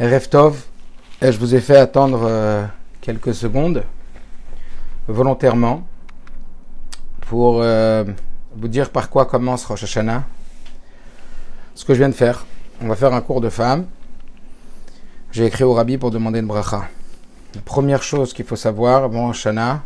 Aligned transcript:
Reftov, 0.00 0.64
je 1.22 1.38
vous 1.38 1.54
ai 1.54 1.60
fait 1.60 1.76
attendre 1.76 2.22
euh, 2.24 2.66
quelques 3.00 3.32
secondes 3.32 3.84
volontairement 5.06 5.86
pour 7.28 7.60
euh, 7.62 8.02
vous 8.56 8.66
dire 8.66 8.90
par 8.90 9.08
quoi 9.08 9.24
commence 9.26 9.64
Rosh 9.64 9.84
Hashanah. 9.84 10.24
Ce 11.76 11.84
que 11.84 11.94
je 11.94 12.00
viens 12.00 12.08
de 12.08 12.14
faire, 12.14 12.44
on 12.82 12.88
va 12.88 12.96
faire 12.96 13.14
un 13.14 13.20
cours 13.20 13.40
de 13.40 13.48
femme. 13.48 13.86
J'ai 15.30 15.46
écrit 15.46 15.62
au 15.62 15.74
rabbi 15.74 15.96
pour 15.96 16.10
demander 16.10 16.40
une 16.40 16.48
bracha. 16.48 16.88
La 17.54 17.60
première 17.60 18.02
chose 18.02 18.32
qu'il 18.32 18.46
faut 18.46 18.56
savoir 18.56 19.04
avant 19.04 19.28
Rosh 19.28 19.46
Hashanah, 19.46 19.80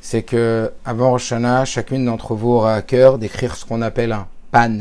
c'est 0.00 0.24
que 0.24 0.72
avant 0.84 1.10
Rosh 1.10 1.30
Hashanah, 1.30 1.64
chacune 1.64 2.06
d'entre 2.06 2.34
vous 2.34 2.50
aura 2.50 2.74
à 2.74 2.82
cœur 2.82 3.18
d'écrire 3.18 3.54
ce 3.54 3.64
qu'on 3.64 3.82
appelle 3.82 4.10
un 4.10 4.26
pan 4.50 4.78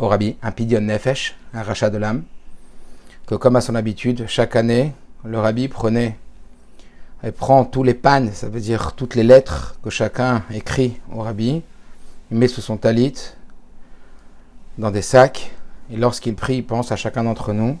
au 0.00 0.08
rabbi, 0.08 0.36
un 0.42 0.50
pidyon 0.50 0.80
nefesh, 0.80 1.36
un 1.54 1.62
rachat 1.62 1.88
de 1.88 1.98
l'âme 1.98 2.24
comme 3.36 3.56
à 3.56 3.60
son 3.60 3.74
habitude, 3.74 4.24
chaque 4.26 4.56
année, 4.56 4.92
le 5.24 5.38
rabbi 5.38 5.68
prenait 5.68 6.16
et 7.24 7.30
prend 7.30 7.64
tous 7.64 7.82
les 7.82 7.94
pannes, 7.94 8.30
ça 8.32 8.48
veut 8.48 8.60
dire 8.60 8.94
toutes 8.96 9.14
les 9.14 9.22
lettres 9.22 9.76
que 9.82 9.90
chacun 9.90 10.42
écrit 10.52 11.00
au 11.14 11.20
rabbi, 11.20 11.62
il 12.30 12.36
met 12.36 12.48
sous 12.48 12.60
son 12.60 12.76
talit 12.76 13.14
dans 14.78 14.90
des 14.90 15.02
sacs, 15.02 15.52
et 15.92 15.96
lorsqu'il 15.96 16.34
prie, 16.34 16.56
il 16.56 16.66
pense 16.66 16.90
à 16.90 16.96
chacun 16.96 17.24
d'entre 17.24 17.52
nous. 17.52 17.78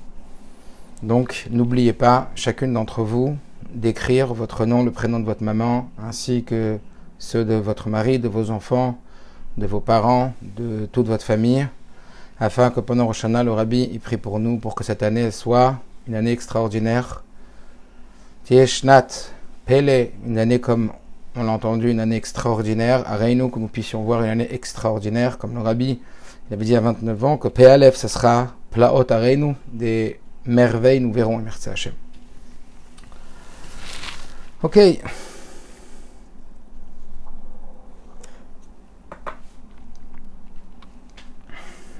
Donc 1.02 1.48
n'oubliez 1.50 1.92
pas, 1.92 2.30
chacune 2.34 2.72
d'entre 2.74 3.02
vous, 3.02 3.36
d'écrire 3.74 4.34
votre 4.34 4.66
nom, 4.66 4.84
le 4.84 4.92
prénom 4.92 5.18
de 5.18 5.24
votre 5.24 5.42
maman, 5.42 5.90
ainsi 6.00 6.44
que 6.44 6.78
ceux 7.18 7.44
de 7.44 7.54
votre 7.54 7.88
mari, 7.88 8.18
de 8.18 8.28
vos 8.28 8.50
enfants, 8.50 8.98
de 9.56 9.66
vos 9.66 9.80
parents, 9.80 10.32
de 10.42 10.86
toute 10.92 11.08
votre 11.08 11.24
famille 11.24 11.66
afin 12.40 12.70
que 12.70 12.80
pendant 12.80 13.06
Rosh 13.06 13.24
le 13.24 13.50
Rabbi 13.50 13.82
y 13.92 13.98
prie 13.98 14.16
pour 14.16 14.38
nous, 14.38 14.58
pour 14.58 14.74
que 14.74 14.84
cette 14.84 15.02
année 15.02 15.30
soit 15.30 15.76
une 16.06 16.14
année 16.14 16.32
extraordinaire. 16.32 17.22
Tieshnat, 18.44 19.06
Pele, 19.66 20.10
une 20.26 20.38
année 20.38 20.60
comme 20.60 20.92
on 21.36 21.44
l'a 21.44 21.52
entendu, 21.52 21.90
une 21.90 22.00
année 22.00 22.16
extraordinaire. 22.16 23.04
À 23.06 23.16
Reino, 23.16 23.48
que 23.48 23.58
nous 23.58 23.68
puissions 23.68 24.02
voir 24.02 24.22
une 24.22 24.30
année 24.30 24.52
extraordinaire, 24.52 25.38
comme 25.38 25.54
le 25.54 25.60
Rabbi 25.60 26.00
avait 26.50 26.64
dit 26.64 26.76
à 26.76 26.80
29 26.80 27.24
ans, 27.24 27.38
que 27.38 27.48
Pealef, 27.48 27.96
ce 27.96 28.08
sera 28.08 28.48
Plaot 28.70 29.10
à 29.10 29.18
Reino, 29.18 29.54
des 29.72 30.20
merveilles, 30.44 31.00
nous 31.00 31.12
verrons, 31.12 31.38
merci 31.38 31.68
Hachem. 31.68 31.94
Ok. 34.62 34.78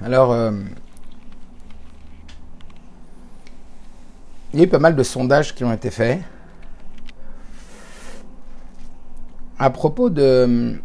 Alors, 0.03 0.33
euh, 0.33 0.51
il 4.51 4.59
y 4.59 4.61
a 4.61 4.65
eu 4.65 4.67
pas 4.67 4.79
mal 4.79 4.97
de 4.97 5.03
sondages 5.03 5.55
qui 5.55 5.63
ont 5.63 5.71
été 5.71 5.89
faits 5.91 6.19
à 9.57 9.69
propos 9.69 10.09
de, 10.09 10.77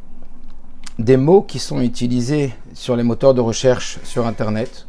des 1.01 1.17
mots 1.17 1.43
qui 1.43 1.59
sont 1.59 1.81
utilisés 1.81 2.55
sur 2.75 2.95
les 2.95 3.03
moteurs 3.03 3.35
de 3.35 3.41
recherche 3.41 3.99
sur 4.05 4.25
Internet, 4.25 4.87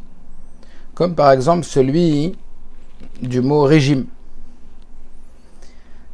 comme 0.94 1.16
par 1.16 1.32
exemple 1.32 1.64
celui 1.64 2.38
du 3.20 3.40
mot 3.40 3.62
régime. 3.62 4.06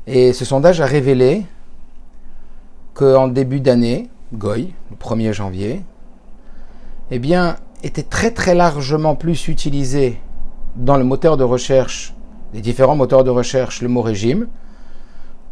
Et 0.07 0.33
ce 0.33 0.47
sondage 0.47 0.81
a 0.81 0.87
révélé 0.87 1.45
qu'en 2.95 3.29
début 3.29 3.61
d'année, 3.61 4.09
Goy, 4.33 4.73
le 4.91 4.97
1er 4.97 5.35
janvier, 5.35 5.83
eh 7.11 7.19
bien, 7.19 7.57
était 7.83 8.03
très 8.03 8.31
très 8.31 8.55
largement 8.55 9.15
plus 9.15 9.49
utilisé 9.49 10.21
dans 10.77 10.97
le 10.97 11.05
moteur 11.05 11.37
de 11.37 11.45
recherche, 11.45 12.15
les 12.53 12.61
différents 12.61 12.97
moteurs 12.97 13.25
de 13.25 13.31
recherche, 13.31 13.83
le 13.83 13.89
mot 13.89 14.03
régime, 14.03 14.49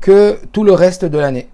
que 0.01 0.39
tout 0.53 0.65
le 0.65 0.73
reste 0.73 1.05
de 1.05 1.19
l'année. 1.19 1.49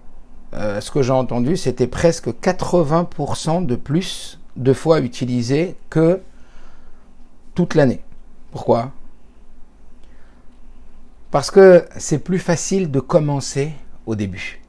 Euh, 0.53 0.81
ce 0.81 0.91
que 0.91 1.01
j'ai 1.01 1.13
entendu, 1.13 1.55
c'était 1.55 1.87
presque 1.87 2.27
80% 2.27 3.65
de 3.65 3.75
plus 3.75 4.39
de 4.57 4.73
fois 4.73 4.99
utilisé 4.99 5.77
que 5.89 6.21
toute 7.55 7.75
l'année. 7.75 8.01
Pourquoi? 8.51 8.91
Parce 11.31 11.49
que 11.49 11.85
c'est 11.97 12.19
plus 12.19 12.39
facile 12.39 12.91
de 12.91 12.99
commencer 12.99 13.71
au 14.05 14.15
début. 14.15 14.61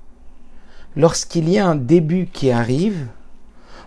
Lorsqu'il 0.94 1.48
y 1.48 1.58
a 1.58 1.66
un 1.66 1.74
début 1.74 2.26
qui 2.26 2.52
arrive, 2.52 3.08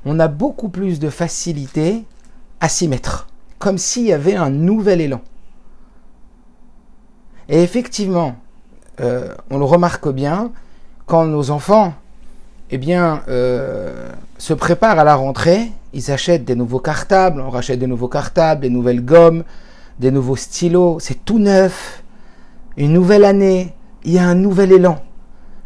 on 0.06 0.20
a 0.20 0.28
beaucoup 0.28 0.70
plus 0.70 1.00
de 1.00 1.10
facilité 1.10 2.06
à 2.60 2.70
s'y 2.70 2.88
mettre, 2.88 3.28
comme 3.60 3.78
s'il 3.78 4.04
y 4.04 4.14
avait 4.14 4.36
un 4.36 4.50
nouvel 4.50 5.02
élan. 5.02 5.22
Et 7.50 7.62
effectivement, 7.62 8.36
euh, 9.02 9.34
on 9.50 9.58
le 9.58 9.66
remarque 9.66 10.10
bien, 10.10 10.52
quand 11.06 11.26
nos 11.26 11.52
enfants 11.52 11.94
eh 12.72 12.78
bien, 12.78 13.22
euh, 13.28 14.12
se 14.38 14.54
préparent 14.54 14.98
à 14.98 15.04
la 15.04 15.16
rentrée, 15.16 15.72
ils 15.94 16.12
achètent 16.12 16.46
des 16.46 16.56
nouveaux 16.56 16.80
cartables, 16.80 17.42
on 17.42 17.50
rachète 17.50 17.80
des 17.80 17.88
nouveaux 17.88 18.08
cartables, 18.08 18.62
des 18.62 18.70
nouvelles 18.70 19.04
gommes, 19.04 19.44
des 20.00 20.12
nouveaux 20.12 20.36
stylos, 20.36 21.00
c'est 21.00 21.24
tout 21.26 21.40
neuf, 21.40 22.04
une 22.78 22.94
nouvelle 22.94 23.24
année, 23.24 23.74
il 24.04 24.14
y 24.14 24.20
a 24.20 24.28
un 24.28 24.36
nouvel 24.36 24.72
élan. 24.72 25.02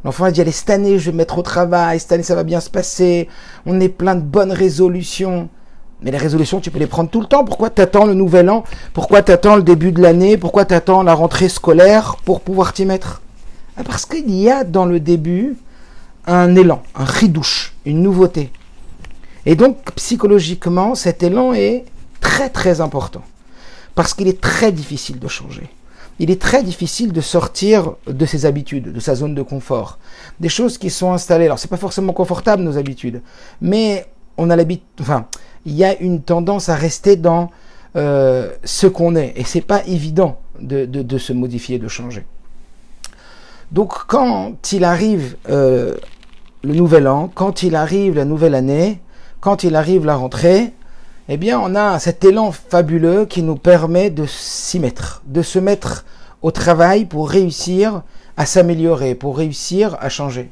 L'enfant 0.03 0.29
dit, 0.31 0.41
allez, 0.41 0.51
cette 0.51 0.69
année, 0.69 0.97
je 0.97 1.11
vais 1.11 1.17
mettre 1.17 1.37
au 1.37 1.41
travail, 1.41 1.99
cette 1.99 2.11
année, 2.13 2.23
ça 2.23 2.35
va 2.35 2.43
bien 2.43 2.59
se 2.61 2.69
passer, 2.69 3.27
on 3.65 3.79
est 3.79 3.89
plein 3.89 4.15
de 4.15 4.21
bonnes 4.21 4.51
résolutions. 4.51 5.49
Mais 6.01 6.11
les 6.11 6.17
résolutions, 6.17 6.61
tu 6.61 6.71
peux 6.71 6.79
les 6.79 6.87
prendre 6.87 7.09
tout 7.09 7.19
le 7.19 7.27
temps. 7.27 7.43
Pourquoi 7.43 7.69
t'attends 7.69 8.05
le 8.05 8.13
nouvel 8.13 8.49
an? 8.49 8.63
Pourquoi 8.93 9.21
t'attends 9.21 9.57
le 9.57 9.63
début 9.63 9.91
de 9.91 10.01
l'année? 10.01 10.37
Pourquoi 10.37 10.63
t'attends 10.63 11.03
la 11.03 11.13
rentrée 11.13 11.49
scolaire 11.49 12.15
pour 12.23 12.39
pouvoir 12.39 12.71
t'y 12.71 12.85
mettre? 12.85 13.21
Ah, 13.75 13.83
Parce 13.83 14.05
qu'il 14.05 14.31
y 14.31 14.49
a 14.49 14.63
dans 14.63 14.85
le 14.85 15.01
début 15.01 15.57
un 16.25 16.55
élan, 16.55 16.81
un 16.95 17.03
ridouche, 17.03 17.75
une 17.85 18.01
nouveauté. 18.01 18.51
Et 19.45 19.55
donc, 19.55 19.77
psychologiquement, 19.95 20.95
cet 20.95 21.21
élan 21.23 21.53
est 21.53 21.83
très 22.21 22.49
très 22.49 22.79
important. 22.79 23.23
Parce 23.95 24.13
qu'il 24.13 24.29
est 24.29 24.39
très 24.39 24.71
difficile 24.71 25.19
de 25.19 25.27
changer. 25.27 25.69
Il 26.19 26.29
est 26.31 26.41
très 26.41 26.63
difficile 26.63 27.13
de 27.13 27.21
sortir 27.21 27.93
de 28.05 28.25
ses 28.25 28.45
habitudes, 28.45 28.91
de 28.91 28.99
sa 28.99 29.15
zone 29.15 29.35
de 29.35 29.41
confort. 29.41 29.97
Des 30.39 30.49
choses 30.49 30.77
qui 30.77 30.89
sont 30.89 31.13
installées. 31.13 31.45
Alors, 31.45 31.59
c'est 31.59 31.69
pas 31.69 31.77
forcément 31.77 32.13
confortable, 32.13 32.61
nos 32.61 32.77
habitudes. 32.77 33.21
Mais 33.61 34.05
on 34.37 34.49
a 34.49 34.55
l'habitude, 34.55 34.85
enfin, 34.99 35.27
il 35.65 35.73
y 35.75 35.83
a 35.83 35.97
une 35.99 36.21
tendance 36.21 36.69
à 36.69 36.75
rester 36.75 37.15
dans 37.15 37.51
euh, 37.95 38.51
ce 38.63 38.87
qu'on 38.87 39.15
est. 39.15 39.33
Et 39.35 39.43
c'est 39.45 39.61
pas 39.61 39.83
évident 39.85 40.39
de, 40.59 41.17
se 41.17 41.33
modifier, 41.33 41.79
de 41.79 41.87
changer. 41.87 42.25
Donc 43.71 43.93
quand 44.07 44.71
il 44.71 44.83
arrive 44.83 45.37
euh, 45.49 45.95
le 46.63 46.73
nouvel 46.73 47.07
an, 47.07 47.31
quand 47.33 47.63
il 47.63 47.75
arrive 47.75 48.15
la 48.15 48.25
nouvelle 48.25 48.55
année, 48.55 48.99
quand 49.41 49.63
il 49.63 49.75
arrive 49.75 50.05
la 50.05 50.15
rentrée, 50.15 50.73
eh 51.29 51.37
bien 51.37 51.59
on 51.59 51.75
a 51.75 51.97
cet 51.99 52.25
élan 52.25 52.51
fabuleux 52.51 53.25
qui 53.25 53.41
nous 53.41 53.55
permet 53.55 54.09
de 54.09 54.25
s'y 54.25 54.79
mettre, 54.79 55.21
de 55.25 55.41
se 55.41 55.59
mettre 55.59 56.05
au 56.41 56.51
travail 56.51 57.05
pour 57.05 57.29
réussir 57.29 58.03
à 58.35 58.45
s'améliorer, 58.45 59.15
pour 59.15 59.37
réussir 59.37 59.97
à 60.01 60.09
changer. 60.09 60.49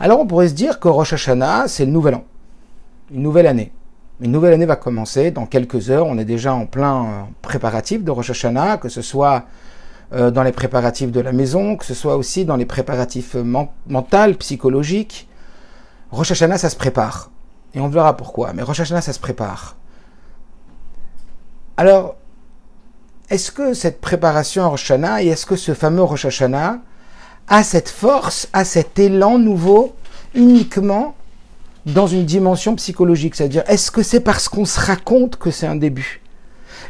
Alors 0.00 0.20
on 0.20 0.26
pourrait 0.26 0.48
se 0.48 0.54
dire 0.54 0.80
que 0.80 0.88
Rosh 0.88 1.12
Hashanah, 1.12 1.68
c'est 1.68 1.84
le 1.84 1.92
nouvel 1.92 2.16
an 2.16 2.24
une 3.12 3.22
nouvelle 3.22 3.46
année. 3.46 3.72
Une 4.20 4.32
nouvelle 4.32 4.54
année 4.54 4.66
va 4.66 4.76
commencer 4.76 5.30
dans 5.30 5.46
quelques 5.46 5.90
heures. 5.90 6.06
On 6.06 6.18
est 6.18 6.24
déjà 6.24 6.54
en 6.54 6.66
plein 6.66 7.04
euh, 7.04 7.22
préparatif 7.42 8.04
de 8.04 8.10
Rosh 8.10 8.30
Hashanah, 8.30 8.78
que 8.78 8.88
ce 8.88 9.02
soit 9.02 9.44
euh, 10.12 10.30
dans 10.30 10.42
les 10.42 10.52
préparatifs 10.52 11.10
de 11.10 11.20
la 11.20 11.32
maison, 11.32 11.76
que 11.76 11.84
ce 11.84 11.94
soit 11.94 12.16
aussi 12.16 12.44
dans 12.44 12.56
les 12.56 12.64
préparatifs 12.64 13.34
mentaux, 13.34 14.34
psychologiques. 14.38 15.28
Rosh 16.10 16.30
Hashanah, 16.30 16.58
ça 16.58 16.70
se 16.70 16.76
prépare. 16.76 17.30
Et 17.74 17.80
on 17.80 17.88
verra 17.88 18.16
pourquoi. 18.16 18.52
Mais 18.52 18.62
Rosh 18.62 18.80
Hashanah, 18.80 19.00
ça 19.00 19.12
se 19.12 19.18
prépare. 19.18 19.76
Alors, 21.76 22.16
est-ce 23.30 23.50
que 23.50 23.74
cette 23.74 24.00
préparation 24.00 24.62
à 24.62 24.66
Rosh 24.66 24.90
Hashanah 24.90 25.22
et 25.22 25.28
est-ce 25.28 25.46
que 25.46 25.56
ce 25.56 25.74
fameux 25.74 26.02
Rosh 26.02 26.26
Hashanah 26.26 26.78
a 27.48 27.62
cette 27.62 27.88
force, 27.88 28.48
a 28.52 28.64
cet 28.64 28.98
élan 28.98 29.38
nouveau 29.38 29.94
uniquement 30.34 31.14
dans 31.86 32.06
une 32.06 32.24
dimension 32.24 32.74
psychologique, 32.76 33.34
c'est-à-dire 33.34 33.64
est-ce 33.66 33.90
que 33.90 34.02
c'est 34.02 34.20
parce 34.20 34.48
qu'on 34.48 34.64
se 34.64 34.80
raconte 34.80 35.36
que 35.36 35.50
c'est 35.50 35.66
un 35.66 35.76
début? 35.76 36.22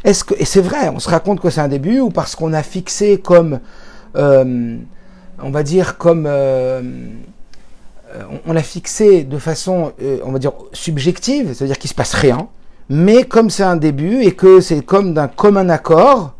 Est-ce 0.03 0.23
que 0.23 0.33
et 0.37 0.45
c'est 0.45 0.61
vrai, 0.61 0.89
on 0.89 0.99
se 0.99 1.09
raconte 1.09 1.41
que 1.41 1.49
c'est 1.49 1.61
un 1.61 1.67
début 1.67 1.99
ou 1.99 2.09
parce 2.09 2.35
qu'on 2.35 2.53
a 2.53 2.63
fixé 2.63 3.19
comme 3.19 3.59
euh, 4.15 4.77
on 5.41 5.49
va 5.49 5.63
dire 5.63 5.97
comme 5.97 6.25
euh, 6.27 6.81
on, 8.45 8.53
l'a 8.53 8.63
fixé 8.63 9.23
de 9.23 9.37
façon 9.37 9.93
euh, 10.01 10.19
on 10.25 10.31
va 10.31 10.39
dire 10.39 10.53
subjective, 10.73 11.53
c'est-à-dire 11.53 11.77
qu'il 11.77 11.89
se 11.89 11.95
passe 11.95 12.13
rien, 12.13 12.47
mais 12.89 13.23
comme 13.23 13.49
c'est 13.49 13.63
un 13.63 13.75
début 13.75 14.21
et 14.21 14.33
que 14.33 14.61
c'est 14.61 14.81
comme 14.81 15.13
d'un 15.13 15.27
commun 15.27 15.69
accord, 15.69 16.33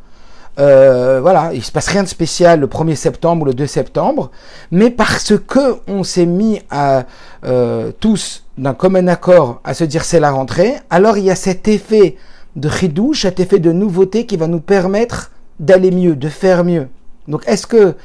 euh, 0.57 1.19
voilà, 1.21 1.51
il 1.53 1.63
se 1.63 1.71
passe 1.71 1.87
rien 1.87 2.03
de 2.03 2.07
spécial 2.07 2.61
le 2.61 2.67
1er 2.67 2.95
septembre 2.95 3.43
ou 3.43 3.45
le 3.45 3.53
2 3.53 3.67
septembre, 3.67 4.31
mais 4.71 4.89
parce 4.89 5.33
que 5.37 5.77
on 5.87 6.03
s'est 6.03 6.25
mis 6.25 6.61
à 6.69 7.03
euh, 7.45 7.91
tous 7.99 8.43
d'un 8.57 8.73
commun 8.73 9.07
accord 9.07 9.59
à 9.63 9.73
se 9.73 9.83
dire 9.83 10.05
c'est 10.05 10.19
la 10.19 10.31
rentrée, 10.31 10.75
alors 10.89 11.17
il 11.17 11.25
y 11.25 11.31
a 11.31 11.35
cet 11.35 11.67
effet 11.67 12.15
de 12.55 12.69
chidouche, 12.69 13.23
cet 13.23 13.39
effet 13.39 13.59
de 13.59 13.73
nouveauté 13.73 14.25
qui 14.25 14.37
va 14.37 14.47
nous 14.47 14.61
permettre 14.61 15.31
d'aller 15.59 15.91
mieux, 15.91 16.15
de 16.15 16.29
faire 16.29 16.63
mieux. 16.63 16.87
Donc 17.27 17.43
est-ce 17.47 17.67
que 17.67 17.95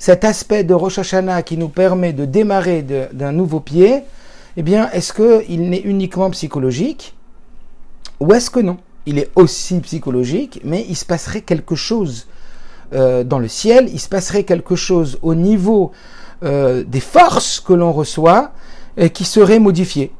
cet 0.00 0.24
aspect 0.24 0.64
de 0.64 0.72
Rosh 0.72 0.98
Hashanah 0.98 1.42
qui 1.42 1.58
nous 1.58 1.68
permet 1.68 2.14
de 2.14 2.24
démarrer 2.24 2.82
d'un 3.12 3.32
nouveau 3.32 3.60
pied, 3.60 4.02
eh 4.56 4.62
bien, 4.62 4.90
est-ce 4.92 5.12
qu'il 5.12 5.68
n'est 5.68 5.82
uniquement 5.82 6.30
psychologique 6.30 7.14
ou 8.18 8.32
est-ce 8.32 8.48
que 8.48 8.60
non? 8.60 8.78
Il 9.04 9.18
est 9.18 9.30
aussi 9.36 9.78
psychologique, 9.80 10.62
mais 10.64 10.86
il 10.88 10.96
se 10.96 11.04
passerait 11.04 11.42
quelque 11.42 11.74
chose 11.74 12.28
euh, 12.94 13.24
dans 13.24 13.38
le 13.38 13.46
ciel, 13.46 13.90
il 13.92 14.00
se 14.00 14.08
passerait 14.08 14.44
quelque 14.44 14.74
chose 14.74 15.18
au 15.20 15.34
niveau 15.34 15.92
euh, 16.44 16.82
des 16.82 17.00
forces 17.00 17.60
que 17.60 17.74
l'on 17.74 17.92
reçoit 17.92 18.52
et 18.96 19.10
qui 19.10 19.24
serait 19.24 19.58
modifié. 19.58 20.12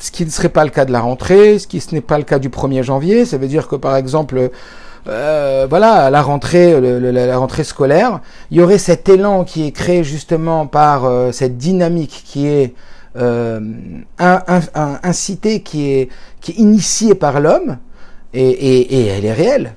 Ce 0.00 0.10
qui 0.10 0.24
ne 0.24 0.30
serait 0.30 0.48
pas 0.48 0.64
le 0.64 0.70
cas 0.70 0.84
de 0.84 0.90
la 0.90 1.00
rentrée, 1.00 1.60
ce 1.60 1.68
qui 1.68 1.80
ce 1.80 1.94
n'est 1.94 2.00
pas 2.00 2.18
le 2.18 2.24
cas 2.24 2.40
du 2.40 2.48
1er 2.48 2.82
janvier. 2.82 3.24
Ça 3.24 3.38
veut 3.38 3.48
dire 3.48 3.68
que 3.68 3.76
par 3.76 3.94
exemple, 3.94 4.50
euh, 5.08 5.66
voilà, 5.68 6.10
la 6.10 6.22
rentrée, 6.22 6.80
la 6.80 7.38
rentrée 7.38 7.64
scolaire, 7.64 8.20
il 8.50 8.58
y 8.58 8.60
aurait 8.60 8.78
cet 8.78 9.08
élan 9.08 9.44
qui 9.44 9.66
est 9.66 9.72
créé 9.72 10.04
justement 10.04 10.66
par 10.66 11.06
euh, 11.06 11.32
cette 11.32 11.56
dynamique 11.56 12.22
qui 12.26 12.46
est 12.46 12.74
euh, 13.16 13.60
incitée, 14.18 15.62
qui 15.62 15.90
est, 15.90 16.08
initiée 16.56 17.14
par 17.14 17.40
l'homme, 17.40 17.78
et, 18.34 19.08
elle 19.08 19.24
est 19.24 19.32
réelle. 19.32 19.74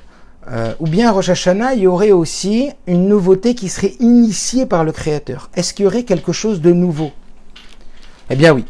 Ou 0.79 0.87
bien 0.87 1.11
Rosh 1.11 1.29
Hashanah, 1.29 1.75
il 1.75 1.83
y 1.83 1.87
aurait 1.87 2.11
aussi 2.11 2.69
une 2.85 3.07
nouveauté 3.07 3.55
qui 3.55 3.69
serait 3.69 3.93
initiée 3.99 4.65
par 4.65 4.83
le 4.83 4.91
Créateur. 4.91 5.49
Est-ce 5.55 5.73
qu'il 5.73 5.85
y 5.85 5.87
aurait 5.87 6.03
quelque 6.03 6.33
chose 6.33 6.59
de 6.59 6.73
nouveau? 6.73 7.11
Eh 8.29 8.35
bien 8.35 8.51
oui. 8.53 8.65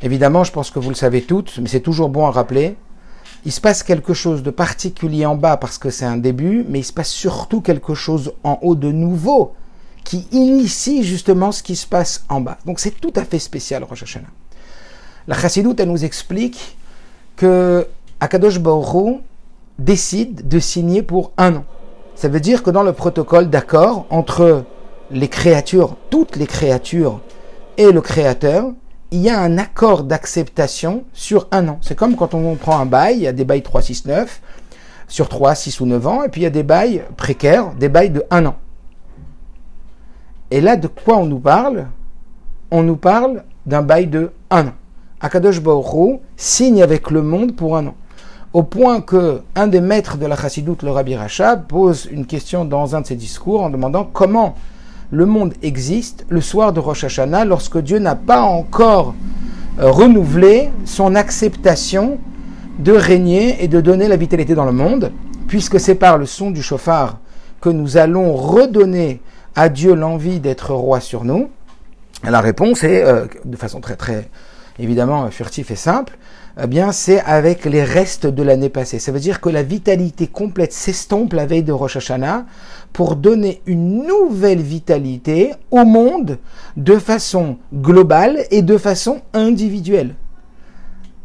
Évidemment, 0.00 0.44
je 0.44 0.52
pense 0.52 0.70
que 0.70 0.78
vous 0.78 0.88
le 0.88 0.94
savez 0.94 1.22
toutes, 1.22 1.58
mais 1.60 1.68
c'est 1.68 1.80
toujours 1.80 2.08
bon 2.08 2.26
à 2.26 2.30
rappeler 2.30 2.76
il 3.48 3.50
se 3.50 3.62
passe 3.62 3.82
quelque 3.82 4.12
chose 4.12 4.42
de 4.42 4.50
particulier 4.50 5.24
en 5.24 5.34
bas 5.34 5.56
parce 5.56 5.78
que 5.78 5.88
c'est 5.88 6.04
un 6.04 6.18
début, 6.18 6.66
mais 6.68 6.80
il 6.80 6.84
se 6.84 6.92
passe 6.92 7.08
surtout 7.08 7.62
quelque 7.62 7.94
chose 7.94 8.34
en 8.44 8.58
haut 8.60 8.74
de 8.74 8.92
nouveau 8.92 9.54
qui 10.04 10.26
initie 10.32 11.02
justement 11.02 11.50
ce 11.50 11.62
qui 11.62 11.74
se 11.74 11.86
passe 11.86 12.26
en 12.28 12.42
bas. 12.42 12.58
Donc 12.66 12.78
c'est 12.78 13.00
tout 13.00 13.14
à 13.16 13.24
fait 13.24 13.38
spécial 13.38 13.84
Rosh 13.84 14.02
Hashanah. 14.02 14.28
La 15.26 15.34
Chassidoute, 15.34 15.80
elle 15.80 15.88
nous 15.88 16.04
explique 16.04 16.76
que 17.36 17.86
Akadosh 18.20 18.58
Baruch 18.58 19.22
décide 19.78 20.46
de 20.46 20.58
signer 20.58 21.00
pour 21.00 21.32
un 21.38 21.56
an. 21.56 21.64
Ça 22.16 22.28
veut 22.28 22.40
dire 22.40 22.62
que 22.62 22.68
dans 22.68 22.82
le 22.82 22.92
protocole 22.92 23.48
d'accord 23.48 24.04
entre 24.10 24.64
les 25.10 25.28
créatures, 25.28 25.96
toutes 26.10 26.36
les 26.36 26.46
créatures 26.46 27.22
et 27.78 27.92
le 27.92 28.02
Créateur, 28.02 28.72
il 29.10 29.20
y 29.20 29.30
a 29.30 29.40
un 29.40 29.56
accord 29.58 30.04
d'acceptation 30.04 31.04
sur 31.12 31.48
un 31.50 31.68
an. 31.68 31.78
C'est 31.80 31.96
comme 31.96 32.16
quand 32.16 32.34
on 32.34 32.54
prend 32.56 32.78
un 32.78 32.86
bail, 32.86 33.16
il 33.16 33.22
y 33.22 33.26
a 33.26 33.32
des 33.32 33.44
bails 33.44 33.62
3, 33.62 33.80
6, 33.82 34.04
9, 34.06 34.40
sur 35.08 35.28
3, 35.28 35.54
6 35.54 35.80
ou 35.80 35.86
9 35.86 36.06
ans, 36.06 36.22
et 36.24 36.28
puis 36.28 36.42
il 36.42 36.44
y 36.44 36.46
a 36.46 36.50
des 36.50 36.62
bails 36.62 37.02
précaires, 37.16 37.72
des 37.74 37.88
bails 37.88 38.10
de 38.10 38.24
un 38.30 38.46
an. 38.46 38.56
Et 40.50 40.60
là, 40.60 40.76
de 40.76 40.88
quoi 40.88 41.16
on 41.16 41.26
nous 41.26 41.40
parle? 41.40 41.86
On 42.70 42.82
nous 42.82 42.96
parle 42.96 43.44
d'un 43.66 43.82
bail 43.82 44.06
de 44.06 44.32
un 44.50 44.68
an. 44.68 44.72
Akadosh 45.20 45.60
Baruch 45.60 46.20
signe 46.36 46.82
avec 46.82 47.10
le 47.10 47.22
monde 47.22 47.56
pour 47.56 47.76
un 47.76 47.88
an. 47.88 47.94
Au 48.52 48.62
point 48.62 49.00
que 49.00 49.42
un 49.54 49.66
des 49.66 49.80
maîtres 49.80 50.16
de 50.16 50.26
la 50.26 50.36
chassidoute, 50.36 50.82
le 50.82 50.90
Rabbi 50.90 51.16
Racha, 51.16 51.56
pose 51.56 52.08
une 52.10 52.24
question 52.24 52.64
dans 52.64 52.94
un 52.94 53.02
de 53.02 53.06
ses 53.06 53.16
discours 53.16 53.62
en 53.62 53.70
demandant 53.70 54.08
comment 54.10 54.54
le 55.10 55.26
monde 55.26 55.54
existe 55.62 56.26
le 56.28 56.40
soir 56.40 56.72
de 56.72 56.80
Rosh 56.80 57.04
Hashanah 57.04 57.44
lorsque 57.44 57.78
Dieu 57.78 57.98
n'a 57.98 58.14
pas 58.14 58.42
encore 58.42 59.14
euh, 59.80 59.90
renouvelé 59.90 60.70
son 60.84 61.14
acceptation 61.14 62.18
de 62.78 62.92
régner 62.92 63.62
et 63.62 63.68
de 63.68 63.80
donner 63.80 64.06
la 64.08 64.16
vitalité 64.16 64.54
dans 64.54 64.64
le 64.64 64.72
monde, 64.72 65.12
puisque 65.48 65.80
c'est 65.80 65.94
par 65.94 66.18
le 66.18 66.26
son 66.26 66.50
du 66.50 66.62
chauffard 66.62 67.18
que 67.60 67.68
nous 67.68 67.96
allons 67.96 68.34
redonner 68.34 69.20
à 69.56 69.68
Dieu 69.68 69.94
l'envie 69.94 70.40
d'être 70.40 70.72
roi 70.74 71.00
sur 71.00 71.24
nous. 71.24 71.48
la 72.22 72.40
réponse 72.40 72.84
est, 72.84 73.02
euh, 73.02 73.26
de 73.44 73.56
façon 73.56 73.80
très 73.80 73.96
très 73.96 74.28
évidemment 74.78 75.28
furtive 75.30 75.72
et 75.72 75.76
simple, 75.76 76.16
eh 76.60 76.66
bien 76.66 76.90
c'est 76.90 77.20
avec 77.20 77.64
les 77.64 77.84
restes 77.84 78.26
de 78.26 78.42
l'année 78.42 78.68
passée. 78.68 78.98
Ça 78.98 79.12
veut 79.12 79.20
dire 79.20 79.40
que 79.40 79.48
la 79.48 79.62
vitalité 79.62 80.26
complète 80.26 80.72
s'estompe 80.72 81.32
la 81.32 81.46
veille 81.46 81.62
de 81.62 81.72
Rosh 81.72 81.96
Hashanah 81.96 82.46
pour 82.92 83.14
donner 83.14 83.62
une 83.66 84.04
nouvelle 84.06 84.60
vitalité 84.60 85.52
au 85.70 85.84
monde 85.84 86.38
de 86.76 86.96
façon 86.96 87.58
globale 87.72 88.44
et 88.50 88.62
de 88.62 88.76
façon 88.76 89.20
individuelle. 89.34 90.14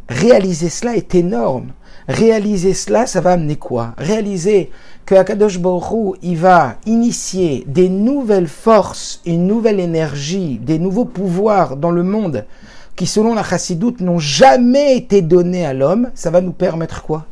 Réaliser 0.07 0.69
cela 0.69 0.95
est 0.95 1.15
énorme. 1.15 1.71
Réaliser 2.07 2.73
cela, 2.73 3.07
ça 3.07 3.21
va 3.21 3.31
amener 3.31 3.55
quoi? 3.55 3.93
Réaliser 3.97 4.69
que 5.05 5.15
Akadosh 5.15 5.59
Baruch 5.59 6.17
il 6.21 6.37
va 6.37 6.75
initier 6.85 7.63
des 7.65 7.89
nouvelles 7.89 8.47
forces, 8.47 9.21
une 9.25 9.47
nouvelle 9.47 9.79
énergie, 9.79 10.59
des 10.61 10.79
nouveaux 10.79 11.05
pouvoirs 11.05 11.77
dans 11.77 11.91
le 11.91 12.03
monde 12.03 12.45
qui, 12.95 13.07
selon 13.07 13.33
la 13.33 13.43
chassidoute, 13.43 14.01
n'ont 14.01 14.19
jamais 14.19 14.97
été 14.97 15.21
donnés 15.21 15.65
à 15.65 15.73
l'homme, 15.73 16.11
ça 16.13 16.29
va 16.29 16.41
nous 16.41 16.53
permettre 16.53 17.03
quoi? 17.03 17.25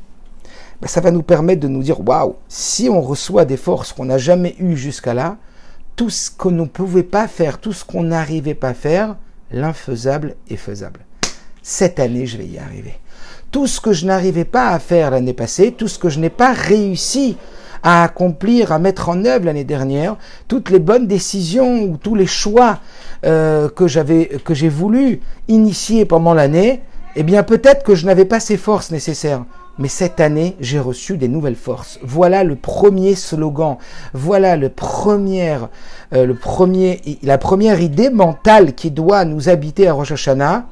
Ben, 0.82 0.88
Ça 0.88 1.02
va 1.02 1.12
nous 1.12 1.22
permettre 1.22 1.62
de 1.62 1.68
nous 1.68 1.84
dire, 1.84 2.00
waouh, 2.08 2.36
si 2.48 2.90
on 2.90 3.02
reçoit 3.02 3.46
des 3.46 3.58
forces 3.58 3.94
qu'on 3.94 4.06
n'a 4.06 4.18
jamais 4.18 4.56
eues 4.60 4.76
jusqu'à 4.76 5.14
là, 5.14 5.38
tout 5.96 6.10
ce 6.10 6.32
qu'on 6.32 6.52
ne 6.52 6.66
pouvait 6.66 7.04
pas 7.04 7.28
faire, 7.28 7.60
tout 7.60 7.74
ce 7.74 7.86
qu'on 7.86 8.04
n'arrivait 8.04 8.56
pas 8.56 8.70
à 8.70 8.74
faire, 8.74 9.18
l'infaisable 9.52 10.36
est 10.50 10.56
faisable. 10.56 11.02
Cette 11.62 12.00
année, 12.00 12.26
je 12.26 12.38
vais 12.38 12.48
y 12.48 12.58
arriver. 12.58 12.96
Tout 13.52 13.68
ce 13.68 13.80
que 13.80 13.94
je 13.94 14.06
n'arrivais 14.06 14.46
pas 14.46 14.70
à 14.70 14.80
faire 14.80 15.12
l'année 15.12 15.34
passée, 15.34 15.74
tout 15.74 15.88
ce 15.88 16.00
que 16.00 16.10
je 16.10 16.20
n'ai 16.20 16.30
pas 16.30 16.54
réussi 16.54 17.38
à 17.84 18.04
accomplir, 18.04 18.72
à 18.72 18.80
mettre 18.80 19.10
en 19.10 19.26
œuvre 19.26 19.46
l'année 19.46 19.64
dernière, 19.64 20.18
toutes 20.48 20.70
les 20.70 20.80
bonnes 20.80 21.08
décisions 21.08 21.84
ou 21.84 21.98
tous 21.98 22.16
les 22.16 22.28
choix 22.28 22.80
euh, 23.26 23.70
que 23.70 23.88
j'avais, 23.88 24.26
que 24.44 24.54
j'ai 24.54 24.70
voulu 24.70 25.22
initier 25.48 26.06
pendant 26.06 26.34
l'année, 26.34 26.82
eh 27.16 27.24
bien 27.24 27.44
peut-être 27.44 27.84
que 27.84 27.96
je 27.96 28.06
n'avais 28.06 28.26
pas 28.26 28.40
ces 28.40 28.58
forces 28.58 28.92
nécessaires. 28.92 29.44
Mais 29.80 29.88
cette 29.88 30.20
année, 30.20 30.58
j'ai 30.60 30.80
reçu 30.80 31.18
des 31.18 31.28
nouvelles 31.28 31.56
forces. 31.56 31.98
Voilà 32.04 32.44
le 32.44 32.56
premier 32.56 33.16
slogan. 33.16 33.78
Voilà 34.14 34.58
le 34.58 34.70
premier, 34.70 35.58
euh, 36.14 36.26
le 36.26 36.36
premier, 36.36 37.02
la 37.24 37.38
première 37.38 37.80
idée 37.80 38.10
mentale 38.10 38.76
qui 38.76 38.92
doit 38.92 39.26
nous 39.26 39.50
habiter 39.50 39.88
à 39.88 39.94
Rosh 39.94 40.12
Hashanah. 40.12 40.66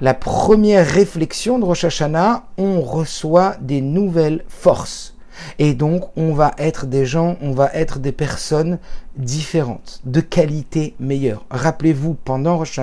La 0.00 0.14
première 0.14 0.86
réflexion 0.86 1.58
de 1.58 1.64
Rosh 1.64 1.84
Hashanah, 1.84 2.44
on 2.58 2.82
reçoit 2.82 3.56
des 3.60 3.80
nouvelles 3.80 4.44
forces. 4.48 5.11
Et 5.58 5.74
donc, 5.74 6.10
on 6.16 6.32
va 6.32 6.52
être 6.58 6.86
des 6.86 7.06
gens, 7.06 7.36
on 7.40 7.52
va 7.52 7.70
être 7.74 7.98
des 7.98 8.12
personnes 8.12 8.78
différentes, 9.16 10.00
de 10.04 10.20
qualité 10.20 10.94
meilleure. 11.00 11.44
Rappelez-vous, 11.50 12.14
pendant 12.14 12.58
Rosh 12.58 12.80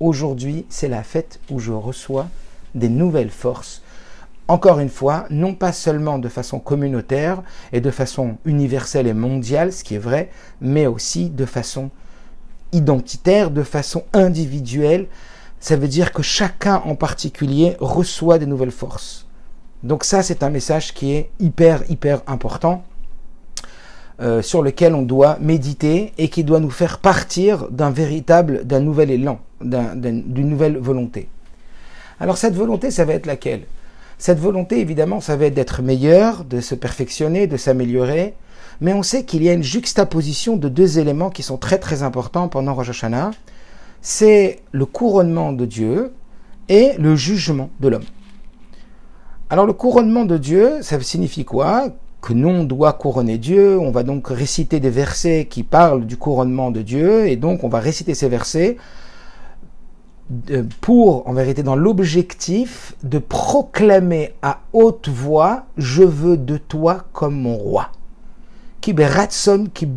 aujourd'hui, 0.00 0.66
c'est 0.68 0.88
la 0.88 1.02
fête 1.02 1.40
où 1.50 1.58
je 1.58 1.72
reçois 1.72 2.28
des 2.74 2.88
nouvelles 2.88 3.30
forces. 3.30 3.82
Encore 4.48 4.78
une 4.78 4.88
fois, 4.88 5.26
non 5.30 5.54
pas 5.54 5.72
seulement 5.72 6.18
de 6.18 6.28
façon 6.28 6.60
communautaire 6.60 7.42
et 7.72 7.80
de 7.80 7.90
façon 7.90 8.36
universelle 8.44 9.08
et 9.08 9.14
mondiale, 9.14 9.72
ce 9.72 9.82
qui 9.82 9.96
est 9.96 9.98
vrai, 9.98 10.30
mais 10.60 10.86
aussi 10.86 11.30
de 11.30 11.44
façon 11.44 11.90
identitaire, 12.72 13.50
de 13.50 13.64
façon 13.64 14.04
individuelle. 14.12 15.08
Ça 15.58 15.76
veut 15.76 15.88
dire 15.88 16.12
que 16.12 16.22
chacun 16.22 16.76
en 16.84 16.94
particulier 16.94 17.76
reçoit 17.80 18.38
des 18.38 18.46
nouvelles 18.46 18.70
forces. 18.70 19.25
Donc 19.82 20.04
ça, 20.04 20.22
c'est 20.22 20.42
un 20.42 20.50
message 20.50 20.94
qui 20.94 21.12
est 21.12 21.30
hyper, 21.38 21.82
hyper 21.90 22.22
important, 22.26 22.84
euh, 24.18 24.40
sur 24.40 24.62
lequel 24.62 24.94
on 24.94 25.02
doit 25.02 25.36
méditer 25.40 26.14
et 26.16 26.28
qui 26.28 26.42
doit 26.42 26.60
nous 26.60 26.70
faire 26.70 26.98
partir 26.98 27.68
d'un 27.70 27.90
véritable, 27.90 28.64
d'un 28.64 28.80
nouvel 28.80 29.10
élan, 29.10 29.40
d'une 29.60 30.48
nouvelle 30.48 30.78
volonté. 30.78 31.28
Alors 32.18 32.38
cette 32.38 32.54
volonté, 32.54 32.90
ça 32.90 33.04
va 33.04 33.12
être 33.12 33.26
laquelle? 33.26 33.64
Cette 34.16 34.38
volonté, 34.38 34.80
évidemment, 34.80 35.20
ça 35.20 35.36
va 35.36 35.44
être 35.44 35.54
d'être 35.54 35.82
meilleur, 35.82 36.44
de 36.44 36.62
se 36.62 36.74
perfectionner, 36.74 37.46
de 37.46 37.58
s'améliorer, 37.58 38.32
mais 38.80 38.94
on 38.94 39.02
sait 39.02 39.24
qu'il 39.24 39.42
y 39.42 39.50
a 39.50 39.52
une 39.52 39.62
juxtaposition 39.62 40.56
de 40.56 40.70
deux 40.70 40.98
éléments 40.98 41.28
qui 41.28 41.42
sont 41.42 41.58
très 41.58 41.78
très 41.78 42.02
importants 42.02 42.48
pendant 42.48 42.72
Rosh 42.72 42.88
Hashanah. 42.88 43.32
C'est 44.00 44.60
le 44.72 44.86
couronnement 44.86 45.52
de 45.52 45.66
Dieu 45.66 46.14
et 46.70 46.92
le 46.98 47.16
jugement 47.16 47.68
de 47.80 47.88
l'homme. 47.88 48.04
Alors 49.48 49.64
le 49.64 49.72
couronnement 49.72 50.24
de 50.24 50.38
Dieu, 50.38 50.82
ça 50.82 51.00
signifie 51.00 51.44
quoi? 51.44 51.88
Que 52.20 52.32
nous, 52.32 52.48
on 52.48 52.64
doit 52.64 52.94
couronner 52.94 53.38
Dieu, 53.38 53.78
on 53.78 53.92
va 53.92 54.02
donc 54.02 54.26
réciter 54.26 54.80
des 54.80 54.90
versets 54.90 55.46
qui 55.48 55.62
parlent 55.62 56.04
du 56.04 56.16
couronnement 56.16 56.72
de 56.72 56.82
Dieu, 56.82 57.28
et 57.28 57.36
donc 57.36 57.62
on 57.62 57.68
va 57.68 57.78
réciter 57.78 58.14
ces 58.14 58.28
versets 58.28 58.76
pour, 60.80 61.28
en 61.28 61.32
vérité, 61.32 61.62
dans 61.62 61.76
l'objectif 61.76 62.94
de 63.04 63.18
proclamer 63.18 64.34
à 64.42 64.58
haute 64.72 65.08
voix, 65.08 65.66
je 65.76 66.02
veux 66.02 66.36
de 66.36 66.56
toi 66.56 67.04
comme 67.12 67.40
mon 67.40 67.54
roi. 67.54 67.90
Qui 68.80 68.94
qui 69.74 69.88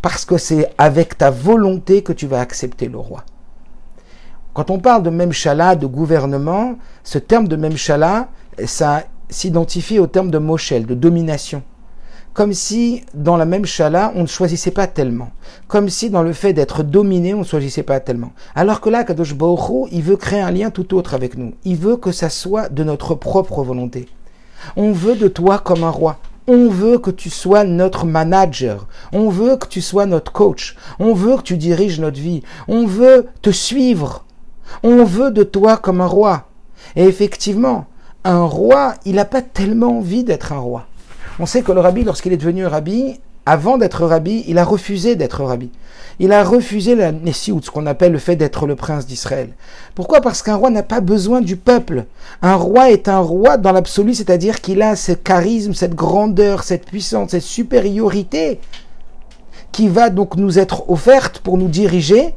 parce 0.00 0.24
que 0.24 0.38
c'est 0.38 0.72
avec 0.78 1.18
ta 1.18 1.30
volonté 1.30 2.02
que 2.02 2.14
tu 2.14 2.26
vas 2.26 2.40
accepter 2.40 2.88
le 2.88 2.98
roi. 2.98 3.24
Quand 4.54 4.70
on 4.70 4.78
parle 4.78 5.02
de 5.02 5.10
Memshala, 5.10 5.76
de 5.76 5.86
gouvernement, 5.86 6.76
ce 7.04 7.18
terme 7.18 7.46
de 7.46 7.56
Memshala, 7.56 8.28
ça 8.66 9.04
s'identifier 9.28 9.98
au 9.98 10.06
terme 10.06 10.30
de 10.30 10.38
moshel, 10.38 10.86
de 10.86 10.94
domination. 10.94 11.62
Comme 12.32 12.52
si 12.52 13.02
dans 13.12 13.36
la 13.36 13.44
même 13.44 13.64
chala, 13.64 14.12
on 14.14 14.22
ne 14.22 14.26
choisissait 14.26 14.70
pas 14.70 14.86
tellement. 14.86 15.30
Comme 15.66 15.88
si 15.88 16.10
dans 16.10 16.22
le 16.22 16.32
fait 16.32 16.52
d'être 16.52 16.84
dominé, 16.84 17.34
on 17.34 17.40
ne 17.40 17.44
choisissait 17.44 17.82
pas 17.82 17.98
tellement. 17.98 18.32
Alors 18.54 18.80
que 18.80 18.88
là, 18.88 19.02
Kadosh 19.02 19.34
Baruch 19.34 19.88
il 19.90 20.02
veut 20.02 20.16
créer 20.16 20.40
un 20.40 20.52
lien 20.52 20.70
tout 20.70 20.94
autre 20.94 21.14
avec 21.14 21.36
nous. 21.36 21.54
Il 21.64 21.76
veut 21.76 21.96
que 21.96 22.12
ça 22.12 22.30
soit 22.30 22.68
de 22.68 22.84
notre 22.84 23.16
propre 23.16 23.64
volonté. 23.64 24.08
On 24.76 24.92
veut 24.92 25.16
de 25.16 25.26
toi 25.26 25.58
comme 25.58 25.82
un 25.82 25.90
roi. 25.90 26.18
On 26.46 26.68
veut 26.68 26.98
que 26.98 27.10
tu 27.10 27.30
sois 27.30 27.64
notre 27.64 28.06
manager. 28.06 28.86
On 29.12 29.28
veut 29.28 29.56
que 29.56 29.66
tu 29.66 29.80
sois 29.80 30.06
notre 30.06 30.32
coach. 30.32 30.76
On 31.00 31.14
veut 31.14 31.36
que 31.36 31.42
tu 31.42 31.56
diriges 31.56 32.00
notre 32.00 32.20
vie. 32.20 32.42
On 32.68 32.86
veut 32.86 33.26
te 33.42 33.50
suivre. 33.50 34.24
On 34.84 35.04
veut 35.04 35.32
de 35.32 35.42
toi 35.42 35.76
comme 35.76 36.00
un 36.00 36.06
roi. 36.06 36.46
Et 36.94 37.04
effectivement, 37.04 37.86
un 38.24 38.44
roi, 38.44 38.94
il 39.04 39.14
n'a 39.14 39.24
pas 39.24 39.42
tellement 39.42 39.98
envie 39.98 40.24
d'être 40.24 40.52
un 40.52 40.58
roi. 40.58 40.86
On 41.38 41.46
sait 41.46 41.62
que 41.62 41.72
le 41.72 41.80
rabbi, 41.80 42.04
lorsqu'il 42.04 42.32
est 42.32 42.36
devenu 42.36 42.66
rabbi, 42.66 43.18
avant 43.46 43.78
d'être 43.78 44.04
rabbi, 44.04 44.44
il 44.46 44.58
a 44.58 44.64
refusé 44.64 45.16
d'être 45.16 45.42
rabbi. 45.42 45.70
Il 46.18 46.32
a 46.32 46.44
refusé 46.44 46.94
la 46.94 47.12
Nessiout, 47.12 47.62
ce 47.62 47.70
qu'on 47.70 47.86
appelle 47.86 48.12
le 48.12 48.18
fait 48.18 48.36
d'être 48.36 48.66
le 48.66 48.76
prince 48.76 49.06
d'Israël. 49.06 49.48
Pourquoi? 49.94 50.20
Parce 50.20 50.42
qu'un 50.42 50.56
roi 50.56 50.68
n'a 50.68 50.82
pas 50.82 51.00
besoin 51.00 51.40
du 51.40 51.56
peuple. 51.56 52.04
Un 52.42 52.56
roi 52.56 52.90
est 52.90 53.08
un 53.08 53.20
roi 53.20 53.56
dans 53.56 53.72
l'absolu, 53.72 54.12
c'est-à-dire 54.12 54.60
qu'il 54.60 54.82
a 54.82 54.96
ce 54.96 55.12
charisme, 55.12 55.72
cette 55.72 55.94
grandeur, 55.94 56.62
cette 56.62 56.84
puissance, 56.84 57.30
cette 57.30 57.42
supériorité 57.42 58.60
qui 59.72 59.88
va 59.88 60.10
donc 60.10 60.36
nous 60.36 60.58
être 60.58 60.90
offerte 60.90 61.38
pour 61.38 61.56
nous 61.56 61.68
diriger 61.68 62.34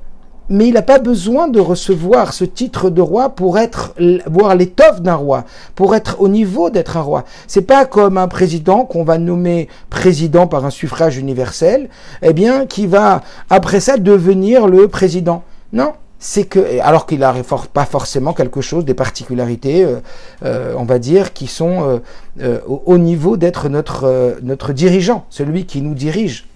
mais 0.49 0.67
il 0.67 0.73
n'a 0.73 0.81
pas 0.81 0.99
besoin 0.99 1.47
de 1.47 1.59
recevoir 1.59 2.33
ce 2.33 2.43
titre 2.45 2.89
de 2.89 3.01
roi 3.01 3.29
pour 3.29 3.57
être 3.57 3.93
voir 4.27 4.55
l'étoffe 4.55 5.01
d'un 5.01 5.15
roi, 5.15 5.45
pour 5.75 5.95
être 5.95 6.19
au 6.19 6.27
niveau 6.27 6.69
d'être 6.69 6.97
un 6.97 7.01
roi. 7.01 7.23
C'est 7.47 7.61
pas 7.61 7.85
comme 7.85 8.17
un 8.17 8.27
président 8.27 8.85
qu'on 8.85 9.03
va 9.03 9.17
nommer 9.17 9.67
président 9.89 10.47
par 10.47 10.65
un 10.65 10.69
suffrage 10.69 11.17
universel, 11.17 11.89
eh 12.21 12.33
bien 12.33 12.65
qui 12.65 12.87
va 12.87 13.21
après 13.49 13.79
ça 13.79 13.97
devenir 13.97 14.67
le 14.67 14.87
président. 14.87 15.43
Non, 15.71 15.93
c'est 16.23 16.45
que 16.45 16.79
alors 16.79 17.05
qu'il 17.05 17.19
n'a 17.19 17.33
pas 17.73 17.85
forcément 17.85 18.33
quelque 18.33 18.61
chose 18.61 18.85
des 18.85 18.93
particularités, 18.93 19.83
euh, 19.83 19.99
euh, 20.45 20.73
on 20.77 20.85
va 20.85 20.97
dire, 20.97 21.33
qui 21.33 21.47
sont 21.47 22.01
euh, 22.39 22.59
au, 22.65 22.97
niveau 22.97 23.35
d'être 23.35 23.67
notre 23.67 24.37
notre 24.41 24.71
dirigeant, 24.71 25.25
celui 25.29 25.65
qui 25.65 25.81
nous 25.81 25.93
dirige. 25.93 26.47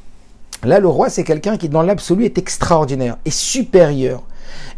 Là, 0.64 0.80
le 0.80 0.88
roi, 0.88 1.10
c'est 1.10 1.24
quelqu'un 1.24 1.58
qui, 1.58 1.70
dans 1.70 1.84
l'absolu, 1.84 2.26
est 2.26 2.38
extraordinaire, 2.38 3.18
est 3.26 3.32
supérieur. 3.32 4.24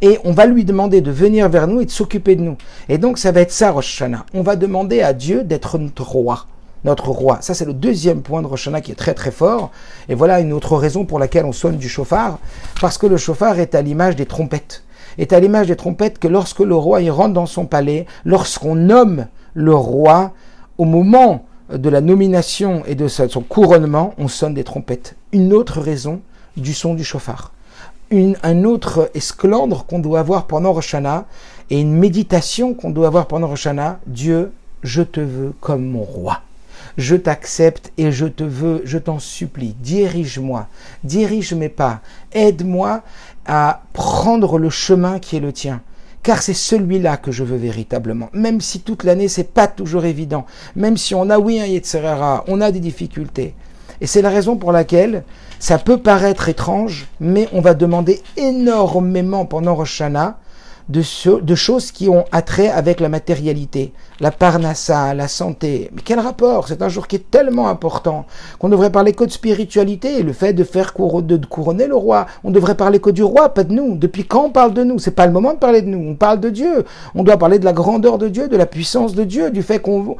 Et 0.01 0.19
on 0.23 0.31
va 0.31 0.45
lui 0.45 0.65
demander 0.65 1.01
de 1.01 1.11
venir 1.11 1.47
vers 1.49 1.67
nous 1.67 1.81
et 1.81 1.85
de 1.85 1.91
s'occuper 1.91 2.35
de 2.35 2.41
nous. 2.41 2.57
Et 2.89 2.97
donc, 2.97 3.17
ça 3.17 3.31
va 3.31 3.41
être 3.41 3.51
ça, 3.51 3.71
Rosh 3.71 4.01
Hashanah. 4.01 4.25
On 4.33 4.41
va 4.41 4.55
demander 4.55 5.01
à 5.01 5.13
Dieu 5.13 5.43
d'être 5.43 5.77
notre 5.77 6.03
roi. 6.03 6.45
Notre 6.83 7.09
roi. 7.09 7.39
Ça, 7.41 7.53
c'est 7.53 7.65
le 7.65 7.73
deuxième 7.73 8.21
point 8.21 8.41
de 8.41 8.47
Rosh 8.47 8.67
Hashanah 8.67 8.81
qui 8.81 8.91
est 8.91 8.95
très 8.95 9.13
très 9.13 9.31
fort. 9.31 9.71
Et 10.09 10.15
voilà 10.15 10.39
une 10.39 10.53
autre 10.53 10.75
raison 10.75 11.05
pour 11.05 11.19
laquelle 11.19 11.45
on 11.45 11.51
sonne 11.53 11.77
du 11.77 11.89
chauffard. 11.89 12.39
Parce 12.81 12.97
que 12.97 13.07
le 13.07 13.17
chauffard 13.17 13.59
est 13.59 13.75
à 13.75 13.81
l'image 13.81 14.15
des 14.15 14.25
trompettes. 14.25 14.83
Est 15.17 15.33
à 15.33 15.39
l'image 15.39 15.67
des 15.67 15.75
trompettes 15.75 16.19
que 16.19 16.27
lorsque 16.27 16.59
le 16.59 16.75
roi 16.75 17.01
y 17.01 17.09
rentre 17.09 17.33
dans 17.33 17.45
son 17.45 17.65
palais, 17.65 18.05
lorsqu'on 18.25 18.75
nomme 18.75 19.27
le 19.53 19.75
roi, 19.75 20.33
au 20.77 20.85
moment 20.85 21.45
de 21.73 21.89
la 21.89 22.01
nomination 22.01 22.83
et 22.85 22.95
de 22.95 23.07
son 23.07 23.41
couronnement, 23.41 24.13
on 24.17 24.27
sonne 24.27 24.53
des 24.53 24.63
trompettes. 24.63 25.15
Une 25.31 25.53
autre 25.53 25.79
raison 25.79 26.21
du 26.57 26.73
son 26.73 26.95
du 26.95 27.03
chauffard. 27.03 27.51
Une, 28.09 28.35
un 28.41 28.63
autre 28.63 29.11
esclandre 29.13 29.85
qu'on 29.85 29.99
doit 29.99 30.19
avoir 30.19 30.47
pendant 30.47 30.73
Roshana 30.73 31.25
et 31.69 31.79
une 31.79 31.93
méditation 31.93 32.73
qu'on 32.73 32.89
doit 32.89 33.07
avoir 33.07 33.27
pendant 33.27 33.47
Roshana. 33.47 33.99
Dieu, 34.07 34.51
je 34.81 35.03
te 35.03 35.19
veux 35.19 35.53
comme 35.59 35.85
mon 35.85 36.03
roi. 36.03 36.41
Je 36.97 37.15
t'accepte 37.15 37.91
et 37.97 38.11
je 38.11 38.25
te 38.25 38.43
veux, 38.43 38.81
je 38.85 38.97
t'en 38.97 39.19
supplie, 39.19 39.75
dirige-moi, 39.79 40.67
dirige 41.03 41.53
mes 41.53 41.69
pas, 41.69 42.01
aide-moi 42.33 43.03
à 43.45 43.83
prendre 43.93 44.57
le 44.57 44.69
chemin 44.69 45.19
qui 45.19 45.37
est 45.37 45.41
le 45.41 45.53
tien 45.53 45.81
car 46.23 46.41
c'est 46.41 46.53
celui-là 46.53 47.17
que 47.17 47.31
je 47.31 47.43
veux 47.43 47.57
véritablement. 47.57 48.29
Même 48.33 48.61
si 48.61 48.81
toute 48.81 49.03
l'année 49.03 49.27
c'est 49.27 49.53
pas 49.53 49.67
toujours 49.67 50.05
évident, 50.05 50.45
même 50.75 50.97
si 50.97 51.15
on 51.15 51.29
a 51.29 51.39
oui 51.39 51.59
un 51.59 51.65
Yetzerara, 51.65 52.43
on 52.47 52.61
a 52.61 52.71
des 52.71 52.79
difficultés. 52.79 53.53
Et 54.01 54.07
c'est 54.07 54.21
la 54.21 54.29
raison 54.29 54.55
pour 54.55 54.71
laquelle 54.71 55.23
ça 55.59 55.77
peut 55.77 55.97
paraître 55.97 56.49
étrange, 56.49 57.07
mais 57.19 57.49
on 57.53 57.61
va 57.61 57.73
demander 57.73 58.21
énormément 58.37 59.45
pendant 59.45 59.75
Rosh 59.75 60.01
de, 60.89 61.55
choses 61.55 61.91
qui 61.91 62.09
ont 62.09 62.25
attrait 62.31 62.69
avec 62.69 62.99
la 62.99 63.09
matérialité, 63.09 63.93
la 64.19 64.31
parnassa, 64.31 65.13
la 65.13 65.27
santé. 65.27 65.91
Mais 65.93 66.01
quel 66.03 66.19
rapport? 66.19 66.67
C'est 66.67 66.81
un 66.81 66.89
jour 66.89 67.07
qui 67.07 67.17
est 67.17 67.29
tellement 67.29 67.69
important 67.69 68.25
qu'on 68.57 68.69
devrait 68.69 68.91
parler 68.91 69.13
que 69.13 69.23
de 69.23 69.31
spiritualité, 69.31 70.23
le 70.23 70.33
fait 70.33 70.53
de 70.53 70.63
faire 70.63 70.93
couronner 70.93 71.87
le 71.87 71.95
roi. 71.95 72.25
On 72.43 72.49
devrait 72.49 72.75
parler 72.75 72.99
que 72.99 73.11
du 73.11 73.21
roi, 73.21 73.49
pas 73.49 73.63
de 73.63 73.73
nous. 73.73 73.97
Depuis 73.97 74.25
quand 74.25 74.45
on 74.45 74.49
parle 74.49 74.73
de 74.73 74.83
nous? 74.83 74.97
C'est 74.97 75.11
pas 75.11 75.27
le 75.27 75.31
moment 75.31 75.53
de 75.53 75.59
parler 75.59 75.83
de 75.83 75.89
nous. 75.89 76.09
On 76.11 76.15
parle 76.15 76.39
de 76.39 76.49
Dieu. 76.49 76.85
On 77.13 77.23
doit 77.23 77.37
parler 77.37 77.59
de 77.59 77.65
la 77.65 77.73
grandeur 77.73 78.17
de 78.17 78.27
Dieu, 78.27 78.47
de 78.47 78.57
la 78.57 78.65
puissance 78.65 79.13
de 79.13 79.23
Dieu, 79.23 79.51
du 79.51 79.61
fait 79.61 79.79
qu'on 79.79 80.17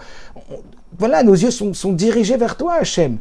voilà, 1.00 1.24
nos 1.24 1.34
yeux 1.34 1.50
sont, 1.50 1.94
dirigés 1.94 2.36
vers 2.36 2.58
toi, 2.58 2.76
Hachem. 2.82 3.18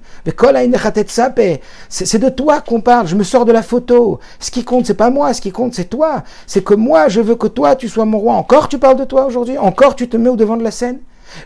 C'est 1.89 2.19
de 2.19 2.29
toi 2.29 2.61
qu'on 2.61 2.81
parle. 2.81 3.07
Je 3.07 3.15
me 3.15 3.23
sors 3.23 3.45
de 3.45 3.53
la 3.53 3.63
photo. 3.63 4.19
Ce 4.41 4.51
qui 4.51 4.65
compte, 4.65 4.87
c'est 4.87 4.95
pas 4.95 5.11
moi. 5.11 5.33
Ce 5.33 5.41
qui 5.41 5.53
compte, 5.53 5.75
c'est 5.75 5.89
toi. 5.89 6.25
C'est 6.47 6.65
que 6.65 6.75
moi, 6.75 7.09
je 7.09 7.21
veux 7.21 7.37
que 7.37 7.47
toi, 7.47 7.77
tu 7.77 7.89
sois 7.89 8.05
mon 8.05 8.19
roi. 8.19 8.35
Encore, 8.35 8.69
tu 8.69 8.79
parles 8.79 8.99
de 8.99 9.05
toi 9.05 9.27
aujourd'hui? 9.27 9.59
Encore, 9.59 9.95
tu 9.95 10.09
te 10.09 10.17
mets 10.17 10.29
au 10.29 10.35
devant 10.35 10.57
de 10.57 10.65
la 10.65 10.73
scène? 10.73 10.99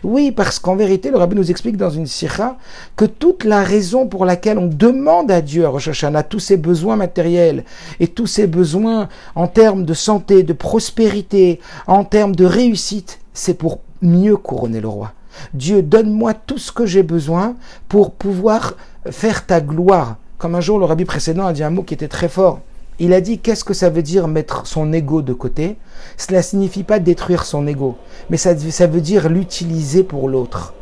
Oui, 0.03 0.31
parce 0.31 0.57
qu'en 0.57 0.75
vérité, 0.75 1.11
le 1.11 1.17
rabbi 1.17 1.35
nous 1.35 1.51
explique 1.51 1.77
dans 1.77 1.89
une 1.91 2.07
sikha 2.07 2.57
que 2.95 3.05
toute 3.05 3.43
la 3.43 3.61
raison 3.61 4.07
pour 4.07 4.25
laquelle 4.25 4.57
on 4.57 4.67
demande 4.67 5.29
à 5.29 5.41
Dieu, 5.41 5.65
à 5.65 5.69
Rosh 5.69 5.89
Hashanah, 5.89 6.23
tous 6.23 6.39
ses 6.39 6.57
besoins 6.57 6.95
matériels 6.95 7.63
et 7.99 8.07
tous 8.07 8.27
ses 8.27 8.47
besoins 8.47 9.09
en 9.35 9.47
termes 9.47 9.85
de 9.85 9.93
santé, 9.93 10.41
de 10.43 10.53
prospérité, 10.53 11.59
en 11.85 12.05
termes 12.05 12.35
de 12.35 12.45
réussite, 12.45 13.19
c'est 13.33 13.55
pour 13.55 13.79
mieux 14.01 14.37
couronner 14.37 14.81
le 14.81 14.87
roi. 14.87 15.11
Dieu, 15.53 15.81
donne-moi 15.81 16.33
tout 16.33 16.57
ce 16.57 16.71
que 16.71 16.85
j'ai 16.85 17.03
besoin 17.03 17.55
pour 17.87 18.11
pouvoir 18.11 18.75
faire 19.09 19.45
ta 19.45 19.61
gloire. 19.61 20.17
Comme 20.37 20.55
un 20.55 20.61
jour, 20.61 20.79
le 20.79 20.85
rabbi 20.85 21.05
précédent 21.05 21.45
a 21.45 21.53
dit 21.53 21.63
un 21.63 21.69
mot 21.69 21.83
qui 21.83 21.93
était 21.93 22.07
très 22.07 22.29
fort. 22.29 22.59
Il 22.99 23.13
a 23.13 23.21
dit 23.21 23.39
qu'est-ce 23.39 23.63
que 23.63 23.73
ça 23.73 23.89
veut 23.89 24.03
dire 24.03 24.27
mettre 24.27 24.67
son 24.67 24.93
ego 24.93 25.21
de 25.21 25.33
côté? 25.33 25.77
Cela 26.17 26.41
signifie 26.41 26.83
pas 26.83 26.99
détruire 26.99 27.45
son 27.45 27.65
ego, 27.65 27.97
mais 28.29 28.37
ça, 28.37 28.57
ça 28.57 28.87
veut 28.87 29.01
dire 29.01 29.29
l'utiliser 29.29 30.03
pour 30.03 30.29
l'autre 30.29 30.73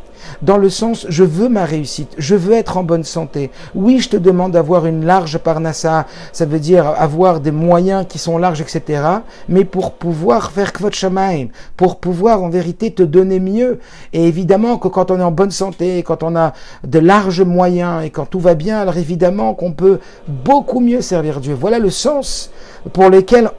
dans 0.42 0.58
le 0.58 0.70
sens 0.70 1.06
je 1.10 1.24
veux 1.24 1.50
ma 1.50 1.66
réussite, 1.66 2.14
je 2.18 2.36
veux 2.36 2.54
être 2.54 2.78
en 2.78 2.84
bonne 2.84 3.04
santé. 3.04 3.52
Oui, 3.76 4.00
je 4.00 4.10
te 4.10 4.18
demande 4.18 4.52
d'avoir 4.52 4.86
une 4.86 5.06
large 5.06 5.38
parnassa, 5.38 6.08
ça 6.32 6.46
veut 6.46 6.60
dire 6.60 6.88
avoir 6.88 7.40
des 7.40 7.52
moyens 7.52 8.06
qui 8.08 8.20
sont 8.20 8.38
larges, 8.38 8.62
etc. 8.62 9.04
Mais 9.50 9.66
pour 9.66 9.94
pouvoir 9.94 10.52
faire 10.52 10.74
kvot 10.74 10.92
shamaim, 10.92 11.48
pour 11.78 12.00
pouvoir 12.00 12.44
en 12.44 12.50
vérité 12.50 12.92
te 12.92 13.04
donner 13.04 13.40
mieux. 13.40 13.80
Et 14.14 14.28
évidemment 14.28 14.78
que 14.78 14.88
quand 14.88 15.12
on 15.12 15.20
est 15.20 15.24
en 15.24 15.32
bonne 15.32 15.52
santé, 15.52 16.04
quand 16.04 16.24
on 16.24 16.36
a 16.36 16.54
de 16.86 17.00
larges 17.00 17.42
moyens 17.42 18.04
et 18.04 18.10
quand 18.10 18.26
tout 18.26 18.40
va 18.40 18.56
bien, 18.56 18.80
alors 18.80 18.98
évidemment 18.98 19.54
qu'on 19.54 19.72
peut 19.72 20.00
beaucoup 20.28 20.80
mieux 20.80 21.02
servir 21.02 21.40
Dieu. 21.40 21.54
Voilà 21.54 21.80
le 21.80 21.90
sens 21.90 22.52
pour 22.94 23.10
lequel 23.10 23.52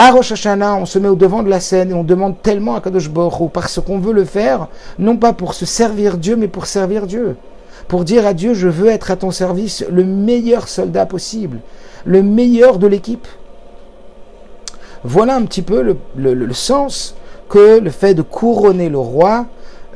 à 0.00 0.12
Hashanah, 0.16 0.76
on 0.76 0.86
se 0.86 1.00
met 1.00 1.08
au 1.08 1.16
devant 1.16 1.42
de 1.42 1.50
la 1.50 1.58
scène 1.58 1.90
et 1.90 1.94
on 1.94 2.04
demande 2.04 2.40
tellement 2.40 2.76
à 2.76 2.80
Kadosh 2.80 3.10
Baruch 3.10 3.50
parce 3.52 3.80
qu'on 3.80 3.98
veut 3.98 4.12
le 4.12 4.24
faire, 4.24 4.68
non 4.96 5.16
pas 5.16 5.32
pour 5.32 5.54
se 5.54 5.66
servir 5.66 6.18
Dieu, 6.18 6.36
mais 6.36 6.46
pour 6.46 6.66
servir 6.66 7.08
Dieu. 7.08 7.34
Pour 7.88 8.04
dire 8.04 8.24
à 8.24 8.32
Dieu, 8.32 8.54
je 8.54 8.68
veux 8.68 8.86
être 8.86 9.10
à 9.10 9.16
ton 9.16 9.32
service 9.32 9.84
le 9.90 10.04
meilleur 10.04 10.68
soldat 10.68 11.04
possible, 11.04 11.58
le 12.04 12.22
meilleur 12.22 12.78
de 12.78 12.86
l'équipe. 12.86 13.26
Voilà 15.02 15.34
un 15.34 15.42
petit 15.42 15.62
peu 15.62 15.96
le, 16.16 16.52
sens 16.54 17.16
que 17.48 17.80
le 17.80 17.90
fait 17.90 18.14
de 18.14 18.22
couronner 18.22 18.90
le 18.90 18.98
roi, 18.98 19.46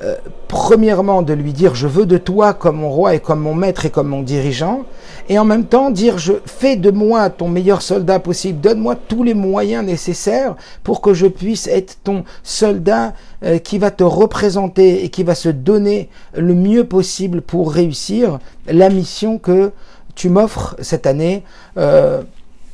euh, 0.02 0.16
premièrement 0.48 1.22
de 1.22 1.32
lui 1.32 1.52
dire 1.52 1.74
je 1.74 1.86
veux 1.86 2.06
de 2.06 2.18
toi 2.18 2.54
comme 2.54 2.76
mon 2.76 2.90
roi 2.90 3.14
et 3.14 3.20
comme 3.20 3.40
mon 3.40 3.54
maître 3.54 3.86
et 3.86 3.90
comme 3.90 4.08
mon 4.08 4.22
dirigeant, 4.22 4.84
et 5.28 5.38
en 5.38 5.44
même 5.44 5.64
temps 5.64 5.90
dire 5.90 6.18
je 6.18 6.32
fais 6.44 6.76
de 6.76 6.90
moi 6.90 7.30
ton 7.30 7.48
meilleur 7.48 7.82
soldat 7.82 8.18
possible, 8.18 8.60
donne-moi 8.60 8.96
tous 8.96 9.22
les 9.22 9.34
moyens 9.34 9.84
nécessaires 9.84 10.56
pour 10.82 11.00
que 11.00 11.14
je 11.14 11.26
puisse 11.26 11.68
être 11.68 11.98
ton 12.02 12.24
soldat 12.42 13.14
euh, 13.44 13.58
qui 13.58 13.78
va 13.78 13.90
te 13.90 14.02
représenter 14.02 15.04
et 15.04 15.08
qui 15.08 15.22
va 15.22 15.34
se 15.34 15.48
donner 15.48 16.08
le 16.36 16.54
mieux 16.54 16.84
possible 16.84 17.40
pour 17.40 17.72
réussir 17.72 18.40
la 18.66 18.88
mission 18.88 19.38
que 19.38 19.70
tu 20.14 20.28
m'offres 20.28 20.76
cette 20.80 21.06
année 21.06 21.44
euh, 21.76 22.22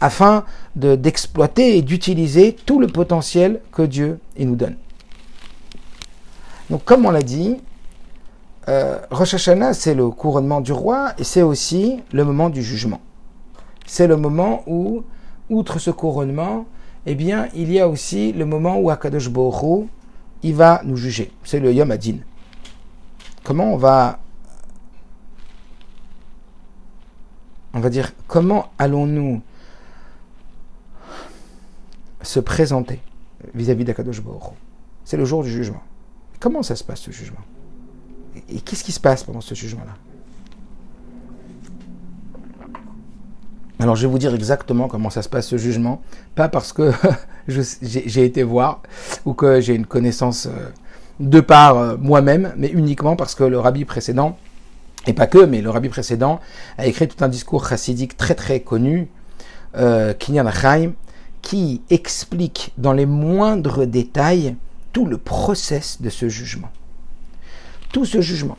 afin 0.01 0.45
d'exploiter 0.77 1.77
et 1.77 1.83
d'utiliser 1.83 2.57
tout 2.65 2.81
le 2.81 2.87
potentiel 2.87 3.61
que 3.73 3.83
Dieu 3.83 4.19
il 4.37 4.49
nous 4.49 4.57
donne. 4.57 4.77
Donc 6.71 6.85
comme 6.85 7.07
on 7.07 7.11
l'a 7.11 7.23
dit, 7.23 7.59
euh, 8.69 8.99
Rosh 9.11 9.35
Hashanah, 9.35 9.73
c'est 9.73 9.95
le 9.95 10.11
couronnement 10.11 10.61
du 10.61 10.73
roi 10.73 11.13
et 11.19 11.25
c'est 11.25 11.43
aussi 11.43 12.03
le 12.13 12.25
moment 12.25 12.51
du 12.51 12.63
jugement. 12.63 13.01
C'est 13.87 14.07
le 14.07 14.17
moment 14.17 14.63
où, 14.67 15.03
outre 15.49 15.79
ce 15.79 15.91
couronnement, 15.91 16.67
eh 17.07 17.15
bien, 17.15 17.49
il 17.55 17.73
y 17.73 17.81
a 17.81 17.89
aussi 17.89 18.33
le 18.33 18.45
moment 18.45 18.77
où 18.77 18.91
Akadosh 18.91 19.31
Borou, 19.31 19.89
il 20.43 20.55
va 20.55 20.83
nous 20.85 20.97
juger. 20.97 21.33
C'est 21.43 21.61
le 21.61 21.73
Yom 21.73 21.91
Adin. 21.91 22.19
comment 23.43 23.73
on 23.73 23.79
va, 23.79 24.19
on 27.73 27.81
va 27.81 27.89
dire, 27.89 28.13
comment 28.27 28.67
allons-nous 28.79 29.41
se 32.21 32.41
présenter 32.41 33.01
vis-à-vis 33.55 33.85
d'Akadosh 33.85 34.21
Baruch 34.21 34.53
C'est 35.05 35.17
le 35.17 35.25
jour 35.25 35.43
du 35.43 35.51
jugement. 35.51 35.81
Comment 36.41 36.63
ça 36.63 36.77
se 36.77 36.85
passe 36.85 37.01
ce 37.01 37.11
jugement? 37.11 37.41
Et 38.49 38.61
qu'est-ce 38.61 38.85
qui 38.85 38.93
se 38.93 39.01
passe 39.01 39.25
pendant 39.25 39.41
ce 39.41 39.55
jugement-là? 39.55 39.95
Alors 43.81 43.95
je 43.95 44.07
vais 44.07 44.11
vous 44.11 44.19
dire 44.19 44.35
exactement 44.35 44.89
comment 44.89 45.11
ça 45.11 45.23
se 45.23 45.29
passe 45.29 45.47
ce 45.47 45.57
jugement, 45.57 46.03
pas 46.35 46.49
parce 46.49 46.73
que 46.73 46.93
j'ai 47.49 48.25
été 48.25 48.43
voir 48.43 48.83
ou 49.25 49.35
que 49.35 49.61
j'ai 49.61 49.75
une 49.75 49.87
connaissance 49.87 50.47
euh, 50.47 50.71
de 51.21 51.41
par 51.41 51.79
euh, 51.79 51.97
moi-même, 51.97 52.53
mais 52.57 52.69
uniquement 52.69 53.15
parce 53.15 53.37
que 53.37 53.45
le 53.45 53.59
rabbi 53.59 53.85
précédent, 53.85 54.37
et 55.07 55.13
pas 55.13 55.29
que, 55.29 55.45
mais 55.45 55.63
le 55.63 55.71
rabbi 55.71 55.89
précédent 55.89 56.41
a 56.77 56.87
écrit 56.87 57.07
tout 57.07 57.23
un 57.25 57.29
discours 57.29 57.69
chassidique 57.69 58.17
très 58.17 58.35
très 58.35 58.61
connu, 58.61 59.09
euh, 59.77 60.13
Kinyan 60.13 60.47
Achaim, 60.47 60.93
qui 61.41 61.83
explique 61.89 62.73
dans 62.79 62.93
les 62.93 63.07
moindres 63.07 63.87
détails 63.87 64.57
tout 64.99 65.07
le 65.07 65.17
process 65.17 66.03
de 66.03 66.11
ce 66.11 66.29
jugement. 66.29 66.71
Tout 67.93 68.05
ce 68.05 68.21
jugement. 68.21 68.57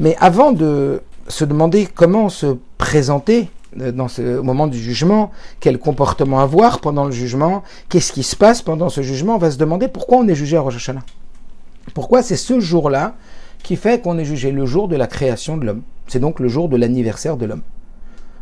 Mais 0.00 0.16
avant 0.18 0.50
de 0.50 1.00
se 1.28 1.44
demander 1.44 1.86
comment 1.86 2.28
se 2.28 2.56
présenter 2.76 3.50
euh, 3.78 3.92
dans 3.92 4.08
ce 4.08 4.40
moment 4.40 4.66
du 4.66 4.80
jugement, 4.80 5.30
quel 5.60 5.78
comportement 5.78 6.40
avoir 6.40 6.80
pendant 6.80 7.04
le 7.04 7.12
jugement, 7.12 7.62
qu'est-ce 7.88 8.10
qui 8.10 8.24
se 8.24 8.34
passe 8.34 8.62
pendant 8.62 8.88
ce 8.88 9.00
jugement, 9.02 9.36
on 9.36 9.38
va 9.38 9.52
se 9.52 9.58
demander 9.58 9.86
pourquoi 9.86 10.18
on 10.18 10.26
est 10.26 10.34
jugé 10.34 10.56
à 10.56 10.60
Rosh 10.60 10.74
Hashanah. 10.74 11.04
Pourquoi 11.94 12.24
c'est 12.24 12.34
ce 12.34 12.58
jour-là 12.58 13.14
qui 13.62 13.76
fait 13.76 14.02
qu'on 14.02 14.18
est 14.18 14.24
jugé 14.24 14.50
le 14.50 14.66
jour 14.66 14.88
de 14.88 14.96
la 14.96 15.06
création 15.06 15.56
de 15.56 15.66
l'homme. 15.66 15.82
C'est 16.08 16.18
donc 16.18 16.40
le 16.40 16.48
jour 16.48 16.68
de 16.68 16.76
l'anniversaire 16.76 17.36
de 17.36 17.46
l'homme. 17.46 17.62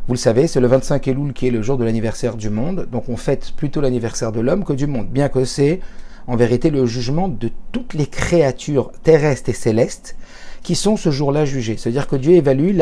Vous 0.07 0.15
le 0.15 0.19
savez, 0.19 0.47
c'est 0.47 0.59
le 0.59 0.65
25 0.65 1.07
Elul 1.07 1.33
qui 1.33 1.45
est 1.45 1.51
le 1.51 1.61
jour 1.61 1.77
de 1.77 1.83
l'anniversaire 1.83 2.37
du 2.37 2.49
monde, 2.49 2.87
donc 2.91 3.07
on 3.07 3.17
fête 3.17 3.51
plutôt 3.55 3.81
l'anniversaire 3.81 4.31
de 4.31 4.39
l'homme 4.39 4.63
que 4.63 4.73
du 4.73 4.87
monde, 4.87 5.09
bien 5.09 5.29
que 5.29 5.45
c'est 5.45 5.79
en 6.27 6.35
vérité 6.35 6.69
le 6.69 6.85
jugement 6.85 7.27
de 7.27 7.49
toutes 7.71 7.93
les 7.93 8.05
créatures 8.05 8.91
terrestres 9.03 9.49
et 9.49 9.53
célestes 9.53 10.15
qui 10.63 10.75
sont 10.75 10.97
ce 10.97 11.11
jour-là 11.11 11.45
jugées. 11.45 11.77
C'est-à-dire 11.77 12.07
que 12.07 12.15
Dieu 12.15 12.33
évalue 12.33 12.77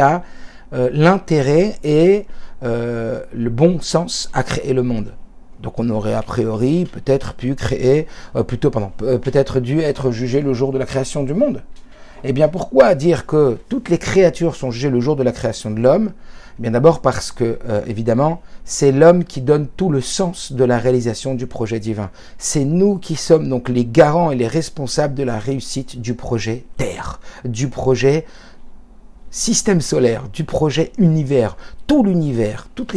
euh, 0.73 0.89
l'intérêt 0.91 1.75
et 1.83 2.25
euh, 2.63 3.21
le 3.33 3.49
bon 3.49 3.79
sens 3.81 4.29
à 4.33 4.43
créer 4.43 4.73
le 4.73 4.83
monde. 4.83 5.13
Donc 5.61 5.79
on 5.79 5.89
aurait 5.89 6.13
a 6.13 6.21
priori 6.21 6.85
peut-être 6.85 7.33
pu 7.33 7.55
créer, 7.55 8.07
euh, 8.35 8.43
plutôt 8.43 8.69
peut-être 8.69 9.59
dû 9.59 9.79
être 9.79 10.11
jugé 10.11 10.41
le 10.41 10.53
jour 10.53 10.71
de 10.71 10.77
la 10.77 10.85
création 10.85 11.23
du 11.23 11.33
monde. 11.33 11.63
Eh 12.23 12.33
bien 12.33 12.47
pourquoi 12.47 12.95
dire 12.95 13.25
que 13.25 13.57
toutes 13.69 13.89
les 13.89 13.97
créatures 13.97 14.55
sont 14.55 14.71
jugées 14.71 14.89
le 14.89 14.99
jour 14.99 15.15
de 15.15 15.23
la 15.23 15.31
création 15.31 15.71
de 15.71 15.79
l'homme 15.79 16.11
Bien 16.59 16.71
d'abord 16.71 17.01
parce 17.01 17.31
que 17.31 17.59
évidemment 17.85 18.41
c'est 18.65 18.91
l'homme 18.91 19.23
qui 19.23 19.41
donne 19.41 19.67
tout 19.67 19.89
le 19.89 20.01
sens 20.01 20.51
de 20.51 20.63
la 20.63 20.79
réalisation 20.79 21.35
du 21.35 21.45
projet 21.45 21.79
divin. 21.79 22.09
C'est 22.37 22.65
nous 22.65 22.97
qui 22.97 23.15
sommes 23.15 23.47
donc 23.47 23.69
les 23.69 23.85
garants 23.85 24.31
et 24.31 24.35
les 24.35 24.47
responsables 24.47 25.13
de 25.13 25.23
la 25.23 25.37
réussite 25.37 26.01
du 26.01 26.15
projet 26.15 26.65
Terre, 26.77 27.19
du 27.45 27.67
projet 27.67 28.25
système 29.29 29.81
solaire, 29.81 30.29
du 30.33 30.45
projet 30.45 30.91
univers, 30.97 31.57
tout 31.85 32.03
l'univers, 32.03 32.69
tous 32.73 32.87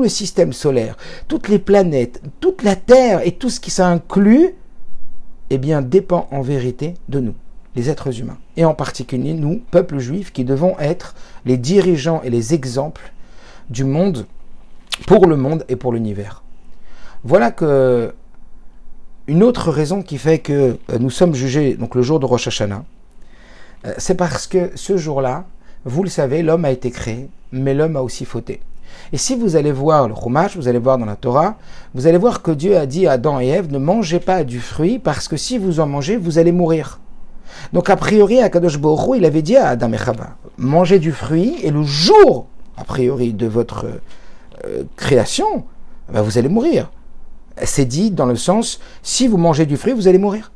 les 0.00 0.08
systèmes 0.08 0.52
solaires, 0.52 0.96
toutes 1.26 1.48
les 1.48 1.58
planètes, 1.58 2.22
toute 2.40 2.62
la 2.62 2.76
Terre 2.76 3.26
et 3.26 3.32
tout 3.32 3.50
ce 3.50 3.58
qui 3.58 3.70
s'inclut, 3.70 4.54
eh 5.50 5.58
bien, 5.58 5.82
dépend 5.82 6.28
en 6.30 6.42
vérité 6.42 6.94
de 7.08 7.20
nous, 7.20 7.34
les 7.78 7.90
êtres 7.90 8.20
humains. 8.20 8.38
Et 8.56 8.64
en 8.64 8.74
particulier, 8.74 9.34
nous, 9.34 9.62
peuple 9.70 9.98
juif, 9.98 10.32
qui 10.32 10.44
devons 10.44 10.76
être 10.80 11.14
les 11.44 11.56
dirigeants 11.56 12.20
et 12.24 12.30
les 12.30 12.52
exemples 12.52 13.12
du 13.70 13.84
monde, 13.84 14.26
pour 15.06 15.26
le 15.26 15.36
monde 15.36 15.64
et 15.68 15.76
pour 15.76 15.92
l'univers. 15.92 16.42
Voilà 17.22 17.52
que 17.52 18.12
une 19.28 19.44
autre 19.44 19.70
raison 19.70 20.02
qui 20.02 20.18
fait 20.18 20.38
que 20.38 20.78
euh, 20.90 20.98
nous 20.98 21.10
sommes 21.10 21.34
jugés 21.34 21.74
donc 21.74 21.94
le 21.94 22.02
jour 22.02 22.18
de 22.18 22.26
Rosh 22.26 22.48
Hashanah, 22.48 22.84
euh, 23.86 23.92
c'est 23.98 24.16
parce 24.16 24.46
que 24.48 24.72
ce 24.74 24.96
jour-là, 24.96 25.44
vous 25.84 26.02
le 26.02 26.08
savez, 26.08 26.42
l'homme 26.42 26.64
a 26.64 26.70
été 26.70 26.90
créé, 26.90 27.28
mais 27.52 27.74
l'homme 27.74 27.96
a 27.96 28.02
aussi 28.02 28.24
fauté. 28.24 28.60
Et 29.12 29.18
si 29.18 29.36
vous 29.36 29.54
allez 29.54 29.70
voir 29.70 30.08
le 30.08 30.14
Chumash, 30.14 30.56
vous 30.56 30.66
allez 30.66 30.78
voir 30.78 30.98
dans 30.98 31.06
la 31.06 31.14
Torah, 31.14 31.56
vous 31.94 32.08
allez 32.08 32.18
voir 32.18 32.42
que 32.42 32.50
Dieu 32.50 32.76
a 32.76 32.86
dit 32.86 33.06
à 33.06 33.12
Adam 33.12 33.38
et 33.38 33.48
Ève, 33.48 33.70
ne 33.70 33.78
mangez 33.78 34.18
pas 34.18 34.42
du 34.42 34.58
fruit, 34.58 34.98
parce 34.98 35.28
que 35.28 35.36
si 35.36 35.58
vous 35.58 35.78
en 35.78 35.86
mangez, 35.86 36.16
vous 36.16 36.38
allez 36.38 36.52
mourir. 36.52 36.98
Donc 37.72 37.90
a 37.90 37.96
priori, 37.96 38.40
à 38.40 38.48
Kadosh 38.48 38.78
Baruch 38.78 39.16
il 39.16 39.24
avait 39.24 39.42
dit 39.42 39.56
à 39.56 39.68
Adam 39.68 39.92
et 39.92 39.98
Chava, 39.98 40.36
mangez 40.56 40.98
du 40.98 41.12
fruit, 41.12 41.56
et 41.62 41.70
le 41.70 41.82
jour, 41.82 42.46
a 42.76 42.84
priori, 42.84 43.32
de 43.32 43.46
votre 43.46 43.86
euh, 44.64 44.84
création, 44.96 45.64
ben, 46.12 46.22
vous 46.22 46.38
allez 46.38 46.48
mourir. 46.48 46.90
C'est 47.64 47.84
dit 47.84 48.10
dans 48.10 48.26
le 48.26 48.36
sens, 48.36 48.80
si 49.02 49.26
vous 49.28 49.36
mangez 49.36 49.66
du 49.66 49.76
fruit, 49.76 49.92
vous 49.92 50.08
allez 50.08 50.18
mourir. 50.18 50.52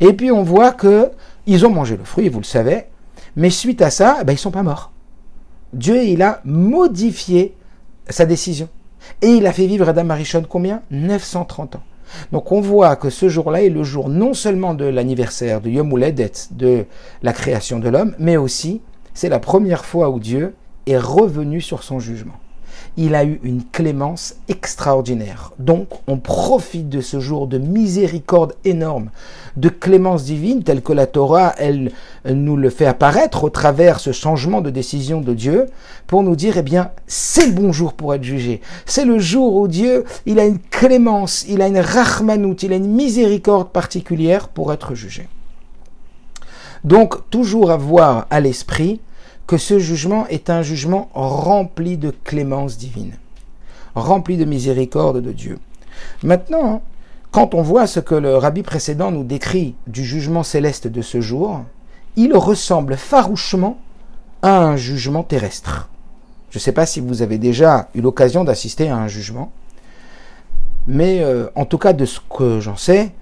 Et 0.00 0.12
puis 0.12 0.32
on 0.32 0.42
voit 0.42 0.72
que 0.72 1.10
ils 1.46 1.64
ont 1.66 1.70
mangé 1.70 1.96
le 1.96 2.04
fruit, 2.04 2.28
vous 2.28 2.40
le 2.40 2.44
savez, 2.44 2.84
mais 3.36 3.50
suite 3.50 3.82
à 3.82 3.90
ça, 3.90 4.24
ben, 4.24 4.32
ils 4.32 4.36
ne 4.36 4.40
sont 4.40 4.50
pas 4.50 4.62
morts. 4.62 4.92
Dieu, 5.72 6.04
il 6.04 6.22
a 6.22 6.40
modifié 6.44 7.56
sa 8.08 8.26
décision. 8.26 8.68
Et 9.20 9.28
il 9.28 9.46
a 9.46 9.52
fait 9.52 9.66
vivre 9.66 9.88
Adam 9.88 10.10
Arishon 10.10 10.44
combien? 10.48 10.82
930 10.90 11.76
ans. 11.76 11.82
Donc 12.32 12.52
on 12.52 12.60
voit 12.60 12.96
que 12.96 13.10
ce 13.10 13.28
jour-là 13.28 13.62
est 13.62 13.68
le 13.68 13.84
jour 13.84 14.08
non 14.08 14.34
seulement 14.34 14.74
de 14.74 14.84
l'anniversaire 14.84 15.60
de 15.60 15.70
Yom 15.70 15.90
Uledet, 15.92 16.32
de 16.50 16.84
la 17.22 17.32
création 17.32 17.78
de 17.78 17.88
l'homme, 17.88 18.14
mais 18.18 18.36
aussi 18.36 18.80
c'est 19.14 19.28
la 19.28 19.38
première 19.38 19.84
fois 19.84 20.10
où 20.10 20.18
Dieu 20.18 20.54
est 20.86 20.98
revenu 20.98 21.60
sur 21.60 21.82
son 21.82 22.00
jugement 22.00 22.34
il 22.96 23.14
a 23.14 23.24
eu 23.24 23.40
une 23.42 23.62
clémence 23.64 24.34
extraordinaire. 24.48 25.52
Donc, 25.58 25.88
on 26.06 26.18
profite 26.18 26.88
de 26.88 27.00
ce 27.00 27.20
jour 27.20 27.46
de 27.46 27.58
miséricorde 27.58 28.54
énorme, 28.64 29.10
de 29.56 29.68
clémence 29.68 30.24
divine, 30.24 30.62
telle 30.62 30.82
que 30.82 30.92
la 30.92 31.06
Torah, 31.06 31.54
elle, 31.58 31.92
nous 32.24 32.56
le 32.56 32.70
fait 32.70 32.86
apparaître 32.86 33.44
au 33.44 33.50
travers 33.50 34.00
ce 34.00 34.12
changement 34.12 34.60
de 34.60 34.70
décision 34.70 35.20
de 35.20 35.34
Dieu, 35.34 35.66
pour 36.06 36.22
nous 36.22 36.36
dire, 36.36 36.56
eh 36.58 36.62
bien, 36.62 36.90
c'est 37.06 37.46
le 37.46 37.52
bon 37.52 37.72
jour 37.72 37.92
pour 37.92 38.14
être 38.14 38.24
jugé. 38.24 38.60
C'est 38.86 39.04
le 39.04 39.18
jour 39.18 39.56
où 39.56 39.68
Dieu, 39.68 40.04
il 40.26 40.38
a 40.38 40.44
une 40.44 40.58
clémence, 40.58 41.44
il 41.48 41.62
a 41.62 41.68
une 41.68 41.78
rachmanout, 41.78 42.62
il 42.62 42.72
a 42.72 42.76
une 42.76 42.92
miséricorde 42.92 43.70
particulière 43.70 44.48
pour 44.48 44.72
être 44.72 44.94
jugé. 44.94 45.28
Donc, 46.84 47.30
toujours 47.30 47.70
avoir 47.70 48.26
à 48.30 48.40
l'esprit 48.40 49.00
ce 49.56 49.78
jugement 49.78 50.26
est 50.28 50.50
un 50.50 50.62
jugement 50.62 51.08
rempli 51.14 51.96
de 51.96 52.12
clémence 52.24 52.78
divine, 52.78 53.14
rempli 53.94 54.36
de 54.36 54.44
miséricorde 54.44 55.20
de 55.20 55.32
Dieu. 55.32 55.58
Maintenant, 56.22 56.82
quand 57.30 57.54
on 57.54 57.62
voit 57.62 57.86
ce 57.86 58.00
que 58.00 58.14
le 58.14 58.36
rabbi 58.36 58.62
précédent 58.62 59.10
nous 59.10 59.24
décrit 59.24 59.74
du 59.86 60.04
jugement 60.04 60.42
céleste 60.42 60.86
de 60.86 61.02
ce 61.02 61.20
jour, 61.20 61.62
il 62.16 62.36
ressemble 62.36 62.96
farouchement 62.96 63.78
à 64.42 64.58
un 64.58 64.76
jugement 64.76 65.22
terrestre. 65.22 65.88
Je 66.50 66.58
ne 66.58 66.60
sais 66.60 66.72
pas 66.72 66.84
si 66.84 67.00
vous 67.00 67.22
avez 67.22 67.38
déjà 67.38 67.88
eu 67.94 68.02
l'occasion 68.02 68.44
d'assister 68.44 68.90
à 68.90 68.96
un 68.96 69.08
jugement, 69.08 69.50
mais 70.86 71.20
euh, 71.22 71.46
en 71.54 71.64
tout 71.64 71.78
cas 71.78 71.94
de 71.94 72.04
ce 72.04 72.20
que 72.20 72.60
j'en 72.60 72.76
sais, 72.76 73.12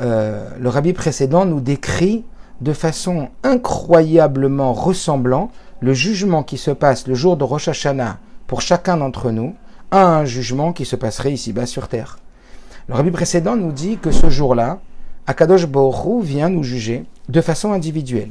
euh, 0.00 0.48
le 0.58 0.68
rabbi 0.68 0.92
précédent 0.92 1.44
nous 1.44 1.60
décrit 1.60 2.24
de 2.60 2.72
façon 2.72 3.28
incroyablement 3.44 4.72
ressemblant 4.72 5.50
le 5.80 5.94
jugement 5.94 6.42
qui 6.42 6.58
se 6.58 6.70
passe 6.70 7.06
le 7.06 7.14
jour 7.14 7.36
de 7.36 7.44
Rosh 7.44 7.68
Hashanah 7.68 8.18
pour 8.46 8.60
chacun 8.60 8.98
d'entre 8.98 9.30
nous 9.30 9.54
à 9.90 10.04
un 10.04 10.24
jugement 10.26 10.72
qui 10.72 10.84
se 10.84 10.94
passerait 10.94 11.32
ici-bas 11.32 11.66
sur 11.66 11.88
terre. 11.88 12.18
Le 12.88 12.94
rabbi 12.94 13.10
précédent 13.10 13.56
nous 13.56 13.72
dit 13.72 13.96
que 13.96 14.10
ce 14.10 14.28
jour-là, 14.28 14.80
Akadosh 15.26 15.66
Baruch 15.66 16.22
vient 16.22 16.50
nous 16.50 16.62
juger 16.62 17.04
de 17.28 17.40
façon 17.40 17.72
individuelle. 17.72 18.30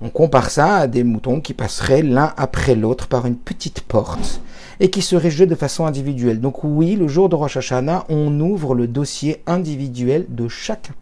On 0.00 0.08
compare 0.08 0.50
ça 0.50 0.76
à 0.76 0.86
des 0.86 1.02
moutons 1.02 1.40
qui 1.40 1.52
passeraient 1.52 2.02
l'un 2.02 2.32
après 2.36 2.74
l'autre 2.74 3.08
par 3.08 3.26
une 3.26 3.36
petite 3.36 3.80
porte 3.80 4.40
et 4.78 4.90
qui 4.90 5.02
seraient 5.02 5.30
jugés 5.30 5.46
de 5.46 5.54
façon 5.54 5.86
individuelle. 5.86 6.40
Donc 6.40 6.62
oui, 6.62 6.94
le 6.94 7.08
jour 7.08 7.28
de 7.28 7.34
Rosh 7.34 7.56
Hashanah, 7.56 8.04
on 8.08 8.38
ouvre 8.40 8.74
le 8.74 8.86
dossier 8.86 9.42
individuel 9.46 10.26
de 10.28 10.46
chacun. 10.46 10.94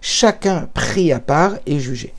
Chacun 0.00 0.68
pris 0.74 1.12
à 1.12 1.20
part 1.20 1.54
est 1.66 1.78
jugé. 1.78 2.12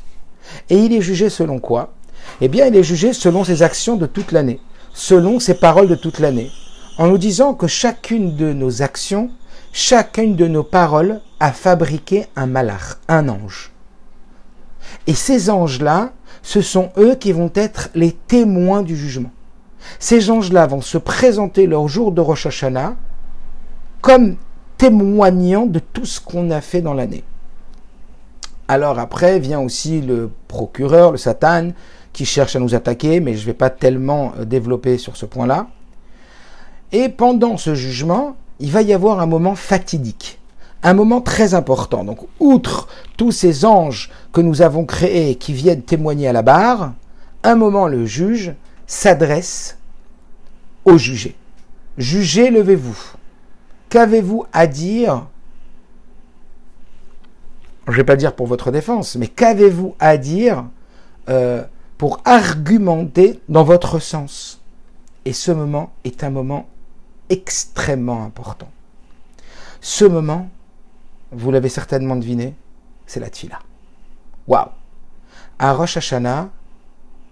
Et 0.69 0.77
il 0.77 0.93
est 0.93 1.01
jugé 1.01 1.29
selon 1.29 1.59
quoi? 1.59 1.93
Eh 2.41 2.47
bien, 2.47 2.67
il 2.67 2.75
est 2.75 2.83
jugé 2.83 3.13
selon 3.13 3.43
ses 3.43 3.63
actions 3.63 3.95
de 3.95 4.05
toute 4.05 4.31
l'année, 4.31 4.59
selon 4.93 5.39
ses 5.39 5.55
paroles 5.55 5.87
de 5.87 5.95
toute 5.95 6.19
l'année, 6.19 6.51
en 6.97 7.07
nous 7.07 7.17
disant 7.17 7.53
que 7.53 7.67
chacune 7.67 8.35
de 8.35 8.53
nos 8.53 8.81
actions, 8.81 9.29
chacune 9.71 10.35
de 10.35 10.47
nos 10.47 10.63
paroles 10.63 11.21
a 11.39 11.51
fabriqué 11.51 12.27
un 12.35 12.45
malach, 12.45 12.97
un 13.07 13.29
ange. 13.29 13.71
Et 15.07 15.13
ces 15.13 15.49
anges-là, 15.49 16.11
ce 16.41 16.61
sont 16.61 16.91
eux 16.97 17.15
qui 17.15 17.31
vont 17.31 17.51
être 17.53 17.89
les 17.95 18.11
témoins 18.11 18.81
du 18.81 18.95
jugement. 18.95 19.31
Ces 19.99 20.29
anges-là 20.29 20.67
vont 20.67 20.81
se 20.81 20.97
présenter 20.97 21.67
leur 21.67 21.87
jour 21.87 22.11
de 22.11 22.21
Rosh 22.21 22.45
Hashanah 22.45 22.95
comme 24.01 24.35
témoignant 24.77 25.65
de 25.65 25.79
tout 25.79 26.05
ce 26.05 26.19
qu'on 26.21 26.51
a 26.51 26.61
fait 26.61 26.81
dans 26.81 26.93
l'année. 26.93 27.23
Alors 28.67 28.99
après 28.99 29.39
vient 29.39 29.59
aussi 29.59 30.01
le 30.01 30.31
procureur, 30.47 31.11
le 31.11 31.17
Satan, 31.17 31.71
qui 32.13 32.25
cherche 32.25 32.55
à 32.55 32.59
nous 32.59 32.75
attaquer, 32.75 33.19
mais 33.19 33.35
je 33.35 33.41
ne 33.41 33.45
vais 33.45 33.53
pas 33.53 33.69
tellement 33.69 34.33
euh, 34.39 34.45
développer 34.45 34.97
sur 34.97 35.17
ce 35.17 35.25
point-là. 35.25 35.67
Et 36.91 37.09
pendant 37.09 37.57
ce 37.57 37.75
jugement, 37.75 38.35
il 38.59 38.71
va 38.71 38.81
y 38.81 38.93
avoir 38.93 39.19
un 39.19 39.25
moment 39.25 39.55
fatidique, 39.55 40.39
un 40.83 40.93
moment 40.93 41.21
très 41.21 41.53
important. 41.53 42.03
Donc, 42.03 42.19
outre 42.39 42.87
tous 43.17 43.31
ces 43.31 43.65
anges 43.65 44.09
que 44.33 44.41
nous 44.41 44.61
avons 44.61 44.85
créés 44.85 45.35
qui 45.35 45.53
viennent 45.53 45.83
témoigner 45.83 46.27
à 46.27 46.33
la 46.33 46.41
barre, 46.41 46.93
un 47.43 47.55
moment 47.55 47.87
le 47.87 48.05
juge 48.05 48.53
s'adresse 48.87 49.77
au 50.85 50.97
jugé. 50.97 51.35
Jugez, 51.97 52.49
levez-vous. 52.49 52.97
Qu'avez-vous 53.89 54.45
à 54.51 54.67
dire? 54.67 55.27
Je 57.87 57.91
ne 57.91 57.97
vais 57.97 58.03
pas 58.03 58.15
dire 58.15 58.35
pour 58.35 58.47
votre 58.47 58.71
défense, 58.71 59.15
mais 59.15 59.27
qu'avez-vous 59.27 59.95
à 59.99 60.17
dire 60.17 60.65
euh, 61.29 61.63
pour 61.99 62.21
argumenter 62.23 63.41
dans 63.49 63.65
votre 63.65 63.99
sens 63.99 64.61
Et 65.25 65.33
ce 65.33 65.51
moment 65.51 65.91
est 66.05 66.23
un 66.23 66.29
moment 66.29 66.65
extrêmement 67.29 68.23
important. 68.23 68.69
Ce 69.81 70.05
moment, 70.05 70.49
vous 71.31 71.51
l'avez 71.51 71.67
certainement 71.67 72.15
deviné, 72.15 72.55
c'est 73.05 73.19
la 73.19 73.29
tfila. 73.29 73.59
Waouh 74.47 74.69
À 75.59 75.73
Rosh 75.73 75.97
Hashanah, 75.97 76.49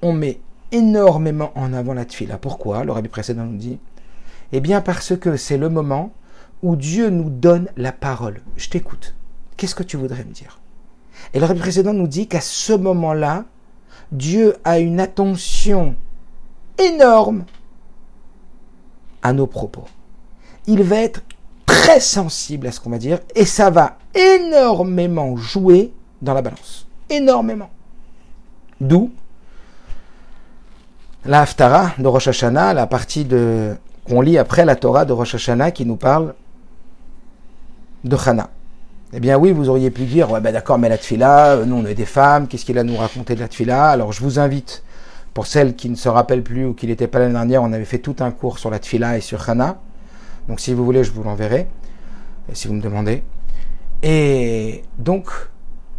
on 0.01 0.11
met 0.11 0.41
énormément 0.73 1.53
en 1.55 1.71
avant 1.71 1.93
la 1.93 2.03
tfila. 2.03 2.37
Pourquoi? 2.37 2.83
Le 2.83 2.91
rabbi 2.91 3.07
précédent 3.07 3.45
nous 3.45 3.57
dit 3.57 3.79
Eh 4.51 4.59
bien 4.59 4.81
parce 4.81 5.15
que 5.15 5.37
c'est 5.37 5.57
le 5.57 5.69
moment 5.69 6.11
où 6.61 6.75
Dieu 6.75 7.09
nous 7.09 7.29
donne 7.29 7.69
la 7.77 7.93
parole. 7.93 8.41
Je 8.57 8.67
t'écoute. 8.67 9.15
Qu'est-ce 9.55 9.75
que 9.75 9.83
tu 9.83 9.95
voudrais 9.95 10.25
me 10.25 10.33
dire? 10.33 10.59
Et 11.33 11.39
le 11.39 11.45
rabbi 11.45 11.61
précédent 11.61 11.93
nous 11.93 12.07
dit 12.07 12.27
qu'à 12.27 12.41
ce 12.41 12.73
moment-là, 12.73 13.45
Dieu 14.11 14.55
a 14.63 14.79
une 14.79 14.99
attention 14.99 15.95
énorme 16.77 17.45
à 19.21 19.33
nos 19.33 19.47
propos. 19.47 19.85
Il 20.65 20.83
va 20.83 20.97
être 20.97 21.21
très 21.65 21.99
sensible 21.99 22.67
à 22.67 22.71
ce 22.71 22.79
qu'on 22.79 22.89
va 22.89 22.97
dire 22.97 23.19
et 23.35 23.45
ça 23.45 23.69
va 23.69 23.97
énormément 24.13 25.35
jouer 25.35 25.91
dans 26.21 26.33
la 26.33 26.41
balance. 26.41 26.87
Énormément. 27.09 27.69
D'où 28.79 29.11
la 31.25 31.41
Haftara 31.41 31.91
de 31.97 32.07
Rosh 32.07 32.29
Hashanah, 32.29 32.73
la 32.73 32.87
partie 32.87 33.25
de, 33.25 33.75
qu'on 34.07 34.21
lit 34.21 34.37
après 34.37 34.65
la 34.65 34.75
Torah 34.75 35.03
de 35.03 35.11
Rosh 35.11 35.35
Hashanah 35.35 35.71
qui 35.71 35.85
nous 35.85 35.97
parle 35.97 36.33
de 38.03 38.15
Chana. 38.15 38.49
Eh 39.13 39.21
bien 39.21 39.37
oui, 39.37 39.51
vous 39.51 39.69
auriez 39.69 39.89
pu 39.89 40.03
dire, 40.03 40.29
ouais 40.31 40.41
ben 40.41 40.51
d'accord, 40.51 40.77
mais 40.77 40.89
la 40.89 40.97
tfila, 40.97 41.55
euh, 41.55 41.65
nous 41.65 41.77
on 41.77 41.85
est 41.85 41.93
des 41.93 42.05
femmes, 42.05 42.47
qu'est-ce 42.47 42.65
qu'il 42.65 42.77
a 42.77 42.83
nous 42.83 42.97
raconter 42.97 43.35
de 43.35 43.39
la 43.39 43.47
tfila 43.47 43.89
Alors 43.89 44.11
je 44.11 44.21
vous 44.21 44.37
invite, 44.37 44.83
pour 45.33 45.47
celles 45.47 45.77
qui 45.77 45.89
ne 45.89 45.95
se 45.95 46.09
rappellent 46.09 46.43
plus 46.43 46.65
ou 46.65 46.73
qui 46.73 46.87
n'étaient 46.87 47.07
pas 47.07 47.19
l'année 47.19 47.33
dernière, 47.33 47.63
on 47.63 47.71
avait 47.71 47.85
fait 47.85 47.99
tout 47.99 48.17
un 48.19 48.31
cours 48.31 48.59
sur 48.59 48.69
la 48.69 48.79
tfila 48.79 49.17
et 49.17 49.21
sur 49.21 49.45
Chana. 49.45 49.77
Donc 50.49 50.59
si 50.59 50.73
vous 50.73 50.83
voulez, 50.83 51.05
je 51.05 51.11
vous 51.13 51.23
l'enverrai, 51.23 51.67
si 52.51 52.67
vous 52.67 52.73
me 52.73 52.81
demandez. 52.81 53.23
Et 54.03 54.83
donc, 54.99 55.29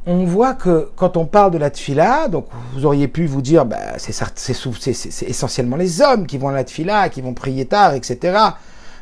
on 0.04 0.24
voit 0.24 0.52
que 0.52 0.90
quand 0.94 1.16
on 1.16 1.24
parle 1.24 1.52
de 1.52 1.58
la 1.58 1.70
tfila, 1.70 2.28
donc 2.28 2.46
vous 2.74 2.84
auriez 2.84 3.08
pu 3.08 3.24
vous 3.24 3.40
dire, 3.40 3.64
bah, 3.64 3.96
c'est, 3.96 4.14
essentiellement 5.26 5.76
les 5.76 6.02
hommes 6.02 6.26
qui 6.26 6.36
vont 6.36 6.48
à 6.48 6.52
la 6.52 6.64
tfila, 6.64 7.08
qui 7.08 7.22
vont 7.22 7.32
prier 7.32 7.64
tard, 7.64 7.94
etc. 7.94 8.38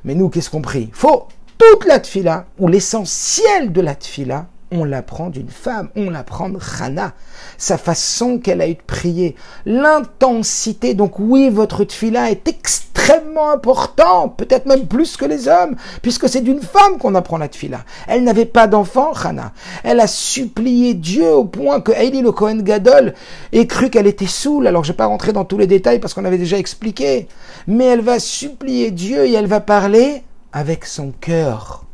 Mais 0.05 0.15
nous, 0.15 0.29
qu'est-ce 0.29 0.49
qu'on 0.49 0.63
prie? 0.63 0.91
Faux 0.93 1.27
Toute 1.59 1.87
la 1.87 2.01
tfila, 2.01 2.47
ou 2.59 2.69
l'essentiel 2.69 3.73
de 3.73 3.81
la 3.81 3.95
tfila, 3.95 4.47
on 4.71 4.85
l'apprend 4.85 5.31
d'une 5.31 5.49
femme, 5.49 5.89
on 5.97 6.11
l'apprend 6.11 6.51
de 6.51 6.59
Chana, 6.59 7.15
sa 7.57 7.79
façon 7.79 8.39
qu'elle 8.39 8.61
a 8.61 8.69
eu 8.69 8.75
de 8.75 8.83
prier, 8.87 9.37
l'intensité. 9.65 10.93
Donc 10.95 11.19
oui, 11.19 11.49
votre 11.49 11.85
tfila 11.85 12.31
est 12.31 12.47
extrêmement 12.47 13.51
important, 13.51 14.29
peut-être 14.29 14.67
même 14.67 14.87
plus 14.87 15.17
que 15.17 15.25
les 15.25 15.49
hommes, 15.49 15.77
puisque 16.03 16.29
c'est 16.29 16.43
d'une 16.43 16.61
femme 16.61 16.99
qu'on 16.99 17.15
apprend 17.15 17.39
la 17.39 17.49
tfila. 17.49 17.85
Elle 18.07 18.25
n'avait 18.25 18.45
pas 18.45 18.67
d'enfant, 18.67 19.13
Chana. 19.15 19.53
Elle 19.83 20.01
a 20.01 20.07
supplié 20.07 20.93
Dieu 20.93 21.33
au 21.33 21.45
point 21.45 21.81
que 21.81 21.93
Haïli 21.93 22.21
le 22.21 22.33
Gadol 22.63 23.15
ait 23.53 23.67
cru 23.67 23.89
qu'elle 23.89 24.07
était 24.07 24.27
saoule. 24.27 24.67
Alors 24.67 24.85
je 24.85 24.93
vais 24.93 24.97
pas 24.97 25.07
rentrer 25.07 25.33
dans 25.33 25.45
tous 25.45 25.59
les 25.59 25.67
détails 25.67 26.01
parce 26.01 26.13
qu'on 26.13 26.25
avait 26.25 26.39
déjà 26.39 26.59
expliqué. 26.59 27.29
Mais 27.67 27.85
elle 27.85 28.03
va 28.03 28.19
supplier 28.19 28.91
Dieu 28.91 29.25
et 29.25 29.33
elle 29.33 29.47
va 29.47 29.61
parler 29.61 30.23
avec 30.57 30.87
son 30.87 31.13
cœur. 31.13 31.85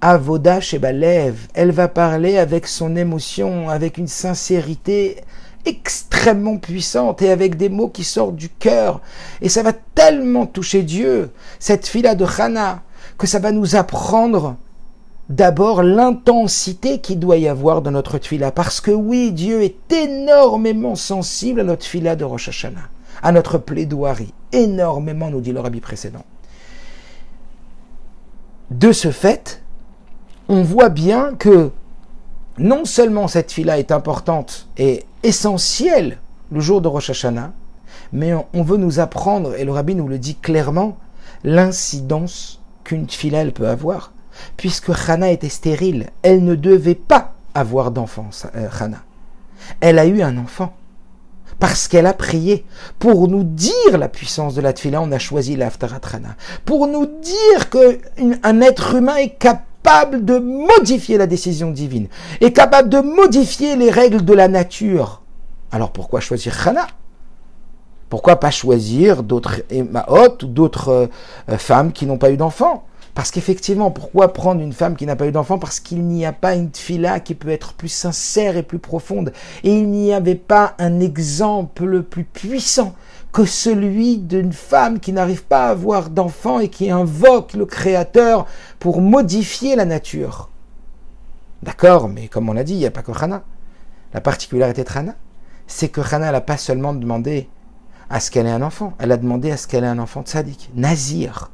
Avoda 0.00 0.60
Shebalev. 0.60 1.48
Elle 1.52 1.72
va 1.72 1.88
parler 1.88 2.38
avec 2.38 2.68
son 2.68 2.94
émotion, 2.94 3.68
avec 3.68 3.98
une 3.98 4.06
sincérité 4.06 5.16
extrêmement 5.64 6.58
puissante 6.58 7.22
et 7.22 7.30
avec 7.32 7.56
des 7.56 7.68
mots 7.68 7.88
qui 7.88 8.04
sortent 8.04 8.36
du 8.36 8.50
cœur. 8.50 9.00
Et 9.40 9.48
ça 9.48 9.64
va 9.64 9.72
tellement 9.72 10.46
toucher 10.46 10.84
Dieu, 10.84 11.32
cette 11.58 11.88
fila 11.88 12.14
de 12.14 12.24
Hana, 12.24 12.82
que 13.18 13.26
ça 13.26 13.40
va 13.40 13.50
nous 13.50 13.74
apprendre 13.74 14.58
d'abord 15.28 15.82
l'intensité 15.82 17.00
qu'il 17.00 17.18
doit 17.18 17.38
y 17.38 17.48
avoir 17.48 17.82
dans 17.82 17.90
notre 17.90 18.20
fila. 18.20 18.52
Parce 18.52 18.80
que 18.80 18.92
oui, 18.92 19.32
Dieu 19.32 19.64
est 19.64 19.92
énormément 19.92 20.94
sensible 20.94 21.58
à 21.58 21.64
notre 21.64 21.84
fila 21.84 22.14
de 22.14 22.22
Rosh 22.22 22.46
Hashanah, 22.46 22.90
à 23.24 23.32
notre 23.32 23.58
plaidoirie. 23.58 24.34
Énormément, 24.52 25.30
nous 25.30 25.40
dit 25.40 25.52
le 25.52 25.58
rabbi 25.58 25.80
précédent. 25.80 26.24
De 28.70 28.92
ce 28.92 29.10
fait, 29.10 29.62
on 30.48 30.62
voit 30.62 30.88
bien 30.88 31.34
que 31.34 31.70
non 32.58 32.84
seulement 32.84 33.28
cette 33.28 33.52
fila 33.52 33.78
est 33.78 33.92
importante 33.92 34.68
et 34.78 35.04
essentielle 35.22 36.18
le 36.50 36.60
jour 36.60 36.80
de 36.80 36.88
Rosh 36.88 37.10
Hashanah, 37.10 37.52
mais 38.12 38.32
on 38.52 38.62
veut 38.62 38.76
nous 38.76 39.00
apprendre, 39.00 39.54
et 39.56 39.64
le 39.64 39.72
rabbi 39.72 39.94
nous 39.94 40.08
le 40.08 40.18
dit 40.18 40.36
clairement, 40.36 40.96
l'incidence 41.42 42.62
qu'une 42.84 43.08
fila 43.08 43.44
peut 43.50 43.68
avoir. 43.68 44.12
Puisque 44.56 44.90
Hana 45.08 45.30
était 45.30 45.48
stérile, 45.48 46.10
elle 46.22 46.44
ne 46.44 46.54
devait 46.54 46.94
pas 46.94 47.34
avoir 47.54 47.90
d'enfant, 47.90 48.30
euh, 48.56 48.68
Hana. 48.78 48.98
Elle 49.80 49.98
a 49.98 50.06
eu 50.06 50.22
un 50.22 50.36
enfant 50.38 50.74
parce 51.64 51.88
qu'elle 51.88 52.04
a 52.04 52.12
prié. 52.12 52.66
Pour 52.98 53.26
nous 53.26 53.42
dire 53.42 53.96
la 53.96 54.10
puissance 54.10 54.54
de 54.54 54.60
la 54.60 54.74
tfila, 54.74 55.00
on 55.00 55.10
a 55.12 55.18
choisi 55.18 55.56
l'Aftarat 55.56 56.02
Hana. 56.12 56.36
Pour 56.66 56.86
nous 56.86 57.06
dire 57.06 57.70
qu'un 57.70 58.60
être 58.60 58.96
humain 58.96 59.16
est 59.16 59.38
capable 59.38 60.26
de 60.26 60.36
modifier 60.36 61.16
la 61.16 61.26
décision 61.26 61.70
divine, 61.70 62.08
est 62.42 62.52
capable 62.52 62.90
de 62.90 62.98
modifier 63.00 63.76
les 63.76 63.90
règles 63.90 64.26
de 64.26 64.34
la 64.34 64.46
nature. 64.46 65.22
Alors 65.72 65.90
pourquoi 65.90 66.20
choisir 66.20 66.54
Chana? 66.54 66.86
Pourquoi 68.10 68.36
pas 68.36 68.50
choisir 68.50 69.22
d'autres 69.22 69.62
Emmaot 69.70 70.36
ou 70.42 70.46
d'autres 70.46 71.08
euh, 71.48 71.56
femmes 71.56 71.92
qui 71.92 72.04
n'ont 72.04 72.18
pas 72.18 72.30
eu 72.30 72.36
d'enfants? 72.36 72.84
Parce 73.14 73.30
qu'effectivement, 73.30 73.92
pourquoi 73.92 74.32
prendre 74.32 74.60
une 74.60 74.72
femme 74.72 74.96
qui 74.96 75.06
n'a 75.06 75.14
pas 75.14 75.26
eu 75.26 75.32
d'enfant? 75.32 75.58
Parce 75.58 75.78
qu'il 75.78 76.04
n'y 76.04 76.26
a 76.26 76.32
pas 76.32 76.54
une 76.54 76.70
fila 76.74 77.20
qui 77.20 77.36
peut 77.36 77.50
être 77.50 77.74
plus 77.74 77.88
sincère 77.88 78.56
et 78.56 78.64
plus 78.64 78.80
profonde. 78.80 79.32
Et 79.62 79.72
il 79.72 79.88
n'y 79.88 80.12
avait 80.12 80.34
pas 80.34 80.74
un 80.78 80.98
exemple 80.98 82.02
plus 82.02 82.24
puissant 82.24 82.94
que 83.32 83.44
celui 83.44 84.18
d'une 84.18 84.52
femme 84.52 84.98
qui 84.98 85.12
n'arrive 85.12 85.44
pas 85.44 85.66
à 85.66 85.70
avoir 85.70 86.10
d'enfant 86.10 86.58
et 86.58 86.68
qui 86.68 86.90
invoque 86.90 87.54
le 87.54 87.66
Créateur 87.66 88.46
pour 88.80 89.00
modifier 89.00 89.76
la 89.76 89.84
nature. 89.84 90.50
D'accord, 91.62 92.08
mais 92.08 92.28
comme 92.28 92.48
on 92.48 92.52
l'a 92.52 92.64
dit, 92.64 92.74
il 92.74 92.78
n'y 92.78 92.86
a 92.86 92.90
pas 92.90 93.02
que 93.02 93.12
Hana. 93.12 93.42
La 94.12 94.20
particularité 94.20 94.84
de 94.84 94.90
Hana, 94.94 95.14
c'est 95.66 95.88
que 95.88 96.00
Hana 96.00 96.30
n'a 96.30 96.40
pas 96.40 96.56
seulement 96.56 96.92
demandé 96.92 97.48
à 98.10 98.20
ce 98.20 98.30
qu'elle 98.30 98.46
ait 98.46 98.50
un 98.50 98.62
enfant, 98.62 98.92
elle 98.98 99.12
a 99.12 99.16
demandé 99.16 99.50
à 99.50 99.56
ce 99.56 99.66
qu'elle 99.66 99.84
ait 99.84 99.88
un 99.88 99.98
enfant 99.98 100.22
de 100.22 100.28
sadique, 100.28 100.70
Nazir. 100.74 101.50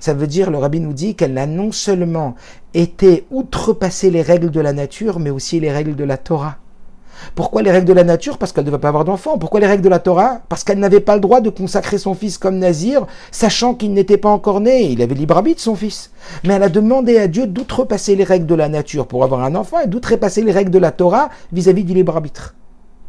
Ça 0.00 0.14
veut 0.14 0.26
dire, 0.26 0.50
le 0.50 0.58
rabbi 0.58 0.80
nous 0.80 0.92
dit 0.92 1.14
qu'elle 1.14 1.36
a 1.38 1.46
non 1.46 1.72
seulement 1.72 2.34
été 2.74 3.26
outrepasser 3.30 4.10
les 4.10 4.22
règles 4.22 4.50
de 4.50 4.60
la 4.60 4.72
nature, 4.72 5.18
mais 5.18 5.30
aussi 5.30 5.60
les 5.60 5.72
règles 5.72 5.96
de 5.96 6.04
la 6.04 6.16
Torah. 6.16 6.58
Pourquoi 7.34 7.62
les 7.62 7.70
règles 7.70 7.86
de 7.86 7.92
la 7.92 8.04
nature? 8.04 8.38
Parce 8.38 8.52
qu'elle 8.52 8.64
ne 8.64 8.70
devait 8.70 8.80
pas 8.80 8.88
avoir 8.88 9.04
d'enfant. 9.04 9.38
Pourquoi 9.38 9.60
les 9.60 9.66
règles 9.66 9.82
de 9.82 9.88
la 9.88 9.98
Torah? 9.98 10.40
Parce 10.48 10.64
qu'elle 10.64 10.78
n'avait 10.78 11.00
pas 11.00 11.14
le 11.14 11.20
droit 11.20 11.40
de 11.40 11.50
consacrer 11.50 11.98
son 11.98 12.14
fils 12.14 12.38
comme 12.38 12.58
Nazir, 12.58 13.06
sachant 13.30 13.74
qu'il 13.74 13.92
n'était 13.92 14.18
pas 14.18 14.28
encore 14.28 14.60
né. 14.60 14.84
Il 14.84 15.02
avait 15.02 15.14
libre 15.14 15.36
arbitre, 15.36 15.60
son 15.60 15.74
fils. 15.74 16.10
Mais 16.44 16.54
elle 16.54 16.62
a 16.62 16.68
demandé 16.68 17.18
à 17.18 17.28
Dieu 17.28 17.46
d'outrepasser 17.46 18.16
les 18.16 18.24
règles 18.24 18.46
de 18.46 18.54
la 18.54 18.68
nature 18.68 19.06
pour 19.06 19.24
avoir 19.24 19.42
un 19.44 19.54
enfant 19.54 19.80
et 19.80 19.86
d'outrepasser 19.86 20.42
les 20.42 20.52
règles 20.52 20.70
de 20.70 20.78
la 20.78 20.92
Torah 20.92 21.30
vis-à-vis 21.52 21.84
du 21.84 21.94
libre 21.94 22.14
arbitre. 22.14 22.54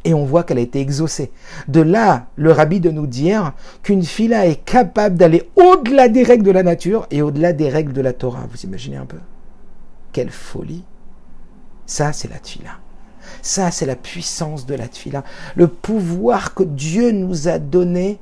Et 0.04 0.14
on 0.14 0.26
voit 0.26 0.44
qu'elle 0.44 0.58
a 0.58 0.62
été 0.62 0.80
exaucée. 0.80 1.32
De 1.68 1.82
là, 1.82 2.28
le 2.36 2.52
rabbi 2.52 2.80
de 2.80 2.92
nous 2.92 3.08
dire 3.08 3.54
qu'une 3.84 4.04
fila 4.04 4.48
est 4.48 4.64
capable 4.64 5.18
d'aller 5.18 5.50
au-delà 5.56 6.08
des 6.08 6.24
règles 6.24 6.46
de 6.46 6.52
la 6.52 6.64
nature 6.64 7.08
et 7.12 7.22
au-delà 7.22 7.54
des 7.54 7.70
règles 7.70 7.94
de 7.94 8.02
la 8.02 8.14
Torah. 8.14 8.48
Vous 8.50 8.62
imaginez 8.62 8.98
un 8.98 9.06
peu? 9.06 9.20
Quelle 10.14 10.30
folie 10.30 10.84
Ça, 11.86 12.14
c'est 12.14 12.30
la 12.30 12.40
fila. 12.42 12.72
Ça, 13.42 13.72
c'est 13.72 13.86
la 13.86 13.96
puissance 13.96 14.66
de 14.66 14.76
la 14.76 14.88
tfila. 14.88 15.24
Le 15.56 15.68
pouvoir 15.68 16.54
que 16.54 16.64
Dieu 16.64 17.12
nous 17.12 17.48
a 17.48 17.60
donné 17.60 18.20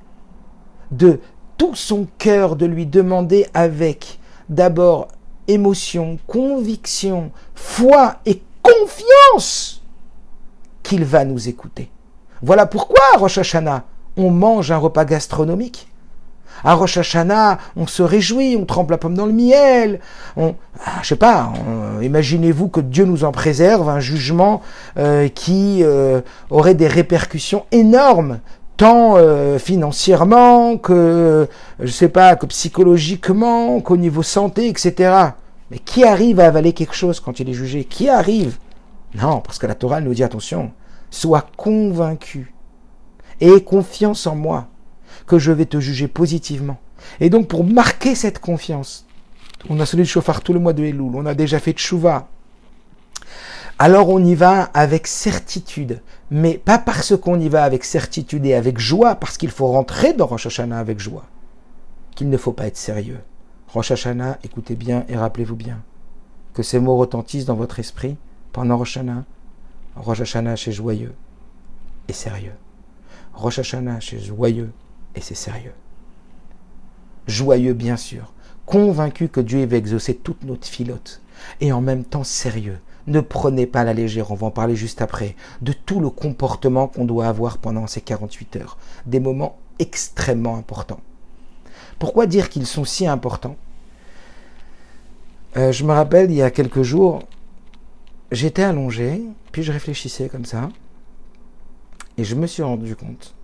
de 0.92 1.20
tout 1.58 1.76
son 1.76 2.08
cœur, 2.18 2.56
de 2.56 2.66
lui 2.66 2.86
demander 2.86 3.48
avec 3.54 4.20
d'abord 4.50 5.08
émotion, 5.48 6.18
conviction, 6.28 7.32
foi 7.54 8.18
et 8.26 8.42
confiance 8.62 9.75
qu'il 10.86 11.04
va 11.04 11.26
nous 11.26 11.50
écouter. 11.50 11.90
Voilà 12.42 12.66
pourquoi 12.66 13.00
à 13.14 13.18
Rosh 13.18 13.40
Hashanah, 13.40 13.84
on 14.16 14.30
mange 14.30 14.72
un 14.72 14.78
repas 14.78 15.04
gastronomique. 15.04 15.88
À 16.64 16.76
Rosh 16.76 16.98
Hashanah, 16.98 17.58
on 17.76 17.88
se 17.88 18.04
réjouit, 18.04 18.56
on 18.58 18.66
trempe 18.66 18.92
la 18.92 18.98
pomme 18.98 19.16
dans 19.16 19.26
le 19.26 19.34
miel. 19.34 20.00
On, 20.38 20.56
ah, 20.86 21.00
je 21.02 21.10
sais 21.10 21.16
pas, 21.16 21.52
imaginez-vous 22.02 22.70
que 22.70 22.80
Dieu 22.80 23.06
nous 23.06 23.24
en 23.24 23.32
préserve, 23.32 23.90
un 23.90 24.00
jugement 24.00 24.62
euh, 24.98 25.28
qui 25.28 25.80
euh, 25.84 26.22
aurait 26.50 26.76
des 26.76 26.88
répercussions 26.88 27.66
énormes, 27.72 28.40
tant 28.78 29.18
euh, 29.18 29.58
financièrement 29.58 30.78
que, 30.78 31.48
je 31.80 31.92
sais 31.92 32.10
pas, 32.10 32.36
que 32.36 32.46
psychologiquement, 32.46 33.82
qu'au 33.82 33.98
niveau 33.98 34.24
santé, 34.24 34.70
etc. 34.70 35.14
Mais 35.72 35.80
qui 35.80 36.04
arrive 36.04 36.40
à 36.40 36.46
avaler 36.46 36.74
quelque 36.74 36.96
chose 36.96 37.20
quand 37.20 37.40
il 37.40 37.50
est 37.50 37.54
jugé? 37.54 37.86
Qui 37.86 38.08
arrive? 38.08 38.58
Non, 39.16 39.40
parce 39.40 39.60
que 39.60 39.68
la 39.68 39.76
Torah 39.76 40.02
nous 40.02 40.14
dit 40.14 40.24
attention, 40.24 40.72
sois 41.10 41.48
convaincu 41.56 42.54
et 43.40 43.64
confiance 43.64 44.28
en 44.28 44.36
moi 44.36 44.68
que 45.26 45.40
je 45.40 45.52
vais 45.52 45.66
te 45.66 45.80
juger 45.80 46.08
positivement. 46.08 46.78
Et 47.20 47.30
donc 47.30 47.48
pour 47.48 47.64
marquer 47.64 48.16
cette 48.16 48.40
confiance, 48.40 49.06
on 49.70 49.80
a 49.80 49.86
sonné 49.86 50.04
le 50.04 50.10
chauffard 50.10 50.42
tout 50.42 50.54
le 50.54 50.60
mois 50.60 50.74
de 50.74 50.84
Elul, 50.84 51.16
on 51.16 51.26
a 51.26 51.34
déjà 51.34 51.60
fait 51.60 51.74
Tchouva. 51.74 52.28
Alors 53.80 54.10
on 54.10 54.24
y 54.24 54.36
va 54.36 54.64
avec 54.74 55.08
certitude, 55.08 56.02
mais 56.30 56.58
pas 56.58 56.78
parce 56.78 57.16
qu'on 57.18 57.40
y 57.40 57.50
va 57.50 57.64
avec 57.64 57.84
certitude 57.84 58.46
et 58.46 58.54
avec 58.54 58.80
joie, 58.80 59.16
parce 59.16 59.38
qu'il 59.38 59.52
faut 59.52 59.68
rentrer 59.68 60.14
dans 60.14 60.28
Rosh 60.28 60.48
Hashanah 60.48 60.80
avec 60.80 61.00
joie, 61.00 61.26
qu'il 62.16 62.30
ne 62.30 62.38
faut 62.38 62.54
pas 62.54 62.68
être 62.68 62.78
sérieux. 62.78 63.20
Rosh 63.70 63.92
Hashanah, 63.92 64.40
écoutez 64.44 64.76
bien 64.76 65.06
et 65.10 65.18
rappelez-vous 65.18 65.58
bien 65.58 65.82
que 66.54 66.64
ces 66.64 66.80
mots 66.80 66.96
retentissent 66.96 67.46
dans 67.46 67.56
votre 67.56 67.80
esprit 67.80 68.18
pendant 68.56 68.78
Rosh 68.78 68.96
Hashanah. 68.96 69.26
Rosh 69.98 70.24
c'est 70.56 70.72
joyeux 70.72 71.14
et 72.08 72.14
sérieux. 72.14 72.54
Rosh 73.34 73.60
Hashanah, 73.60 74.00
c'est 74.00 74.20
joyeux 74.20 74.72
et 75.14 75.20
c'est 75.20 75.36
sérieux. 75.36 75.74
Joyeux, 77.28 77.74
bien 77.74 77.98
sûr, 77.98 78.32
convaincu 78.66 79.28
que 79.28 79.42
Dieu 79.42 79.66
va 79.66 79.76
exaucer 79.76 80.16
toute 80.16 80.46
notre 80.46 80.68
filote, 80.68 81.22
et 81.60 81.74
en 81.74 81.82
même 81.82 82.06
temps 82.06 82.24
sérieux. 82.24 82.80
Ne 83.08 83.20
prenez 83.20 83.68
pas 83.68 83.84
la 83.84 83.94
légère, 83.94 84.32
on 84.32 84.36
va 84.36 84.48
en 84.48 84.52
parler 84.52 84.78
juste 84.78 85.02
après, 85.02 85.36
de 85.62 85.74
tout 85.74 86.00
le 86.00 86.10
comportement 86.10 86.88
qu'on 86.88 87.04
doit 87.04 87.28
avoir 87.28 87.58
pendant 87.58 87.88
ces 87.88 88.00
48 88.00 88.56
heures. 88.56 88.78
Des 89.06 89.20
moments 89.20 89.58
extrêmement 89.80 90.56
importants. 90.56 91.02
Pourquoi 92.00 92.26
dire 92.26 92.48
qu'ils 92.48 92.68
sont 92.68 92.86
si 92.86 93.06
importants? 93.06 93.58
Euh, 95.58 95.74
Je 95.74 95.84
me 95.84 95.92
rappelle, 95.92 96.32
il 96.32 96.38
y 96.38 96.42
a 96.42 96.52
quelques 96.52 96.84
jours, 96.84 97.24
j'étais 98.32 98.64
allongé, 98.64 99.24
puis 99.52 99.64
je 99.64 99.72
réfléchissais 99.72 100.30
comme 100.30 100.46
ça, 100.46 100.70
et 102.18 102.24
je 102.24 102.36
me 102.36 102.48
suis 102.48 102.64
rendu 102.64 102.96
compte 102.96 103.36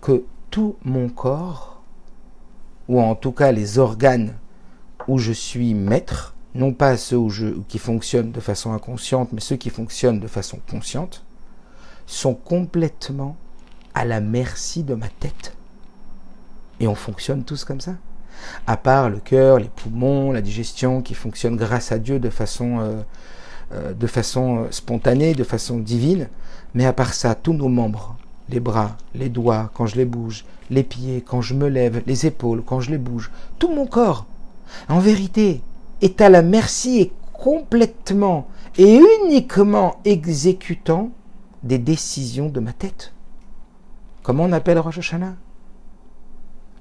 que 0.00 0.24
tout 0.50 0.76
mon 0.84 1.08
corps, 1.08 1.82
ou 2.88 3.00
en 3.00 3.14
tout 3.14 3.32
cas 3.32 3.52
les 3.52 3.78
organes 3.78 4.34
où 5.06 5.18
je 5.18 5.32
suis 5.32 5.74
maître, 5.74 6.34
non 6.54 6.72
pas 6.72 6.96
ceux 6.96 7.18
qui 7.68 7.78
fonctionnent 7.78 8.32
de 8.32 8.40
façon 8.40 8.72
inconsciente, 8.72 9.32
mais 9.32 9.40
ceux 9.40 9.56
qui 9.56 9.70
fonctionnent 9.70 10.20
de 10.20 10.26
façon 10.26 10.60
consciente, 10.70 11.24
sont 12.06 12.34
complètement 12.34 13.36
à 13.94 14.04
la 14.04 14.20
merci 14.20 14.82
de 14.82 14.94
ma 14.94 15.08
tête. 15.08 15.56
Et 16.80 16.86
on 16.86 16.94
fonctionne 16.94 17.44
tous 17.44 17.64
comme 17.64 17.80
ça. 17.80 17.96
À 18.66 18.76
part 18.76 19.10
le 19.10 19.18
cœur, 19.18 19.58
les 19.58 19.68
poumons, 19.68 20.30
la 20.30 20.40
digestion 20.40 21.02
qui 21.02 21.14
fonctionnent 21.14 21.56
grâce 21.56 21.90
à 21.90 21.98
Dieu 21.98 22.18
de 22.20 22.30
façon, 22.30 22.78
euh, 22.80 23.02
euh, 23.72 23.92
de 23.92 24.06
façon 24.06 24.64
euh, 24.64 24.66
spontanée, 24.70 25.34
de 25.34 25.44
façon 25.44 25.78
divine. 25.78 26.28
Mais 26.74 26.86
à 26.86 26.92
part 26.92 27.14
ça, 27.14 27.34
tous 27.34 27.52
nos 27.52 27.68
membres, 27.68 28.16
les 28.48 28.60
bras, 28.60 28.96
les 29.14 29.28
doigts 29.28 29.70
quand 29.74 29.86
je 29.86 29.96
les 29.96 30.04
bouge, 30.04 30.44
les 30.70 30.82
pieds 30.82 31.22
quand 31.22 31.40
je 31.40 31.54
me 31.54 31.68
lève, 31.68 32.02
les 32.06 32.26
épaules 32.26 32.62
quand 32.64 32.80
je 32.80 32.90
les 32.90 32.98
bouge, 32.98 33.30
tout 33.58 33.72
mon 33.72 33.86
corps, 33.86 34.26
en 34.88 35.00
vérité, 35.00 35.62
est 36.00 36.20
à 36.20 36.28
la 36.28 36.42
merci 36.42 37.00
et 37.00 37.12
complètement 37.32 38.48
et 38.76 39.00
uniquement 39.24 39.96
exécutant 40.04 41.10
des 41.62 41.78
décisions 41.78 42.48
de 42.48 42.60
ma 42.60 42.72
tête. 42.72 43.12
Comment 44.22 44.44
on 44.44 44.52
appelle 44.52 44.78
Rosh 44.78 44.98
Hashanah? 44.98 45.36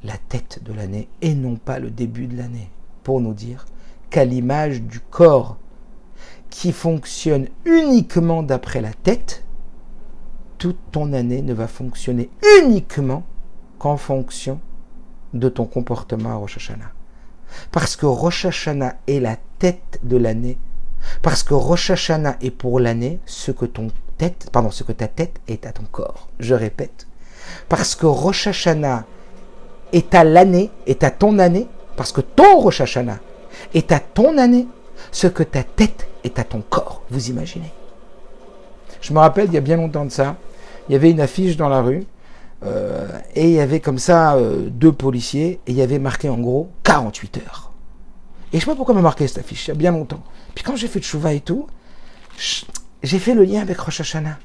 La 0.04 0.18
tête 0.30 0.62
de 0.64 0.74
l'année 0.74 1.10
et 1.22 1.34
non 1.34 1.56
pas 1.56 1.80
le 1.80 1.90
début 1.90 2.28
de 2.28 2.38
l'année, 2.38 2.70
pour 3.04 3.20
nous 3.20 3.34
dire 3.34 3.66
qu'à 4.10 4.26
l'image 4.26 4.82
du 4.82 5.00
corps 5.00 5.58
qui 6.50 6.72
fonctionne 6.72 7.48
uniquement 7.66 8.44
d'après 8.44 8.82
la 8.82 8.94
tête, 8.94 9.44
toute 10.58 10.78
ton 10.92 11.14
année 11.14 11.42
ne 11.42 11.54
va 11.54 11.68
fonctionner 11.68 12.30
uniquement 12.62 13.24
qu'en 13.80 13.98
fonction 13.98 14.60
de 15.34 15.50
ton 15.50 15.66
comportement 15.66 16.32
à 16.32 16.36
Rosh 16.36 16.58
Hashanah. 16.58 16.92
Parce 17.72 17.96
que 17.96 18.06
Rosh 18.06 18.46
Hashanah 18.46 18.96
est 19.08 19.20
la 19.20 19.38
tête 19.60 20.00
de 20.04 20.18
l'année. 20.18 20.58
Parce 21.22 21.44
que 21.44 21.54
Rosh 21.54 21.92
Hashanah 21.92 22.38
est 22.42 22.52
pour 22.52 22.80
l'année 22.80 23.20
ce 23.26 23.52
que 23.52 23.66
ton 23.66 23.90
tête, 24.18 24.50
pardon, 24.52 24.72
ce 24.72 24.84
que 24.84 24.92
ta 24.92 25.08
tête 25.08 25.40
est 25.48 25.66
à 25.66 25.72
ton 25.72 25.84
corps. 25.84 26.28
Je 26.40 26.54
répète. 26.54 27.08
Parce 27.70 27.96
que 27.96 28.06
Rosh 28.06 28.48
Hashanah 28.48 29.06
est 29.94 30.14
à 30.16 30.24
l'année, 30.24 30.72
est 30.86 31.04
à 31.04 31.12
ton 31.12 31.40
année, 31.40 31.68
parce 31.96 32.12
que 32.12 32.22
ton 32.22 32.60
Rosh 32.60 32.82
Hashanah 32.82 33.20
est 33.74 33.92
à 33.92 34.00
ton 34.00 34.38
année, 34.38 34.68
ce 35.12 35.28
que 35.28 35.44
ta 35.44 35.64
tête 35.64 36.08
est 36.24 36.40
à 36.40 36.44
ton 36.44 36.62
corps. 36.62 37.02
Vous 37.10 37.30
imaginez? 37.30 37.72
Je 39.02 39.14
me 39.14 39.20
rappelle, 39.20 39.48
il 39.48 39.54
y 39.54 39.58
a 39.58 39.62
bien 39.62 39.78
longtemps 39.78 40.06
de 40.06 40.12
ça, 40.12 40.36
il 40.90 40.94
y 40.94 40.96
avait 40.96 41.12
une 41.12 41.22
affiche 41.22 41.58
dans 41.58 41.70
la 41.70 41.82
rue, 41.82 42.06
euh, 42.64 43.08
et 43.36 43.46
il 43.46 43.52
y 43.52 43.60
avait 43.60 43.80
comme 43.80 44.00
ça 44.00 44.36
euh, 44.36 44.70
deux 44.70 44.92
policiers, 44.92 45.60
et 45.68 45.72
il 45.72 45.76
y 45.76 45.82
avait 45.82 46.00
marqué 46.00 46.30
en 46.30 46.38
gros 46.38 46.70
48 46.84 47.38
heures. 47.38 47.72
Et 48.52 48.58
je 48.58 48.62
sais 48.62 48.72
pas 48.72 48.76
pourquoi 48.76 48.96
m'a 48.96 49.02
marqué 49.02 49.28
cette 49.28 49.40
affiche, 49.40 49.68
il 49.68 49.70
y 49.70 49.72
a 49.72 49.76
bien 49.76 49.92
longtemps. 49.92 50.24
Puis 50.56 50.64
quand 50.64 50.76
j'ai 50.76 50.88
fait 50.88 51.00
de 51.00 51.04
chouva 51.04 51.34
et 51.34 51.42
tout, 51.42 51.68
j'ai 53.04 53.20
fait 53.20 53.34
le 53.34 53.44
lien 53.44 53.62
avec 53.62 53.80
Rosh 53.80 54.02
Hashanah. 54.02 54.40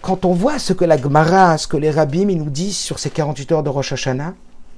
Quand 0.00 0.24
on 0.24 0.32
voit 0.32 0.58
ce 0.58 0.72
que 0.72 0.84
la 0.84 0.96
Gemara, 0.96 1.56
ce 1.58 1.68
que 1.68 1.76
les 1.76 1.90
rabbins 1.90 2.24
nous 2.24 2.50
disent 2.50 2.78
sur 2.78 2.98
ces 2.98 3.10
48 3.10 3.52
heures 3.52 3.62
de 3.62 3.68
Rosh 3.68 3.92
Hashanah, 3.92 4.34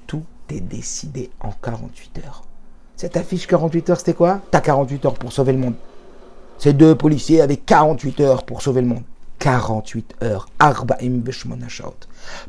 tout 0.06 0.24
est 0.50 0.60
décidé 0.60 1.30
en 1.40 1.50
48 1.50 2.20
heures. 2.26 2.42
Cette 2.96 3.16
affiche 3.16 3.46
48 3.46 3.90
heures, 3.90 3.98
c'était 3.98 4.14
quoi? 4.14 4.40
T'as 4.50 4.60
48 4.60 5.06
heures 5.06 5.14
pour 5.14 5.32
sauver 5.32 5.52
le 5.52 5.58
monde. 5.58 5.74
Ces 6.58 6.72
deux 6.72 6.94
policiers 6.94 7.40
avaient 7.40 7.56
48 7.56 8.20
heures 8.20 8.44
pour 8.44 8.62
sauver 8.62 8.80
le 8.80 8.86
monde. 8.86 9.02
48 9.38 10.14
heures. 10.22 10.48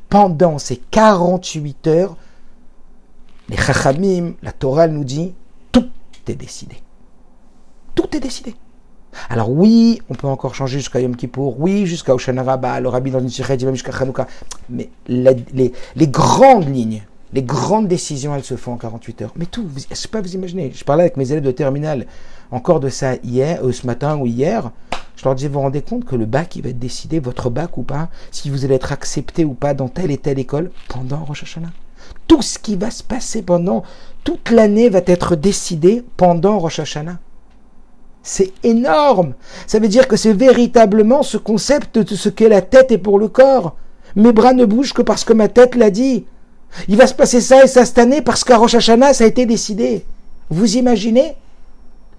Pendant 0.09 0.57
ces 0.59 0.77
48 0.77 1.87
heures, 1.87 2.15
les 3.49 3.57
Chachamim, 3.57 4.33
la 4.41 4.51
Torah 4.51 4.87
nous 4.87 5.03
dit, 5.03 5.33
tout 5.71 5.89
est 6.27 6.35
décidé. 6.35 6.77
Tout 7.95 8.15
est 8.15 8.19
décidé. 8.19 8.55
Alors 9.29 9.49
oui, 9.49 10.01
on 10.09 10.15
peut 10.15 10.27
encore 10.27 10.55
changer 10.55 10.79
jusqu'à 10.79 10.99
Yom 10.99 11.15
Kippour, 11.15 11.59
oui, 11.59 11.85
jusqu'à 11.85 12.13
Oshana 12.13 12.79
le 12.79 12.87
Rabbi 12.87 13.11
dans 13.11 13.19
une 13.19 13.65
même 13.65 13.75
jusqu'à 13.75 13.91
Chanukah, 13.91 14.27
mais 14.69 14.89
les, 15.07 15.73
grandes 16.07 16.73
lignes, 16.73 17.03
les 17.35 17.43
grandes 17.43 17.89
décisions, 17.89 18.33
elles 18.33 18.45
se 18.45 18.55
font 18.55 18.71
en 18.71 18.77
48 18.77 19.21
heures. 19.21 19.33
Mais 19.35 19.45
tout, 19.45 19.67
je 19.75 19.83
ne 19.89 19.95
sais 19.95 20.07
pas 20.07 20.21
vous 20.21 20.35
imaginer. 20.35 20.71
Je 20.73 20.85
parlais 20.85 21.03
avec 21.03 21.17
mes 21.17 21.33
élèves 21.33 21.43
de 21.43 21.51
terminale 21.51 22.07
encore 22.49 22.79
de 22.79 22.87
ça 22.87 23.15
hier, 23.25 23.59
euh, 23.61 23.73
ce 23.73 23.85
matin 23.85 24.17
ou 24.17 24.25
hier. 24.25 24.71
Je 25.17 25.25
leur 25.25 25.35
disais, 25.35 25.49
vous 25.49 25.55
vous 25.55 25.59
rendez 25.59 25.81
compte 25.81 26.05
que 26.05 26.15
le 26.15 26.25
bac, 26.25 26.55
il 26.55 26.63
va 26.63 26.69
être 26.69 26.79
décidé, 26.79 27.19
votre 27.19 27.49
bac 27.49 27.77
ou 27.77 27.83
pas, 27.83 28.07
si 28.31 28.49
vous 28.49 28.63
allez 28.63 28.75
être 28.75 28.93
accepté 28.93 29.43
ou 29.43 29.53
pas 29.53 29.73
dans 29.73 29.89
telle 29.89 30.11
et 30.11 30.17
telle 30.17 30.39
école 30.39 30.71
pendant 30.87 31.25
Rosh 31.25 31.43
Hashanah. 31.43 31.71
Tout 32.27 32.41
ce 32.41 32.57
qui 32.57 32.77
va 32.77 32.89
se 32.89 33.03
passer 33.03 33.41
pendant 33.41 33.83
toute 34.23 34.49
l'année 34.49 34.87
va 34.87 35.01
être 35.05 35.35
décidé 35.35 36.05
pendant 36.15 36.57
Rosh 36.57 36.79
Hashanah. 36.79 37.19
C'est 38.23 38.53
énorme. 38.63 39.33
Ça 39.67 39.79
veut 39.79 39.89
dire 39.89 40.07
que 40.07 40.15
c'est 40.15 40.33
véritablement 40.33 41.21
ce 41.21 41.37
concept 41.37 41.99
de 41.99 42.15
ce 42.15 42.29
qu'est 42.29 42.49
la 42.49 42.61
tête 42.61 42.91
et 42.91 42.97
pour 42.97 43.19
le 43.19 43.27
corps. 43.27 43.75
Mes 44.15 44.31
bras 44.31 44.53
ne 44.53 44.63
bougent 44.63 44.93
que 44.93 45.01
parce 45.01 45.25
que 45.25 45.33
ma 45.33 45.49
tête 45.49 45.75
l'a 45.75 45.89
dit. 45.89 46.25
Il 46.87 46.97
va 46.97 47.07
se 47.07 47.13
passer 47.13 47.41
ça 47.41 47.63
et 47.63 47.67
ça 47.67 47.85
cette 47.85 47.97
année 47.97 48.21
parce 48.21 48.43
qu'à 48.43 48.57
Rosh 48.57 48.75
Hashanah, 48.75 49.13
ça 49.13 49.23
a 49.23 49.27
été 49.27 49.45
décidé. 49.45 50.05
Vous 50.49 50.77
imaginez? 50.77 51.35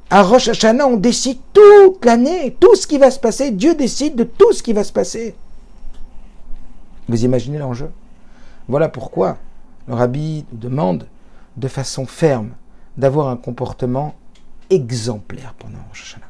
À 0.08 0.22
Rosh 0.22 0.48
Hashanah, 0.48 0.86
on 0.86 0.96
décide 0.96 1.38
toute 1.52 2.04
l'année, 2.04 2.56
tout 2.58 2.74
ce 2.76 2.86
qui 2.86 2.98
va 2.98 3.10
se 3.10 3.18
passer. 3.18 3.50
Dieu 3.50 3.74
décide 3.74 4.14
de 4.16 4.24
tout 4.24 4.52
ce 4.52 4.62
qui 4.62 4.72
va 4.72 4.84
se 4.84 4.92
passer. 4.92 5.34
Vous 7.08 7.24
imaginez 7.24 7.58
l'enjeu? 7.58 7.90
Voilà 8.68 8.88
pourquoi 8.88 9.38
le 9.88 9.94
rabbi 9.94 10.44
demande 10.52 11.06
de 11.56 11.68
façon 11.68 12.06
ferme 12.06 12.50
d'avoir 12.96 13.28
un 13.28 13.36
comportement 13.36 14.14
exemplaire 14.70 15.54
pendant 15.58 15.78
Rosh 15.88 16.02
Hashanah. 16.02 16.26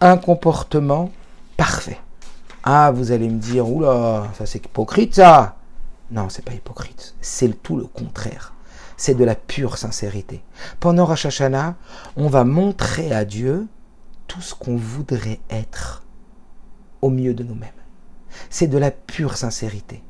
Un 0.00 0.16
comportement 0.16 1.10
parfait. 1.56 1.98
Ah, 2.64 2.90
vous 2.90 3.12
allez 3.12 3.28
me 3.28 3.38
dire, 3.38 3.70
oula, 3.70 4.28
ça 4.36 4.46
c'est 4.46 4.64
hypocrite 4.64 5.14
ça. 5.16 5.57
Non, 6.10 6.28
c'est 6.28 6.44
pas 6.44 6.54
hypocrite. 6.54 7.14
C'est 7.20 7.62
tout 7.62 7.76
le 7.76 7.84
contraire 7.84 8.54
c'est 8.98 9.14
de 9.14 9.24
la 9.24 9.36
pure 9.36 9.78
sincérité. 9.78 10.42
Pendant 10.80 11.06
Rosh 11.06 11.40
on 12.16 12.28
va 12.28 12.44
montrer 12.44 13.12
à 13.12 13.24
Dieu 13.24 13.66
tout 14.26 14.42
ce 14.42 14.54
qu'on 14.54 14.76
voudrait 14.76 15.40
être 15.48 16.04
au 17.00 17.08
mieux 17.08 17.32
de 17.32 17.44
nous-mêmes. 17.44 17.70
c'est 18.50 18.66
de 18.66 18.76
la 18.76 18.90
pure 18.90 19.36
sincérité. 19.36 20.02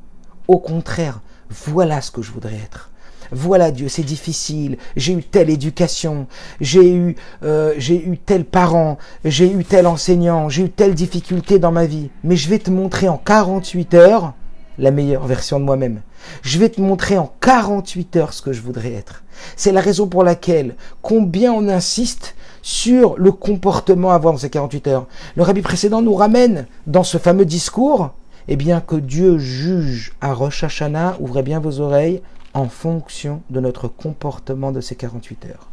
Au 0.47 0.59
contraire, 0.59 1.21
voilà 1.49 2.01
ce 2.01 2.11
que 2.11 2.21
je 2.21 2.31
voudrais 2.31 2.55
être. 2.55 2.91
Voilà 3.31 3.71
Dieu, 3.71 3.87
c'est 3.89 4.03
difficile, 4.03 4.77
j'ai 4.95 5.13
eu 5.13 5.23
telle 5.23 5.51
éducation, 5.51 6.27
j'ai 6.59 6.91
eu, 6.91 7.15
euh, 7.43 7.75
j'ai 7.77 8.03
eu 8.03 8.17
tel 8.17 8.43
parent, 8.43 8.97
j'ai 9.23 9.51
eu 9.51 9.63
tel 9.63 9.85
enseignant, 9.85 10.49
j'ai 10.49 10.63
eu 10.63 10.69
telle 10.69 10.95
difficulté 10.95 11.59
dans 11.59 11.71
ma 11.71 11.85
vie, 11.85 12.09
mais 12.23 12.35
je 12.35 12.49
vais 12.49 12.57
te 12.57 12.71
montrer 12.71 13.07
en 13.07 13.17
48 13.17 13.93
heures 13.93 14.33
la 14.79 14.91
meilleure 14.91 15.27
version 15.27 15.59
de 15.59 15.65
moi-même. 15.65 16.01
Je 16.41 16.57
vais 16.57 16.69
te 16.69 16.81
montrer 16.81 17.17
en 17.17 17.31
48 17.41 18.15
heures 18.15 18.33
ce 18.33 18.41
que 18.41 18.53
je 18.53 18.61
voudrais 18.61 18.93
être. 18.93 19.23
C'est 19.55 19.71
la 19.71 19.81
raison 19.81 20.07
pour 20.07 20.23
laquelle, 20.23 20.75
combien 21.01 21.53
on 21.53 21.67
insiste 21.67 22.35
sur 22.61 23.17
le 23.17 23.31
comportement 23.31 24.11
à 24.11 24.15
avoir 24.15 24.33
dans 24.33 24.39
ces 24.39 24.49
48 24.49 24.87
heures. 24.87 25.07
Le 25.35 25.43
rabbi 25.43 25.61
précédent 25.61 26.01
nous 26.01 26.15
ramène 26.15 26.65
dans 26.87 27.03
ce 27.03 27.17
fameux 27.17 27.45
discours 27.45 28.11
eh 28.51 28.55
bien 28.55 28.81
que 28.81 28.95
Dieu 28.95 29.37
juge 29.37 30.13
à 30.21 30.33
Rosh 30.33 30.63
Hashanah, 30.63 31.17
ouvrez 31.19 31.43
bien 31.43 31.59
vos 31.59 31.81
oreilles, 31.81 32.21
en 32.55 32.67
fonction 32.67 33.43
de 33.51 33.59
notre 33.59 33.87
comportement 33.87 34.71
de 34.71 34.81
ces 34.81 34.95
48 34.95 35.45
heures 35.45 35.68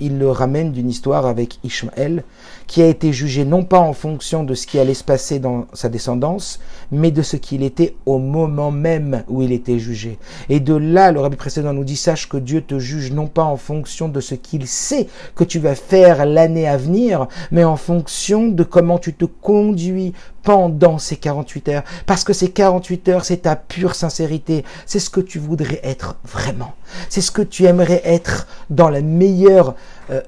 il 0.00 0.18
le 0.18 0.30
ramène 0.30 0.72
d'une 0.72 0.88
histoire 0.88 1.26
avec 1.26 1.58
Ishmaël, 1.64 2.24
qui 2.66 2.82
a 2.82 2.86
été 2.86 3.12
jugé 3.12 3.44
non 3.44 3.64
pas 3.64 3.80
en 3.80 3.92
fonction 3.92 4.44
de 4.44 4.54
ce 4.54 4.66
qui 4.66 4.78
allait 4.78 4.94
se 4.94 5.04
passer 5.04 5.38
dans 5.38 5.66
sa 5.72 5.88
descendance, 5.88 6.60
mais 6.92 7.10
de 7.10 7.22
ce 7.22 7.36
qu'il 7.36 7.62
était 7.62 7.94
au 8.06 8.18
moment 8.18 8.70
même 8.70 9.24
où 9.28 9.42
il 9.42 9.52
était 9.52 9.78
jugé. 9.78 10.18
Et 10.48 10.60
de 10.60 10.74
là, 10.74 11.12
le 11.12 11.20
rabbi 11.20 11.36
précédent 11.36 11.72
nous 11.72 11.84
dit, 11.84 11.96
sache 11.96 12.28
que 12.28 12.36
Dieu 12.36 12.60
te 12.60 12.78
juge 12.78 13.12
non 13.12 13.26
pas 13.26 13.44
en 13.44 13.56
fonction 13.56 14.08
de 14.08 14.20
ce 14.20 14.34
qu'il 14.34 14.66
sait 14.66 15.08
que 15.34 15.44
tu 15.44 15.58
vas 15.58 15.74
faire 15.74 16.26
l'année 16.26 16.68
à 16.68 16.76
venir, 16.76 17.26
mais 17.50 17.64
en 17.64 17.76
fonction 17.76 18.48
de 18.48 18.64
comment 18.64 18.98
tu 18.98 19.14
te 19.14 19.24
conduis 19.24 20.12
pendant 20.48 20.96
ces 20.96 21.16
48 21.16 21.68
heures. 21.68 21.82
Parce 22.06 22.24
que 22.24 22.32
ces 22.32 22.50
48 22.50 23.08
heures, 23.10 23.24
c'est 23.26 23.42
ta 23.42 23.54
pure 23.54 23.94
sincérité. 23.94 24.64
C'est 24.86 24.98
ce 24.98 25.10
que 25.10 25.20
tu 25.20 25.38
voudrais 25.38 25.78
être 25.84 26.16
vraiment. 26.24 26.72
C'est 27.10 27.20
ce 27.20 27.30
que 27.30 27.42
tu 27.42 27.66
aimerais 27.66 28.00
être 28.02 28.46
dans 28.70 28.88
la 28.88 29.02
meilleure 29.02 29.74
euh, 30.10 30.22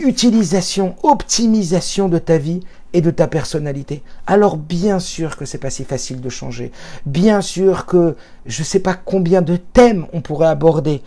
utilisation, 0.00 0.96
optimisation 1.04 2.08
de 2.08 2.18
ta 2.18 2.38
vie 2.38 2.58
et 2.92 3.00
de 3.00 3.12
ta 3.12 3.28
personnalité. 3.28 4.02
Alors 4.26 4.56
bien 4.56 4.98
sûr 4.98 5.36
que 5.36 5.44
c'est 5.44 5.58
pas 5.58 5.70
si 5.70 5.84
facile 5.84 6.20
de 6.20 6.28
changer. 6.28 6.72
Bien 7.06 7.40
sûr 7.40 7.86
que 7.86 8.16
je 8.46 8.64
sais 8.64 8.80
pas 8.80 8.94
combien 8.94 9.42
de 9.42 9.54
thèmes 9.54 10.06
on 10.12 10.22
pourrait 10.22 10.48
aborder 10.48 11.02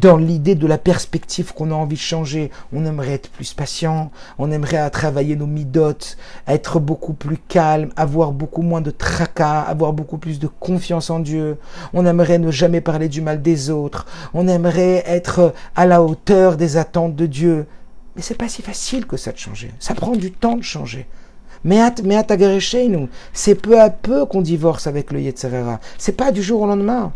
dans 0.00 0.16
l'idée 0.16 0.54
de 0.54 0.66
la 0.66 0.78
perspective 0.78 1.52
qu'on 1.52 1.70
a 1.70 1.74
envie 1.74 1.96
de 1.96 2.00
changer. 2.00 2.50
On 2.72 2.84
aimerait 2.84 3.14
être 3.14 3.30
plus 3.30 3.54
patient, 3.54 4.10
on 4.38 4.50
aimerait 4.50 4.88
travailler 4.90 5.36
nos 5.36 5.46
midotes, 5.46 6.16
être 6.46 6.80
beaucoup 6.80 7.14
plus 7.14 7.38
calme, 7.48 7.90
avoir 7.96 8.32
beaucoup 8.32 8.62
moins 8.62 8.80
de 8.80 8.90
tracas, 8.90 9.60
avoir 9.60 9.92
beaucoup 9.92 10.18
plus 10.18 10.38
de 10.38 10.46
confiance 10.46 11.10
en 11.10 11.20
Dieu. 11.20 11.56
On 11.92 12.06
aimerait 12.06 12.38
ne 12.38 12.50
jamais 12.50 12.80
parler 12.80 13.08
du 13.08 13.20
mal 13.20 13.42
des 13.42 13.70
autres. 13.70 14.06
On 14.34 14.48
aimerait 14.48 15.02
être 15.06 15.54
à 15.74 15.86
la 15.86 16.02
hauteur 16.02 16.56
des 16.56 16.76
attentes 16.76 17.16
de 17.16 17.26
Dieu. 17.26 17.66
Mais 18.16 18.22
c'est 18.22 18.34
pas 18.34 18.48
si 18.48 18.62
facile 18.62 19.06
que 19.06 19.16
ça 19.16 19.32
de 19.32 19.38
changer. 19.38 19.72
Ça 19.78 19.94
prend 19.94 20.12
du 20.12 20.32
temps 20.32 20.56
de 20.56 20.62
changer. 20.62 21.06
Mais 21.64 21.80
à 21.80 21.92
nous, 22.88 23.08
c'est 23.32 23.54
peu 23.56 23.80
à 23.80 23.90
peu 23.90 24.26
qu'on 24.26 24.42
divorce 24.42 24.86
avec 24.86 25.12
le 25.12 25.20
Yetzerera. 25.20 25.80
C'est 25.98 26.16
pas 26.16 26.30
du 26.30 26.42
jour 26.42 26.62
au 26.62 26.66
lendemain. 26.66 27.12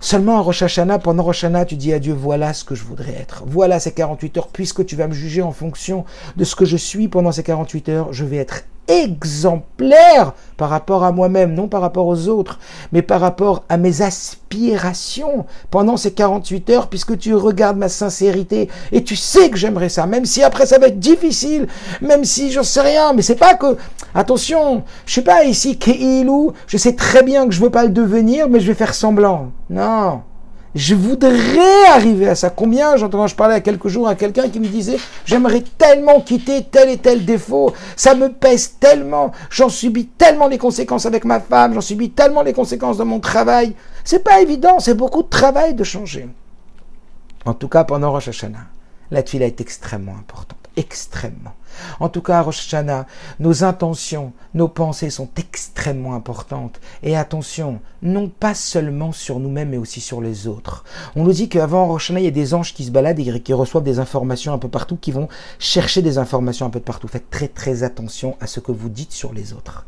Seulement 0.00 0.36
en 0.36 0.42
Rosh 0.42 0.62
Hashanah, 0.62 0.98
pendant 0.98 1.22
Rosh 1.22 1.44
Hashanah, 1.44 1.64
tu 1.64 1.76
dis 1.76 1.92
à 1.92 1.98
Dieu, 1.98 2.12
voilà 2.12 2.52
ce 2.52 2.64
que 2.64 2.74
je 2.74 2.84
voudrais 2.84 3.14
être. 3.14 3.44
Voilà 3.46 3.80
ces 3.80 3.92
48 3.92 4.38
heures, 4.38 4.48
puisque 4.48 4.84
tu 4.86 4.96
vas 4.96 5.08
me 5.08 5.12
juger 5.12 5.42
en 5.42 5.52
fonction 5.52 6.04
de 6.36 6.44
ce 6.44 6.54
que 6.54 6.64
je 6.64 6.76
suis 6.76 7.08
pendant 7.08 7.32
ces 7.32 7.42
48 7.42 7.88
heures, 7.88 8.12
je 8.12 8.24
vais 8.24 8.36
être 8.36 8.64
exemplaire 8.90 10.34
par 10.56 10.68
rapport 10.68 11.04
à 11.04 11.12
moi-même, 11.12 11.54
non 11.54 11.68
par 11.68 11.80
rapport 11.80 12.06
aux 12.06 12.28
autres, 12.28 12.58
mais 12.92 13.02
par 13.02 13.20
rapport 13.20 13.64
à 13.68 13.76
mes 13.76 14.02
aspirations 14.02 15.46
pendant 15.70 15.96
ces 15.96 16.12
48 16.12 16.70
heures, 16.70 16.88
puisque 16.88 17.16
tu 17.16 17.34
regardes 17.34 17.78
ma 17.78 17.88
sincérité 17.88 18.68
et 18.92 19.02
tu 19.04 19.16
sais 19.16 19.48
que 19.48 19.56
j'aimerais 19.56 19.88
ça, 19.88 20.06
même 20.06 20.26
si 20.26 20.42
après 20.42 20.66
ça 20.66 20.78
va 20.78 20.88
être 20.88 20.98
difficile, 20.98 21.68
même 22.02 22.24
si 22.24 22.50
j'en 22.50 22.62
sais 22.62 22.80
rien, 22.82 23.12
mais 23.12 23.22
c'est 23.22 23.36
pas 23.36 23.54
que, 23.54 23.76
attention, 24.14 24.82
je 25.06 25.14
sais 25.14 25.22
pas 25.22 25.44
ici, 25.44 25.78
Keilou, 25.78 26.52
je 26.66 26.76
sais 26.76 26.94
très 26.94 27.22
bien 27.22 27.46
que 27.46 27.54
je 27.54 27.60
veux 27.60 27.70
pas 27.70 27.84
le 27.84 27.90
devenir, 27.90 28.48
mais 28.48 28.60
je 28.60 28.66
vais 28.66 28.74
faire 28.74 28.94
semblant. 28.94 29.52
Non. 29.70 30.22
Je 30.74 30.94
voudrais 30.94 31.86
arriver 31.88 32.28
à 32.28 32.34
ça. 32.34 32.50
Combien 32.50 32.96
j'entends, 32.96 33.26
je 33.26 33.34
parlais 33.34 33.56
a 33.56 33.60
quelques 33.60 33.88
jours 33.88 34.06
à 34.06 34.14
quelqu'un 34.14 34.48
qui 34.48 34.60
me 34.60 34.68
disait, 34.68 34.98
j'aimerais 35.24 35.64
tellement 35.78 36.20
quitter 36.20 36.64
tel 36.64 36.88
et 36.90 36.98
tel 36.98 37.24
défaut, 37.24 37.72
ça 37.96 38.14
me 38.14 38.28
pèse 38.28 38.76
tellement, 38.78 39.32
j'en 39.50 39.68
subis 39.68 40.06
tellement 40.06 40.46
les 40.46 40.58
conséquences 40.58 41.06
avec 41.06 41.24
ma 41.24 41.40
femme, 41.40 41.74
j'en 41.74 41.80
subis 41.80 42.10
tellement 42.10 42.42
les 42.42 42.52
conséquences 42.52 42.98
dans 42.98 43.04
mon 43.04 43.18
travail. 43.18 43.74
C'est 44.04 44.22
pas 44.22 44.40
évident, 44.40 44.78
c'est 44.78 44.94
beaucoup 44.94 45.24
de 45.24 45.28
travail 45.28 45.74
de 45.74 45.82
changer. 45.82 46.28
En 47.44 47.54
tout 47.54 47.68
cas, 47.68 47.84
pendant 47.84 48.12
Rosh 48.12 48.28
Hashanah, 48.28 48.66
la 49.10 49.22
tuile 49.24 49.42
est 49.42 49.60
extrêmement 49.60 50.14
importante 50.16 50.60
extrêmement. 50.76 51.54
En 52.00 52.08
tout 52.08 52.22
cas, 52.22 52.42
Rosh 52.42 52.66
Hashanah, 52.66 53.06
nos 53.38 53.64
intentions, 53.64 54.32
nos 54.54 54.68
pensées 54.68 55.10
sont 55.10 55.28
extrêmement 55.36 56.14
importantes. 56.14 56.80
Et 57.02 57.16
attention, 57.16 57.80
non 58.02 58.28
pas 58.28 58.54
seulement 58.54 59.12
sur 59.12 59.38
nous-mêmes, 59.38 59.70
mais 59.70 59.76
aussi 59.76 60.00
sur 60.00 60.20
les 60.20 60.46
autres. 60.46 60.84
On 61.16 61.24
nous 61.24 61.32
dit 61.32 61.48
qu'avant 61.48 61.86
Rosh 61.86 62.10
il 62.10 62.20
y 62.20 62.26
a 62.26 62.30
des 62.30 62.54
anges 62.54 62.74
qui 62.74 62.84
se 62.84 62.90
baladent 62.90 63.20
et 63.20 63.40
qui 63.40 63.52
reçoivent 63.52 63.84
des 63.84 63.98
informations 63.98 64.52
un 64.52 64.58
peu 64.58 64.68
partout, 64.68 64.96
qui 64.96 65.12
vont 65.12 65.28
chercher 65.58 66.02
des 66.02 66.18
informations 66.18 66.66
un 66.66 66.70
peu 66.70 66.80
de 66.80 66.84
partout. 66.84 67.08
Faites 67.08 67.30
très 67.30 67.48
très 67.48 67.82
attention 67.82 68.36
à 68.40 68.46
ce 68.46 68.60
que 68.60 68.72
vous 68.72 68.88
dites 68.88 69.12
sur 69.12 69.32
les 69.32 69.52
autres. 69.52 69.86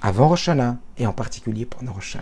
Avant 0.00 0.28
Rosh 0.28 0.50
et 0.98 1.06
en 1.06 1.12
particulier 1.12 1.64
pendant 1.66 1.92
Rosh. 1.92 2.16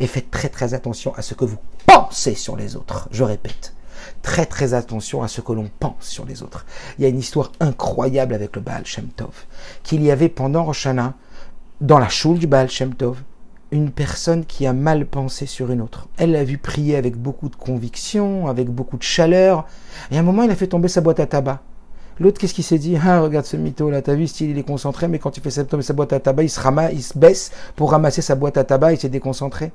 Et 0.00 0.06
faites 0.06 0.30
très 0.30 0.48
très 0.48 0.74
attention 0.74 1.14
à 1.14 1.22
ce 1.22 1.34
que 1.34 1.44
vous 1.44 1.58
pensez 1.86 2.34
sur 2.34 2.56
les 2.56 2.76
autres. 2.76 3.08
Je 3.12 3.24
répète 3.24 3.74
très 4.22 4.46
très 4.46 4.74
attention 4.74 5.22
à 5.22 5.28
ce 5.28 5.40
que 5.40 5.52
l'on 5.52 5.70
pense 5.78 5.94
sur 6.00 6.24
les 6.24 6.42
autres. 6.42 6.66
Il 6.98 7.02
y 7.02 7.04
a 7.06 7.08
une 7.08 7.18
histoire 7.18 7.52
incroyable 7.60 8.34
avec 8.34 8.56
le 8.56 8.62
Baal 8.62 8.84
Shem 8.84 9.08
Tov, 9.08 9.46
qu'il 9.82 10.02
y 10.02 10.10
avait 10.10 10.28
pendant 10.28 10.64
Roshana, 10.64 11.14
dans 11.80 11.98
la 11.98 12.08
choule 12.08 12.38
du 12.38 12.46
Baal 12.46 12.68
Shem 12.68 12.94
Tov, 12.94 13.22
une 13.70 13.90
personne 13.90 14.44
qui 14.44 14.66
a 14.66 14.72
mal 14.72 15.06
pensé 15.06 15.46
sur 15.46 15.70
une 15.70 15.82
autre. 15.82 16.08
Elle 16.16 16.32
l'a 16.32 16.44
vu 16.44 16.58
prier 16.58 16.96
avec 16.96 17.16
beaucoup 17.16 17.48
de 17.48 17.56
conviction, 17.56 18.46
avec 18.46 18.68
beaucoup 18.68 18.96
de 18.96 19.02
chaleur, 19.02 19.66
et 20.10 20.16
à 20.16 20.20
un 20.20 20.22
moment 20.22 20.42
il 20.42 20.50
a 20.50 20.56
fait 20.56 20.66
tomber 20.68 20.88
sa 20.88 21.00
boîte 21.00 21.20
à 21.20 21.26
tabac. 21.26 21.60
L'autre, 22.20 22.40
qu'est-ce 22.40 22.54
qu'il 22.54 22.64
s'est 22.64 22.78
dit? 22.78 22.96
Ah, 23.00 23.20
regarde 23.20 23.46
ce 23.46 23.56
mytho 23.56 23.90
là, 23.90 24.02
t'as 24.02 24.14
vu, 24.14 24.26
style, 24.26 24.50
il 24.50 24.58
est 24.58 24.64
concentré, 24.64 25.06
mais 25.06 25.20
quand 25.20 25.36
il 25.36 25.42
fait 25.42 25.64
tomber 25.64 25.84
sa 25.84 25.92
boîte 25.92 26.12
à 26.12 26.18
tabac, 26.18 26.42
il 26.42 26.50
se, 26.50 26.58
ramasse, 26.58 26.92
il 26.92 27.02
se 27.02 27.16
baisse 27.16 27.52
pour 27.76 27.92
ramasser 27.92 28.22
sa 28.22 28.34
boîte 28.34 28.56
à 28.56 28.64
tabac, 28.64 28.92
il 28.92 28.98
s'est 28.98 29.08
déconcentré. 29.08 29.70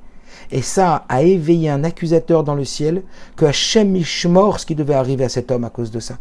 Et 0.50 0.62
ça 0.62 1.04
a 1.08 1.22
éveillé 1.22 1.70
un 1.70 1.84
accusateur 1.84 2.44
dans 2.44 2.54
le 2.54 2.64
ciel 2.64 3.02
que 3.36 3.44
Hachem 3.44 3.96
Ishmor 3.96 4.60
ce 4.60 4.66
qui 4.66 4.74
devait 4.74 4.94
arriver 4.94 5.24
à 5.24 5.28
cet 5.28 5.50
homme 5.50 5.64
à 5.64 5.70
cause 5.70 5.90
de 5.90 6.00
ça. 6.00 6.18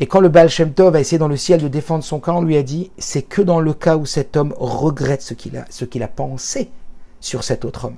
Et 0.00 0.06
quand 0.06 0.20
le 0.20 0.28
Baal 0.28 0.48
Shem 0.48 0.72
Tov 0.72 0.96
a 0.96 1.00
essayé 1.00 1.18
dans 1.18 1.28
le 1.28 1.36
ciel 1.36 1.60
de 1.60 1.68
défendre 1.68 2.04
son 2.04 2.18
camp, 2.18 2.38
on 2.38 2.42
lui 2.42 2.56
a 2.56 2.62
dit 2.62 2.90
c'est 2.98 3.22
que 3.22 3.42
dans 3.42 3.60
le 3.60 3.72
cas 3.72 3.96
où 3.96 4.06
cet 4.06 4.36
homme 4.36 4.54
regrette 4.58 5.22
ce 5.22 5.34
qu'il 5.34 5.56
a, 5.56 5.64
a 5.64 6.08
pensé 6.08 6.70
sur 7.20 7.44
cet 7.44 7.64
autre 7.64 7.86
homme. 7.86 7.96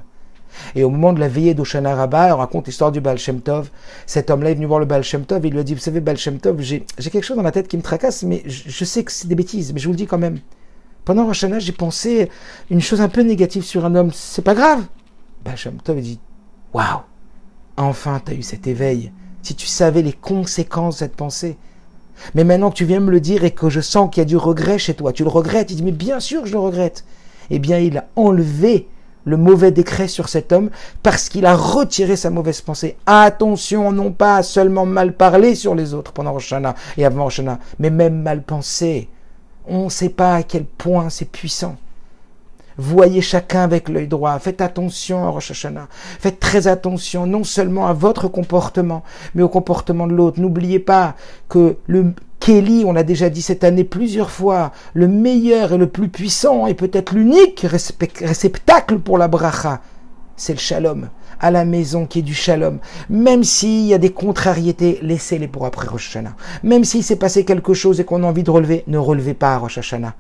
Et 0.75 0.85
au 0.85 0.91
moment 0.91 1.13
de 1.13 1.21
la 1.21 1.29
veillée 1.29 1.55
d'Oshana 1.55 1.95
Rabbah, 1.95 2.35
on 2.35 2.39
raconte 2.39 2.67
l'histoire 2.67 2.93
du 2.93 3.01
Baal 3.01 3.19
Shem 3.19 3.41
Tov. 3.41 3.71
Cet 4.07 4.31
homme-là 4.31 4.51
est 4.51 4.55
venu 4.55 4.67
voir 4.67 4.81
le 4.81 4.87
Baal 4.87 5.03
Shem 5.03 5.25
Tov 5.25 5.45
et 5.45 5.49
il 5.49 5.53
lui 5.53 5.61
a 5.61 5.63
dit, 5.63 5.75
vous 5.75 5.81
savez, 5.81 6.01
Baal 6.01 6.17
Shem 6.17 6.39
Tov, 6.39 6.61
j'ai 6.61 6.85
quelque 6.99 7.23
chose 7.23 7.37
dans 7.37 7.43
la 7.43 7.53
tête 7.53 7.69
qui 7.69 7.77
me 7.77 7.83
tracasse, 7.83 8.23
mais 8.23 8.43
je, 8.47 8.85
sais 8.85 9.05
que 9.05 9.13
c'est 9.13 9.29
des 9.29 9.35
bêtises, 9.35 9.73
mais 9.73 9.81
je 9.81 9.87
vous 9.87 9.93
le 9.93 9.99
dis 9.99 10.07
quand 10.07 10.19
même. 10.19 10.39
Pendant 11.09 11.25
Rosh 11.25 11.47
j'ai 11.61 11.73
pensé 11.73 12.29
une 12.71 12.83
chose 12.83 13.01
un 13.01 13.09
peu 13.09 13.23
négative 13.23 13.65
sur 13.65 13.87
un 13.87 13.95
homme. 13.95 14.11
C'est 14.13 14.45
pas 14.45 14.55
grave. 14.55 14.85
Bachem 15.43 15.79
Tov 15.83 16.03
dit 16.03 16.21
Waouh 16.75 17.01
Enfin, 17.79 18.21
tu 18.23 18.33
as 18.33 18.35
eu 18.35 18.43
cet 18.43 18.67
éveil. 18.67 19.11
Si 19.41 19.55
tu 19.55 19.67
savais 19.67 20.03
les 20.03 20.13
conséquences 20.13 20.97
de 20.97 20.99
cette 20.99 21.17
pensée. 21.17 21.57
Mais 22.35 22.45
maintenant 22.45 22.71
que 22.71 22.77
tu 22.77 22.85
viens 22.85 23.01
me 23.01 23.11
le 23.11 23.21
dire 23.21 23.45
et 23.45 23.53
que 23.53 23.71
je 23.71 23.81
sens 23.81 24.11
qu'il 24.11 24.21
y 24.21 24.27
a 24.27 24.27
du 24.27 24.37
regret 24.37 24.79
chez 24.79 24.93
toi, 24.93 25.15
tu 25.15 25.23
le 25.23 25.31
regrettes? 25.31 25.71
Il 25.71 25.77
dit 25.77 25.83
Mais 25.83 25.93
bien 25.93 26.21
sûr 26.21 26.45
je 26.45 26.53
le 26.53 26.59
regrette. 26.59 27.07
Eh 27.49 27.59
bien, 27.59 27.79
il 27.79 27.97
a 27.97 28.09
enlevé 28.15 28.87
le 29.25 29.39
mauvais 29.39 29.71
décret 29.71 30.09
sur 30.09 30.29
cet 30.29 30.53
homme 30.53 30.69
parce 31.03 31.31
qu'il 31.31 31.47
a 31.47 31.57
retiré 31.57 32.17
sa 32.17 32.29
mauvaise 32.29 32.61
pensée. 32.61 32.99
Attention, 33.07 33.93
non 33.93 34.13
pas 34.13 34.43
seulement 34.43 34.85
mal 34.85 35.15
parler 35.15 35.55
sur 35.55 35.75
les 35.75 35.95
autres 35.95 36.13
pendant 36.13 36.33
Roshana 36.33 36.75
et 36.99 37.07
avant 37.07 37.25
Roshana, 37.25 37.61
mais 37.79 37.89
même 37.89 38.21
mal 38.21 38.43
penser. 38.43 39.09
On 39.69 39.85
ne 39.85 39.91
sait 39.91 40.09
pas 40.09 40.37
à 40.37 40.43
quel 40.43 40.65
point 40.65 41.11
c'est 41.11 41.31
puissant. 41.31 41.77
Voyez 42.81 43.21
chacun 43.21 43.63
avec 43.63 43.89
l'œil 43.89 44.07
droit. 44.07 44.39
Faites 44.39 44.61
attention 44.61 45.27
à 45.27 45.31
Rosh 45.31 45.51
Hashanah. 45.51 45.89
Faites 45.91 46.39
très 46.39 46.69
attention 46.69 47.27
non 47.27 47.43
seulement 47.43 47.89
à 47.89 47.93
votre 47.93 48.29
comportement, 48.29 49.03
mais 49.35 49.43
au 49.43 49.49
comportement 49.49 50.07
de 50.07 50.13
l'autre. 50.13 50.41
N'oubliez 50.41 50.79
pas 50.79 51.17
que 51.49 51.77
le 51.89 52.15
Kelly, 52.39 52.85
on 52.87 52.93
l'a 52.93 53.03
déjà 53.03 53.31
dit 53.31 53.43
cette 53.43 53.65
année 53.65 53.83
plusieurs 53.83 54.31
fois, 54.31 54.73
le 54.95 55.09
meilleur 55.09 55.73
et 55.73 55.77
le 55.77 55.89
plus 55.89 56.09
puissant 56.09 56.69
et 56.69 56.75
peut-être 56.75 57.13
l'unique 57.13 57.67
réceptacle 57.69 59.01
pour 59.01 59.19
la 59.19 59.27
bracha, 59.27 59.81
c'est 60.39 60.55
le 60.55 60.59
shalom. 60.59 61.11
À 61.41 61.51
la 61.51 61.67
maison 61.67 62.07
qui 62.07 62.21
est 62.21 62.23
du 62.23 62.35
shalom. 62.35 62.79
Même 63.11 63.45
s'il 63.45 63.87
y 63.87 63.95
a 63.95 63.99
des 63.99 64.11
contrariétés, 64.11 64.99
laissez-les 65.03 65.49
pour 65.49 65.67
après 65.67 65.87
Rosh 65.87 66.09
Hashanah. 66.09 66.35
Même 66.63 66.85
s'il 66.85 67.05
s'est 67.05 67.17
passé 67.17 67.45
quelque 67.45 67.75
chose 67.75 68.01
et 68.01 68.05
qu'on 68.05 68.25
a 68.25 68.27
envie 68.27 68.43
de 68.43 68.51
relever, 68.51 68.83
ne 68.87 68.99
relevez 68.99 69.35
pas 69.35 69.55
à 69.55 69.59
Rosh 69.59 69.79
Hashanah 69.79 70.15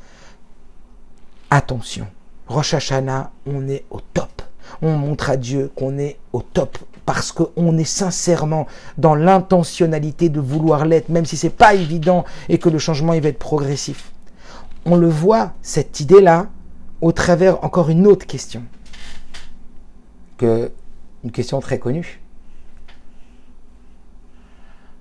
attention, 1.51 2.07
Rosh 2.47 2.75
Hashanah, 2.75 3.31
on 3.47 3.69
est 3.69 3.85
au 3.91 4.01
top. 4.01 4.43
On 4.83 4.97
montre 4.97 5.31
à 5.31 5.37
Dieu 5.37 5.71
qu'on 5.75 5.99
est 5.99 6.19
au 6.33 6.43
top 6.43 6.79
parce 7.07 7.33
qu'on 7.33 7.79
est 7.79 7.85
sincèrement 7.85 8.66
dans 8.99 9.14
l'intentionnalité 9.14 10.29
de 10.29 10.41
vouloir 10.41 10.85
l'être, 10.85 11.09
même 11.09 11.25
si 11.25 11.39
c'est 11.39 11.49
pas 11.49 11.75
évident 11.75 12.25
et 12.51 12.59
que 12.59 12.69
le 12.69 12.79
changement 12.79 13.14
il 13.14 13.23
va 13.23 13.31
être 13.31 13.39
progressif. 13.39 14.12
On 14.85 14.95
le 14.95 15.09
voit, 15.09 15.53
cette 15.62 16.01
idée-là, 16.01 16.49
au 17.01 17.12
travers 17.12 17.64
encore 17.64 17.89
une 17.89 18.07
autre 18.07 18.27
question. 18.27 18.62
Que, 20.39 20.72
une 21.24 21.32
question 21.32 21.61
très 21.61 21.78
connue. 21.78 22.20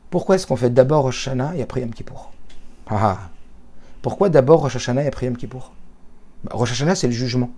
Pourquoi 0.10 0.36
est-ce 0.36 0.48
qu'on 0.48 0.56
fait 0.56 0.70
d'abord 0.70 1.04
Rosh 1.04 1.28
et 1.28 1.62
après 1.62 1.82
Yom 1.82 1.92
Kippour? 1.92 2.32
Ah, 2.88 2.98
ah. 3.02 3.30
Pourquoi 4.02 4.30
d'abord 4.30 4.62
Rosh 4.62 4.90
et 4.90 5.08
après 5.08 5.28
Yom 5.28 5.38
Kippour? 5.38 5.74
Bah, 6.44 6.52
Rosh 6.54 6.72
Hashanah, 6.72 6.96
c'est 6.96 7.08
le 7.08 7.14
jugement. 7.14 7.52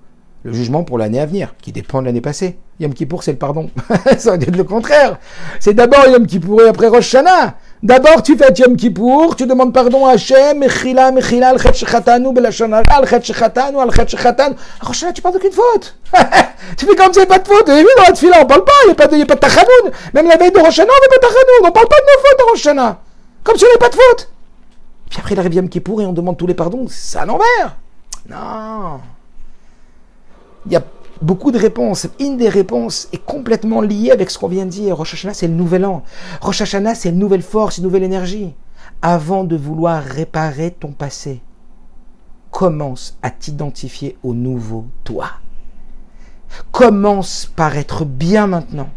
Le 0.44 0.54
jugement 0.54 0.84
pour 0.84 0.98
l'année 0.98 1.20
à 1.20 1.26
venir, 1.26 1.54
qui 1.62 1.74
dépend 1.74 2.00
de 2.00 2.06
l'année 2.06 2.22
passée. 2.22 2.58
Yom 2.80 2.94
Kippour, 2.94 3.24
c'est 3.24 3.34
le 3.34 3.38
pardon. 3.38 3.70
Ça 4.18 4.32
veut 4.32 4.38
dire 4.38 4.56
le 4.56 4.64
contraire. 4.64 5.20
C'est 5.60 5.74
d'abord 5.74 6.08
Yom 6.08 6.26
Kippour 6.26 6.62
et 6.62 6.70
après 6.70 6.88
Rosh 6.88 7.14
Hashanah. 7.14 7.56
D'abord, 7.84 8.24
tu 8.24 8.38
fais 8.38 8.54
Yom 8.58 8.78
Kippour, 8.78 9.36
tu 9.36 9.46
demandes 9.46 9.74
pardon 9.74 10.06
à 10.06 10.12
Hachem, 10.12 10.60
Mechila, 10.60 11.12
Mechila, 11.12 11.50
al-Chet 11.50 11.74
Shechatanu, 11.74 12.32
Belashonara, 12.32 12.84
al-Chet 12.90 13.22
Shechatanu, 13.22 13.80
al-Chet 13.80 14.08
Shechatanu. 14.08 14.56
Rosh 14.80 14.98
Hashanah, 14.98 15.12
tu 15.12 15.22
parles 15.22 15.34
d'aucune 15.34 15.52
faute. 15.52 15.98
tu 16.78 16.86
fais 16.86 16.96
comme 16.96 17.12
s'il 17.12 17.24
n'y 17.24 17.28
avait 17.28 17.28
pas 17.28 17.40
de 17.40 17.48
faute. 17.48 17.68
Et 17.68 17.74
oui, 17.74 17.90
dans 17.98 18.04
la 18.04 18.12
tefila, 18.14 18.38
on 18.42 18.46
parle 18.46 18.64
pas, 18.64 18.72
il 18.84 18.88
n'y 18.88 18.92
a 18.94 18.96
pas 18.96 19.08
de, 19.08 19.24
pas 19.26 19.36
de 19.36 19.40
tachanoun. 19.42 19.92
Même 20.14 20.28
la 20.30 20.38
veille 20.38 20.52
de 20.52 20.58
Rosh 20.58 20.80
Hashanah, 20.80 20.90
on 20.90 21.02
n'a 21.02 21.20
pas 21.20 21.28
tachanoun. 21.28 21.68
On 21.68 21.72
parle 21.72 21.88
pas 21.88 21.98
de 21.98 22.02
nos 22.02 22.22
fautes 22.22 22.40
dans 22.40 22.46
Rosh 22.46 22.66
Hashanah. 22.66 23.00
Comme 23.44 23.58
s'il 23.58 23.66
n'y 23.66 23.72
avait 23.72 23.80
pas 23.80 23.90
de 23.90 23.96
faute. 23.96 24.32
Puis 25.10 25.20
après, 25.20 25.34
il 25.34 25.40
arrive 25.40 25.54
Yom 25.56 25.68
Kippour 25.68 26.02
et 26.02 26.06
on 26.06 26.14
demande 26.14 26.38
tous 26.38 26.48
les 26.48 26.54
pardons. 26.54 26.86
C'est 26.88 27.26
l'envers. 27.26 27.76
Non. 28.30 29.02
Il 30.66 30.72
y 30.72 30.76
a 30.76 30.84
beaucoup 31.22 31.52
de 31.52 31.58
réponses. 31.58 32.08
Une 32.20 32.38
des 32.38 32.50
réponses 32.50 33.08
est 33.12 33.24
complètement 33.24 33.82
liée 33.82 34.12
avec 34.12 34.30
ce 34.30 34.38
qu'on 34.38 34.48
vient 34.48 34.66
de 34.66 34.72
dire. 34.72 34.98
Rosh 34.98 35.14
Hashanah, 35.14 35.34
c'est 35.34 35.48
le 35.48 35.54
nouvel 35.54 35.86
an. 35.86 36.04
Rosh 36.42 36.62
Hashanah, 36.62 36.96
c'est 36.96 37.10
une 37.10 37.20
nouvelle 37.20 37.42
force, 37.42 37.78
une 37.78 37.84
nouvelle 37.86 38.04
énergie. 38.04 38.54
Avant 39.02 39.44
de 39.44 39.56
vouloir 39.56 40.04
réparer 40.04 40.72
ton 40.72 40.92
passé, 40.92 41.42
commence 42.52 43.18
à 43.22 43.30
t'identifier 43.30 44.18
au 44.24 44.34
nouveau 44.34 44.86
toi. 45.04 45.32
Commence 46.72 47.52
par 47.56 47.78
être 47.78 48.06
bien 48.06 48.48
maintenant. 48.48 48.90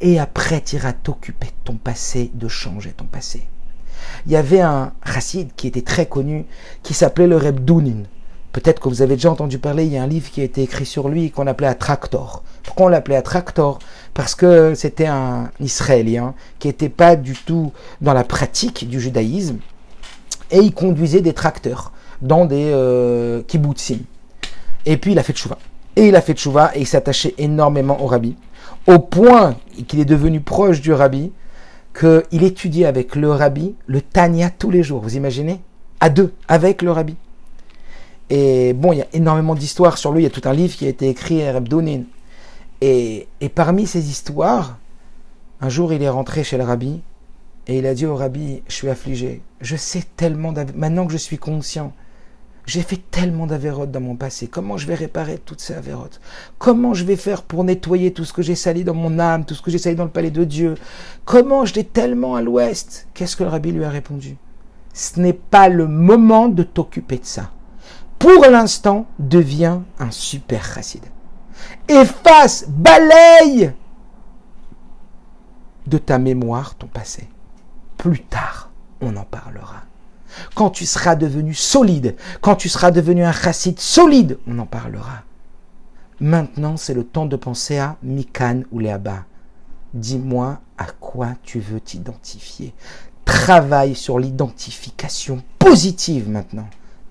Et 0.00 0.18
après, 0.18 0.60
tu 0.60 0.76
iras 0.76 0.92
t'occuper 0.92 1.46
de 1.46 1.64
ton 1.64 1.76
passé, 1.76 2.30
de 2.34 2.48
changer 2.48 2.92
ton 2.92 3.04
passé. 3.04 3.46
Il 4.26 4.32
y 4.32 4.36
avait 4.36 4.60
un 4.60 4.92
chassid 5.04 5.50
qui 5.56 5.66
était 5.66 5.82
très 5.82 6.06
connu, 6.06 6.46
qui 6.82 6.94
s'appelait 6.94 7.26
le 7.26 7.36
Reb 7.36 7.60
Dounin. 7.64 8.04
Peut-être 8.52 8.80
que 8.80 8.88
vous 8.88 9.02
avez 9.02 9.14
déjà 9.14 9.30
entendu 9.30 9.58
parler, 9.58 9.84
il 9.84 9.92
y 9.92 9.98
a 9.98 10.02
un 10.02 10.06
livre 10.06 10.30
qui 10.30 10.40
a 10.40 10.44
été 10.44 10.62
écrit 10.62 10.86
sur 10.86 11.08
lui 11.08 11.30
qu'on 11.30 11.46
appelait 11.46 11.66
Attractor. 11.66 12.42
Pourquoi 12.62 12.86
on 12.86 12.88
l'appelait 12.88 13.16
Attractor? 13.16 13.78
Parce 14.14 14.34
que 14.34 14.74
c'était 14.74 15.06
un 15.06 15.50
Israélien 15.60 16.34
qui 16.58 16.68
n'était 16.68 16.88
pas 16.88 17.14
du 17.14 17.34
tout 17.34 17.72
dans 18.00 18.14
la 18.14 18.24
pratique 18.24 18.88
du 18.88 19.00
judaïsme 19.00 19.58
et 20.50 20.58
il 20.58 20.72
conduisait 20.72 21.20
des 21.20 21.34
tracteurs 21.34 21.92
dans 22.22 22.46
des 22.46 22.70
euh, 22.72 23.42
kibbutzim. 23.42 24.00
Et 24.86 24.96
puis 24.96 25.12
il 25.12 25.18
a 25.18 25.22
fait 25.22 25.34
tchouva. 25.34 25.58
Et 25.96 26.08
il 26.08 26.16
a 26.16 26.20
fait 26.20 26.34
tchouva 26.34 26.72
et 26.74 26.80
il 26.80 26.86
s'attachait 26.86 27.34
énormément 27.38 28.02
au 28.02 28.06
rabbi, 28.06 28.36
au 28.86 28.98
point 28.98 29.56
qu'il 29.86 30.00
est 30.00 30.04
devenu 30.04 30.40
proche 30.40 30.80
du 30.80 30.92
rabbi, 30.92 31.32
qu'il 31.98 32.42
étudiait 32.42 32.86
avec 32.86 33.14
le 33.14 33.30
rabbi 33.30 33.74
le 33.86 34.00
Tanya 34.00 34.50
tous 34.50 34.70
les 34.70 34.82
jours. 34.82 35.02
Vous 35.02 35.16
imaginez? 35.16 35.60
À 36.00 36.08
deux, 36.08 36.32
avec 36.46 36.82
le 36.82 36.92
rabbi. 36.92 37.16
Et 38.30 38.72
bon, 38.72 38.92
il 38.92 38.98
y 38.98 39.02
a 39.02 39.08
énormément 39.12 39.54
d'histoires 39.54 39.98
sur 39.98 40.12
lui. 40.12 40.22
Il 40.22 40.24
y 40.24 40.26
a 40.26 40.30
tout 40.30 40.46
un 40.48 40.52
livre 40.52 40.76
qui 40.76 40.86
a 40.86 40.88
été 40.88 41.08
écrit 41.08 41.42
à 41.42 41.52
Rabdounin. 41.52 42.02
Et, 42.80 43.26
et 43.40 43.48
parmi 43.48 43.86
ces 43.86 44.10
histoires, 44.10 44.78
un 45.60 45.68
jour, 45.68 45.92
il 45.92 46.02
est 46.02 46.08
rentré 46.08 46.44
chez 46.44 46.56
le 46.56 46.64
rabbi 46.64 47.00
et 47.66 47.78
il 47.78 47.86
a 47.86 47.94
dit 47.94 48.06
au 48.06 48.14
rabbi, 48.14 48.62
je 48.68 48.74
suis 48.74 48.88
affligé. 48.88 49.42
Je 49.60 49.76
sais 49.76 50.04
tellement, 50.16 50.54
maintenant 50.74 51.06
que 51.06 51.12
je 51.12 51.18
suis 51.18 51.38
conscient, 51.38 51.92
j'ai 52.64 52.82
fait 52.82 53.00
tellement 53.10 53.46
d'avérotes 53.46 53.90
dans 53.90 54.00
mon 54.00 54.14
passé. 54.14 54.46
Comment 54.46 54.76
je 54.76 54.86
vais 54.86 54.94
réparer 54.94 55.38
toutes 55.38 55.60
ces 55.60 55.74
avérotes? 55.74 56.20
Comment 56.58 56.94
je 56.94 57.04
vais 57.04 57.16
faire 57.16 57.42
pour 57.42 57.64
nettoyer 57.64 58.12
tout 58.12 58.24
ce 58.24 58.32
que 58.32 58.42
j'ai 58.42 58.54
sali 58.54 58.84
dans 58.84 58.94
mon 58.94 59.18
âme, 59.18 59.44
tout 59.44 59.54
ce 59.54 59.62
que 59.62 59.70
j'ai 59.70 59.78
sali 59.78 59.96
dans 59.96 60.04
le 60.04 60.10
palais 60.10 60.30
de 60.30 60.44
Dieu? 60.44 60.76
Comment 61.24 61.64
je 61.64 61.74
l'ai 61.74 61.84
tellement 61.84 62.36
à 62.36 62.42
l'ouest 62.42 63.08
Qu'est-ce 63.14 63.36
que 63.36 63.42
le 63.42 63.50
rabbi 63.50 63.72
lui 63.72 63.84
a 63.84 63.90
répondu 63.90 64.36
Ce 64.92 65.18
n'est 65.18 65.32
pas 65.32 65.68
le 65.68 65.88
moment 65.88 66.48
de 66.48 66.62
t'occuper 66.62 67.18
de 67.18 67.24
ça 67.24 67.50
pour 68.18 68.44
l'instant, 68.46 69.06
devient 69.18 69.78
un 69.98 70.10
super 70.10 70.64
chassid. 70.64 71.02
Efface, 71.88 72.66
balaye 72.68 73.72
de 75.86 75.98
ta 75.98 76.18
mémoire 76.18 76.74
ton 76.74 76.86
passé. 76.86 77.28
Plus 77.96 78.20
tard, 78.20 78.70
on 79.00 79.16
en 79.16 79.24
parlera. 79.24 79.82
Quand 80.54 80.70
tu 80.70 80.86
seras 80.86 81.16
devenu 81.16 81.54
solide, 81.54 82.16
quand 82.40 82.56
tu 82.56 82.68
seras 82.68 82.90
devenu 82.90 83.24
un 83.24 83.32
chassid 83.32 83.78
solide, 83.78 84.38
on 84.46 84.58
en 84.58 84.66
parlera. 84.66 85.22
Maintenant, 86.20 86.76
c'est 86.76 86.94
le 86.94 87.04
temps 87.04 87.26
de 87.26 87.36
penser 87.36 87.78
à 87.78 87.96
Mikan 88.02 88.62
ou 88.70 88.80
Léaba. 88.80 89.24
Dis-moi 89.94 90.60
à 90.76 90.86
quoi 91.00 91.28
tu 91.42 91.60
veux 91.60 91.80
t'identifier. 91.80 92.74
Travaille 93.24 93.94
sur 93.94 94.18
l'identification 94.18 95.42
positive 95.58 96.28
maintenant. 96.28 96.68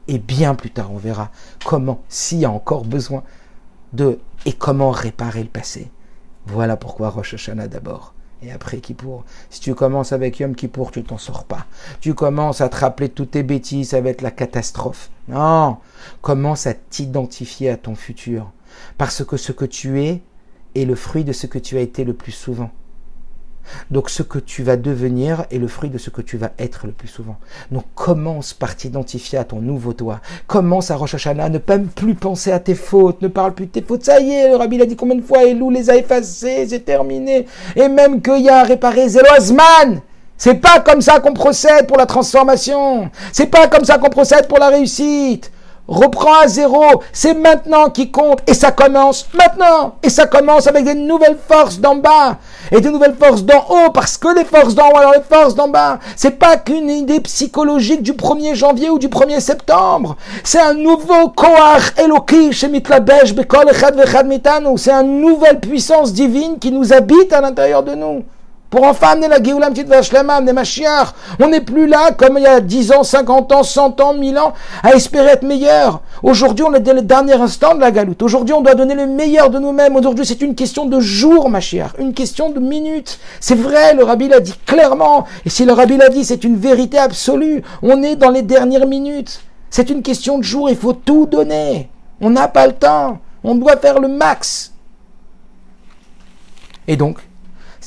Et 0.07 0.19
bien 0.19 0.55
plus 0.55 0.71
tard, 0.71 0.91
on 0.91 0.97
verra 0.97 1.31
comment, 1.65 2.01
s'il 2.07 2.39
y 2.39 2.45
a 2.45 2.51
encore 2.51 2.85
besoin 2.85 3.23
de, 3.93 4.19
et 4.45 4.53
comment 4.53 4.91
réparer 4.91 5.43
le 5.43 5.49
passé. 5.49 5.91
Voilà 6.45 6.77
pourquoi 6.77 7.09
Rosh 7.09 7.33
Hashanah 7.33 7.67
d'abord. 7.67 8.13
Et 8.43 8.51
après 8.51 8.77
Kippour, 8.77 9.25
si 9.49 9.59
tu 9.59 9.73
commences 9.73 10.13
avec 10.13 10.39
Yom 10.39 10.55
Kippour, 10.55 10.91
tu 10.91 11.03
t'en 11.03 11.17
sors 11.17 11.43
pas. 11.43 11.65
Tu 12.01 12.13
commences 12.13 12.61
à 12.61 12.69
te 12.69 12.77
rappeler 12.77 13.09
toutes 13.09 13.31
tes 13.31 13.43
bêtises, 13.43 13.89
ça 13.89 14.01
va 14.01 14.09
être 14.09 14.21
la 14.21 14.31
catastrophe. 14.31 15.09
Non, 15.27 15.77
commence 16.21 16.67
à 16.67 16.75
t'identifier 16.75 17.71
à 17.71 17.77
ton 17.77 17.95
futur. 17.95 18.51
Parce 18.97 19.25
que 19.25 19.37
ce 19.37 19.51
que 19.51 19.65
tu 19.65 20.03
es 20.03 20.21
est 20.75 20.85
le 20.85 20.95
fruit 20.95 21.23
de 21.23 21.33
ce 21.33 21.47
que 21.47 21.57
tu 21.57 21.77
as 21.77 21.81
été 21.81 22.03
le 22.03 22.13
plus 22.13 22.31
souvent. 22.31 22.69
Donc 23.91 24.09
ce 24.09 24.23
que 24.23 24.39
tu 24.39 24.63
vas 24.63 24.77
devenir 24.77 25.45
est 25.51 25.57
le 25.57 25.67
fruit 25.67 25.89
de 25.89 25.97
ce 25.97 26.09
que 26.09 26.21
tu 26.21 26.37
vas 26.37 26.51
être 26.59 26.87
le 26.87 26.93
plus 26.93 27.07
souvent. 27.07 27.37
Donc 27.71 27.83
commence 27.95 28.53
par 28.53 28.75
t'identifier 28.75 29.37
à 29.37 29.43
ton 29.43 29.59
nouveau 29.59 29.93
toi. 29.93 30.21
Commence 30.47 30.91
à 30.91 30.95
Rosh 30.95 31.15
Hashanah, 31.15 31.49
ne 31.49 31.57
pas 31.57 31.77
plus 31.79 32.15
penser 32.15 32.51
à 32.51 32.59
tes 32.59 32.75
fautes, 32.75 33.21
ne 33.21 33.27
parle 33.27 33.53
plus 33.53 33.67
de 33.67 33.71
tes 33.71 33.81
fautes. 33.81 34.03
Ça 34.03 34.19
y 34.19 34.31
est, 34.31 34.49
le 34.49 34.55
rabbi 34.55 34.77
l'a 34.77 34.85
dit 34.85 34.95
combien 34.95 35.15
de 35.15 35.21
fois, 35.21 35.43
Elou 35.43 35.69
les 35.69 35.89
a 35.89 35.95
effacées, 35.95 36.67
c'est 36.67 36.85
terminé. 36.85 37.45
Et 37.75 37.87
même 37.87 38.21
qu'il 38.21 38.41
y 38.41 38.49
a 38.49 38.59
à 38.59 38.63
réparer 38.63 39.09
Zéloazman. 39.09 40.01
C'est 40.37 40.55
pas 40.55 40.79
comme 40.81 41.01
ça 41.01 41.19
qu'on 41.19 41.33
procède 41.33 41.87
pour 41.87 41.97
la 41.97 42.05
transformation. 42.05 43.09
C'est 43.31 43.47
pas 43.47 43.67
comme 43.67 43.83
ça 43.83 43.97
qu'on 43.97 44.09
procède 44.09 44.47
pour 44.47 44.59
la 44.59 44.69
réussite 44.69 45.51
reprends 45.87 46.41
à 46.43 46.47
zéro, 46.47 46.83
c'est 47.13 47.33
maintenant 47.33 47.89
qui 47.89 48.11
compte, 48.11 48.39
et 48.47 48.53
ça 48.53 48.71
commence 48.71 49.27
maintenant, 49.33 49.95
et 50.03 50.09
ça 50.09 50.27
commence 50.27 50.67
avec 50.67 50.83
des 50.85 50.95
nouvelles 50.95 51.37
forces 51.47 51.79
d'en 51.79 51.95
bas, 51.95 52.37
et 52.71 52.81
des 52.81 52.89
nouvelles 52.89 53.15
forces 53.19 53.43
d'en 53.43 53.65
haut, 53.69 53.91
parce 53.93 54.17
que 54.17 54.35
les 54.37 54.45
forces 54.45 54.75
d'en 54.75 54.89
haut, 54.89 54.97
alors 54.97 55.13
les 55.13 55.21
forces 55.21 55.55
d'en 55.55 55.67
bas, 55.67 55.99
c'est 56.15 56.39
pas 56.39 56.57
qu'une 56.57 56.89
idée 56.89 57.19
psychologique 57.21 58.03
du 58.03 58.13
1er 58.13 58.55
janvier 58.55 58.89
ou 58.89 58.99
du 58.99 59.07
1er 59.07 59.39
septembre, 59.39 60.17
c'est 60.43 60.59
un 60.59 60.73
nouveau 60.73 61.29
Koach 61.29 61.93
Eloki 61.97 62.51
chez 62.51 62.67
Mitlabej 62.67 63.33
Bekol 63.33 63.69
Echad 63.69 63.95
Vechad 63.95 64.27
Mitanu, 64.27 64.77
c'est 64.77 64.91
une 64.91 65.21
nouvelle 65.21 65.59
puissance 65.59 66.13
divine 66.13 66.59
qui 66.59 66.71
nous 66.71 66.93
habite 66.93 67.31
à 67.33 67.41
l'intérieur 67.41 67.83
de 67.83 67.95
nous. 67.95 68.23
Pour 68.69 68.83
enfin 68.83 69.11
amener 69.11 69.29
la 69.29 69.41
Géoula 69.41 69.69
petite 69.69 69.87
Vashlama, 69.87 70.35
amener 70.35 70.51
Mashiach. 70.51 71.13
On 71.39 71.47
n'est 71.47 71.61
plus 71.61 71.87
là 71.87 72.11
comme 72.11 72.37
il 72.37 72.43
y 72.43 72.47
a 72.47 72.59
10 72.59 72.91
ans, 72.91 73.03
50 73.03 73.51
ans, 73.53 73.63
100 73.63 74.01
ans, 74.01 74.13
1000 74.13 74.37
ans, 74.37 74.53
à 74.83 74.93
espérer 74.93 75.29
être 75.29 75.43
meilleur. 75.43 76.01
Aujourd'hui, 76.21 76.65
on 76.67 76.73
est 76.73 76.81
dans 76.81 76.93
le 76.93 77.01
dernier 77.01 77.33
instant 77.33 77.75
de 77.75 77.79
la 77.79 77.91
galoute. 77.91 78.21
Aujourd'hui, 78.21 78.53
on 78.53 78.61
doit 78.61 78.75
donner 78.75 78.95
le 78.95 79.07
meilleur 79.07 79.49
de 79.49 79.59
nous-mêmes. 79.59 79.95
Aujourd'hui, 79.95 80.25
c'est 80.25 80.41
une 80.41 80.53
question 80.53 80.85
de 80.85 80.99
jours, 80.99 81.49
Mashiach. 81.49 81.91
Une 81.97 82.13
question 82.13 82.49
de 82.49 82.59
minutes. 82.59 83.19
C'est 83.39 83.55
vrai, 83.55 83.93
le 83.93 84.03
Rabbi 84.03 84.27
l'a 84.27 84.41
dit 84.41 84.55
clairement. 84.65 85.25
Et 85.45 85.49
si 85.49 85.63
le 85.63 85.71
Rabbi 85.71 85.95
l'a 85.95 86.09
dit, 86.09 86.25
c'est 86.25 86.43
une 86.43 86.57
vérité 86.57 86.97
absolue. 86.97 87.63
On 87.81 88.03
est 88.03 88.17
dans 88.17 88.31
les 88.31 88.41
dernières 88.41 88.87
minutes. 88.87 89.41
C'est 89.69 89.89
une 89.89 90.01
question 90.01 90.39
de 90.39 90.43
jours. 90.43 90.69
Il 90.69 90.75
faut 90.75 90.93
tout 90.93 91.25
donner. 91.25 91.89
On 92.19 92.31
n'a 92.31 92.49
pas 92.49 92.67
le 92.67 92.73
temps. 92.73 93.19
On 93.45 93.55
doit 93.55 93.77
faire 93.77 93.99
le 93.99 94.09
max. 94.09 94.73
Et 96.87 96.97
donc, 96.97 97.19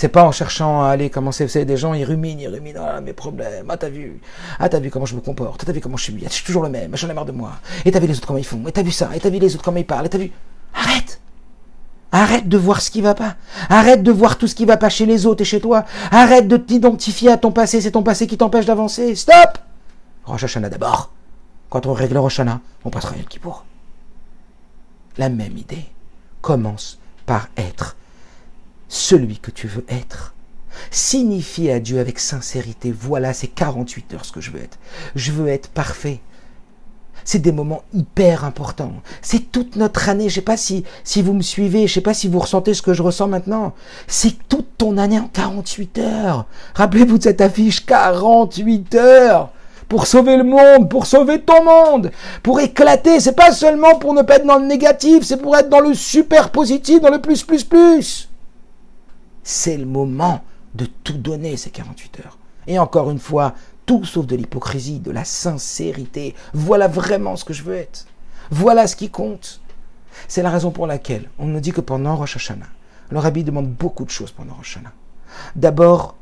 c'est 0.01 0.09
pas 0.09 0.25
en 0.25 0.33
cherchant 0.33 0.83
à 0.83 0.89
aller 0.89 1.11
commencer, 1.11 1.45
vous 1.45 1.51
savez, 1.51 1.67
des 1.67 1.77
gens, 1.77 1.93
ils 1.93 2.05
ruminent, 2.05 2.41
ils 2.41 2.49
ruminent, 2.49 2.81
ah, 2.81 3.03
mes 3.03 3.13
problèmes, 3.13 3.67
ah, 3.69 3.77
t'as 3.77 3.91
vu, 3.91 4.19
ah, 4.59 4.67
t'as 4.67 4.81
vu 4.81 4.89
comment 4.89 5.05
je 5.05 5.15
me 5.15 5.21
comporte, 5.21 5.61
ah, 5.61 5.67
t'as 5.67 5.73
vu 5.73 5.81
comment 5.83 5.99
je 5.99 6.05
suis, 6.05 6.19
je 6.19 6.33
suis 6.33 6.43
toujours 6.43 6.63
le 6.63 6.71
même, 6.71 6.97
j'en 6.97 7.11
ai 7.11 7.13
marre 7.13 7.27
de 7.27 7.33
moi, 7.33 7.53
et 7.85 7.91
t'as 7.91 8.01
vu 8.01 8.07
les 8.07 8.17
autres 8.17 8.27
comment 8.27 8.39
ils 8.39 8.47
font, 8.47 8.67
et 8.67 8.73
t'as 8.73 8.83
vu 8.83 8.93
ça, 8.93 9.11
et 9.15 9.21
t'as 9.21 9.29
vu 9.29 9.39
les 9.39 9.55
autres 9.55 9.63
comment 9.63 9.77
ils 9.77 9.85
parlent, 9.85 10.07
et 10.07 10.09
t'as 10.09 10.17
vu, 10.17 10.33
arrête! 10.73 11.21
Arrête 12.13 12.49
de 12.49 12.57
voir 12.57 12.81
ce 12.81 12.91
qui 12.91 13.03
va 13.03 13.15
pas. 13.15 13.37
Arrête 13.69 14.03
de 14.03 14.11
voir 14.11 14.39
tout 14.39 14.47
ce 14.47 14.55
qui 14.55 14.65
va 14.65 14.79
pas 14.79 14.89
chez 14.89 15.05
les 15.05 15.27
autres 15.27 15.43
et 15.43 15.45
chez 15.45 15.61
toi. 15.61 15.85
Arrête 16.11 16.49
de 16.49 16.57
t'identifier 16.57 17.31
à 17.31 17.37
ton 17.37 17.53
passé. 17.53 17.81
C'est 17.81 17.93
ton 17.93 18.03
passé 18.03 18.27
qui 18.27 18.37
t'empêche 18.37 18.67
d'avancer. 18.67 19.15
Stop 19.15 19.59
Rosh 20.25 20.43
Hashanah 20.43 20.71
d'abord. 20.71 21.13
Quand 21.69 21.87
on 21.87 21.93
règle 21.93 22.19
Rosh 22.19 22.41
Hashanah, 22.41 22.59
on 22.85 22.91
passera 22.91 23.15
qui 23.29 23.39
pour. 23.39 23.65
la 25.19 25.29
même 25.29 25.57
idée. 25.57 25.85
Commence 26.41 26.99
par 27.27 27.47
être 27.57 27.95
celui 28.91 29.39
que 29.39 29.51
tu 29.51 29.69
veux 29.69 29.87
être. 29.89 30.35
Signifie 30.91 31.71
à 31.71 31.81
Dieu 31.81 32.01
avec 32.01 32.19
sincérité, 32.19 32.93
voilà, 32.93 33.33
c'est 33.33 33.47
48 33.47 34.15
heures 34.15 34.25
ce 34.25 34.33
que 34.33 34.41
je 34.41 34.51
veux 34.51 34.61
être. 34.61 34.79
Je 35.15 35.33
veux 35.33 35.49
être 35.49 35.71
parfait. 35.71 36.21
C'est 37.25 37.39
des 37.39 37.53
moments 37.53 37.83
hyper 37.93 38.45
importants. 38.45 38.95
C'est 39.23 39.53
toute 39.53 39.77
notre 39.77 40.09
année. 40.09 40.29
Je 40.29 40.37
sais 40.37 40.41
pas 40.41 40.57
si, 40.57 40.85
si 41.05 41.23
vous 41.23 41.35
me 41.35 41.43
suivez, 41.43 41.87
je 41.87 41.95
sais 41.95 42.01
pas 42.01 42.15
si 42.15 42.29
vous 42.29 42.39
ressentez 42.39 42.75
ce 42.75 42.83
que 42.83 42.95
je 42.95 43.03
ressens 43.03 43.29
maintenant. 43.29 43.75
C'est 44.07 44.49
toute 44.49 44.79
ton 44.79 44.97
année 44.97 45.19
en 45.19 45.29
48 45.29 45.99
heures. 45.99 46.47
Rappelez-vous 46.75 47.19
de 47.19 47.23
cette 47.25 47.41
affiche, 47.41 47.85
48 47.87 48.95
heures 48.95 49.51
pour 49.89 50.07
sauver 50.07 50.37
le 50.37 50.45
monde, 50.45 50.89
pour 50.89 51.05
sauver 51.05 51.41
ton 51.41 51.63
monde, 51.63 52.11
pour 52.43 52.59
éclater. 52.61 53.21
C'est 53.21 53.37
pas 53.37 53.53
seulement 53.53 53.97
pour 53.97 54.15
ne 54.15 54.23
pas 54.23 54.37
être 54.37 54.47
dans 54.47 54.59
le 54.59 54.67
négatif, 54.67 55.25
c'est 55.25 55.37
pour 55.37 55.57
être 55.57 55.69
dans 55.69 55.81
le 55.81 55.95
super 55.95 56.51
positif, 56.51 57.01
dans 57.01 57.11
le 57.11 57.21
plus, 57.21 57.43
plus, 57.43 57.65
plus. 57.65 58.30
C'est 59.43 59.77
le 59.77 59.87
moment 59.87 60.43
de 60.75 60.87
tout 60.87 61.19
donner 61.19 61.57
ces 61.57 61.71
48 61.71 62.21
heures. 62.21 62.39
Et 62.67 62.79
encore 62.79 63.11
une 63.11 63.19
fois, 63.19 63.55
tout 63.87 64.05
sauf 64.05 64.27
de 64.27 64.37
l'hypocrisie, 64.37 65.01
de 65.01 65.11
la 65.11 65.25
sincérité. 65.25 66.35
Voilà 66.55 66.87
vraiment 66.87 67.37
ce 67.37 67.45
que 67.45 67.53
je 67.53 67.63
veux 67.63 67.75
être. 67.75 68.07
Voilà 68.51 68.87
ce 68.87 68.97
qui 68.97 69.11
compte. 69.11 69.61
C'est 70.29 70.43
la 70.43 70.51
raison 70.51 70.71
pour 70.71 70.87
laquelle 70.87 71.29
on 71.39 71.47
nous 71.47 71.61
dit 71.61 71.73
que 71.73 71.81
pendant 71.81 72.17
Rosh 72.17 72.37
Hashanah, 72.37 72.67
le 73.11 73.19
rabbi 73.19 73.43
demande 73.43 73.71
beaucoup 73.71 74.05
de 74.05 74.11
choses 74.11 74.31
pendant 74.31 74.55
Rosh 74.55 74.77
Hashanah. 74.77 74.93
D'abord, 75.57 76.15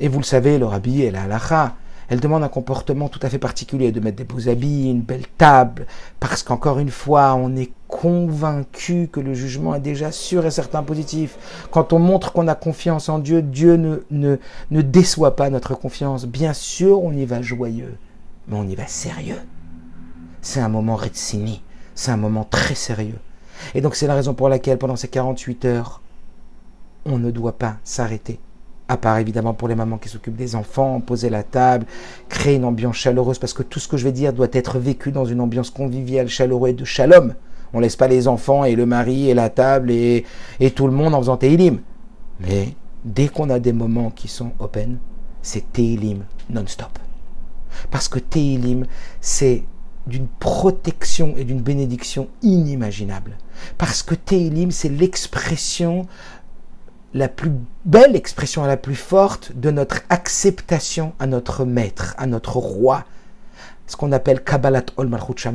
et 0.00 0.08
vous 0.08 0.18
le 0.18 0.24
savez, 0.24 0.58
le 0.58 0.66
rabbi 0.66 1.02
est 1.02 1.10
la 1.10 1.22
halacha, 1.22 1.76
elle 2.08 2.20
demande 2.20 2.42
un 2.42 2.48
comportement 2.48 3.08
tout 3.08 3.20
à 3.22 3.28
fait 3.28 3.38
particulier, 3.38 3.92
de 3.92 4.00
mettre 4.00 4.16
des 4.16 4.24
beaux 4.24 4.48
habits, 4.48 4.90
une 4.90 5.00
belle 5.00 5.26
table, 5.38 5.86
parce 6.20 6.42
qu'encore 6.42 6.78
une 6.78 6.90
fois, 6.90 7.34
on 7.34 7.56
est 7.56 7.72
convaincu 7.88 9.08
que 9.10 9.20
le 9.20 9.34
jugement 9.34 9.74
est 9.74 9.80
déjà 9.80 10.12
sûr 10.12 10.44
et 10.44 10.50
certain 10.50 10.82
positif. 10.82 11.66
Quand 11.70 11.92
on 11.92 11.98
montre 11.98 12.32
qu'on 12.32 12.48
a 12.48 12.54
confiance 12.54 13.08
en 13.08 13.18
Dieu, 13.18 13.40
Dieu 13.42 13.76
ne, 13.76 13.98
ne, 14.10 14.36
ne 14.70 14.82
déçoit 14.82 15.36
pas 15.36 15.50
notre 15.50 15.74
confiance. 15.74 16.26
Bien 16.26 16.52
sûr, 16.52 17.02
on 17.02 17.12
y 17.12 17.24
va 17.24 17.40
joyeux, 17.40 17.96
mais 18.48 18.56
on 18.56 18.68
y 18.68 18.74
va 18.74 18.86
sérieux. 18.86 19.40
C'est 20.42 20.60
un 20.60 20.68
moment 20.68 20.96
retsini, 20.96 21.62
c'est 21.94 22.10
un 22.10 22.16
moment 22.16 22.44
très 22.44 22.74
sérieux. 22.74 23.18
Et 23.74 23.80
donc 23.80 23.94
c'est 23.94 24.06
la 24.06 24.14
raison 24.14 24.34
pour 24.34 24.48
laquelle 24.48 24.78
pendant 24.78 24.96
ces 24.96 25.08
48 25.08 25.64
heures, 25.64 26.02
on 27.06 27.18
ne 27.18 27.30
doit 27.30 27.56
pas 27.56 27.76
s'arrêter 27.84 28.38
à 28.88 28.96
part 28.96 29.18
évidemment 29.18 29.54
pour 29.54 29.68
les 29.68 29.74
mamans 29.74 29.98
qui 29.98 30.08
s'occupent 30.08 30.36
des 30.36 30.56
enfants, 30.56 31.00
poser 31.00 31.30
la 31.30 31.42
table, 31.42 31.86
créer 32.28 32.56
une 32.56 32.64
ambiance 32.64 32.96
chaleureuse, 32.96 33.38
parce 33.38 33.54
que 33.54 33.62
tout 33.62 33.80
ce 33.80 33.88
que 33.88 33.96
je 33.96 34.04
vais 34.04 34.12
dire 34.12 34.32
doit 34.32 34.48
être 34.52 34.78
vécu 34.78 35.10
dans 35.10 35.24
une 35.24 35.40
ambiance 35.40 35.70
conviviale, 35.70 36.28
chaleureuse 36.28 36.70
et 36.70 36.74
de 36.74 36.84
shalom. 36.84 37.34
On 37.72 37.80
laisse 37.80 37.96
pas 37.96 38.08
les 38.08 38.28
enfants 38.28 38.64
et 38.64 38.76
le 38.76 38.86
mari 38.86 39.30
et 39.30 39.34
la 39.34 39.50
table 39.50 39.90
et, 39.90 40.24
et 40.60 40.70
tout 40.70 40.86
le 40.86 40.92
monde 40.92 41.14
en 41.14 41.18
faisant 41.18 41.36
Teilim. 41.36 41.80
Mais 42.40 42.74
dès 43.04 43.28
qu'on 43.28 43.50
a 43.50 43.58
des 43.58 43.72
moments 43.72 44.10
qui 44.10 44.28
sont 44.28 44.52
open, 44.60 44.98
c'est 45.42 45.72
Teilim 45.72 46.24
non-stop. 46.50 46.98
Parce 47.90 48.08
que 48.08 48.18
Teilim, 48.18 48.86
c'est 49.20 49.64
d'une 50.06 50.28
protection 50.28 51.34
et 51.36 51.44
d'une 51.44 51.62
bénédiction 51.62 52.28
inimaginable. 52.42 53.38
Parce 53.78 54.02
que 54.02 54.14
Teilim, 54.14 54.70
c'est 54.70 54.88
l'expression 54.88 56.06
la 57.14 57.28
plus 57.28 57.52
belle 57.84 58.16
expression, 58.16 58.64
la 58.64 58.76
plus 58.76 58.96
forte 58.96 59.52
de 59.54 59.70
notre 59.70 60.00
acceptation 60.10 61.12
à 61.20 61.26
notre 61.26 61.64
maître, 61.64 62.14
à 62.18 62.26
notre 62.26 62.56
roi. 62.56 63.04
Ce 63.86 63.96
qu'on 63.96 64.12
appelle 64.12 64.42
Kabbalat 64.42 64.86
Ol 64.96 65.08
Malchut. 65.08 65.48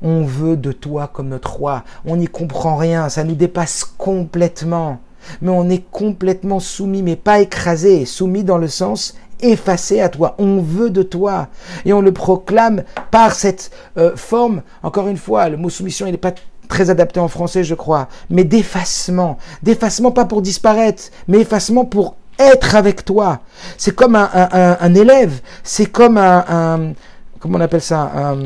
On 0.00 0.24
veut 0.24 0.56
de 0.56 0.72
toi 0.72 1.10
comme 1.12 1.28
notre 1.28 1.56
roi. 1.56 1.84
On 2.04 2.16
n'y 2.16 2.28
comprend 2.28 2.76
rien. 2.76 3.08
Ça 3.08 3.24
nous 3.24 3.34
dépasse 3.34 3.84
complètement. 3.84 5.00
Mais 5.42 5.50
on 5.50 5.68
est 5.68 5.84
complètement 5.90 6.60
soumis, 6.60 7.02
mais 7.02 7.16
pas 7.16 7.40
écrasé. 7.40 8.04
Soumis 8.04 8.44
dans 8.44 8.58
le 8.58 8.68
sens 8.68 9.16
effacé 9.40 10.00
à 10.00 10.08
toi. 10.08 10.36
On 10.38 10.60
veut 10.60 10.90
de 10.90 11.02
toi. 11.02 11.48
Et 11.84 11.92
on 11.92 12.00
le 12.00 12.12
proclame 12.12 12.84
par 13.10 13.34
cette 13.34 13.72
euh, 13.98 14.16
forme. 14.16 14.62
Encore 14.84 15.08
une 15.08 15.16
fois, 15.16 15.48
le 15.48 15.56
mot 15.56 15.68
soumission, 15.68 16.06
il 16.06 16.12
n'est 16.12 16.18
pas 16.18 16.34
très 16.68 16.90
adapté 16.90 17.20
en 17.20 17.28
français, 17.28 17.64
je 17.64 17.74
crois, 17.74 18.08
mais 18.30 18.44
d'effacement. 18.44 19.38
D'effacement 19.62 20.10
pas 20.10 20.24
pour 20.24 20.42
disparaître, 20.42 21.04
mais 21.28 21.40
effacement 21.40 21.84
pour 21.84 22.16
être 22.38 22.74
avec 22.74 23.04
toi. 23.04 23.40
C'est 23.78 23.94
comme 23.94 24.16
un, 24.16 24.28
un, 24.32 24.94
élève, 24.94 25.40
c'est 25.62 25.86
comme 25.86 26.18
un, 26.18 26.92
comment 27.40 27.58
on 27.58 27.60
appelle 27.60 27.82
ça, 27.82 28.36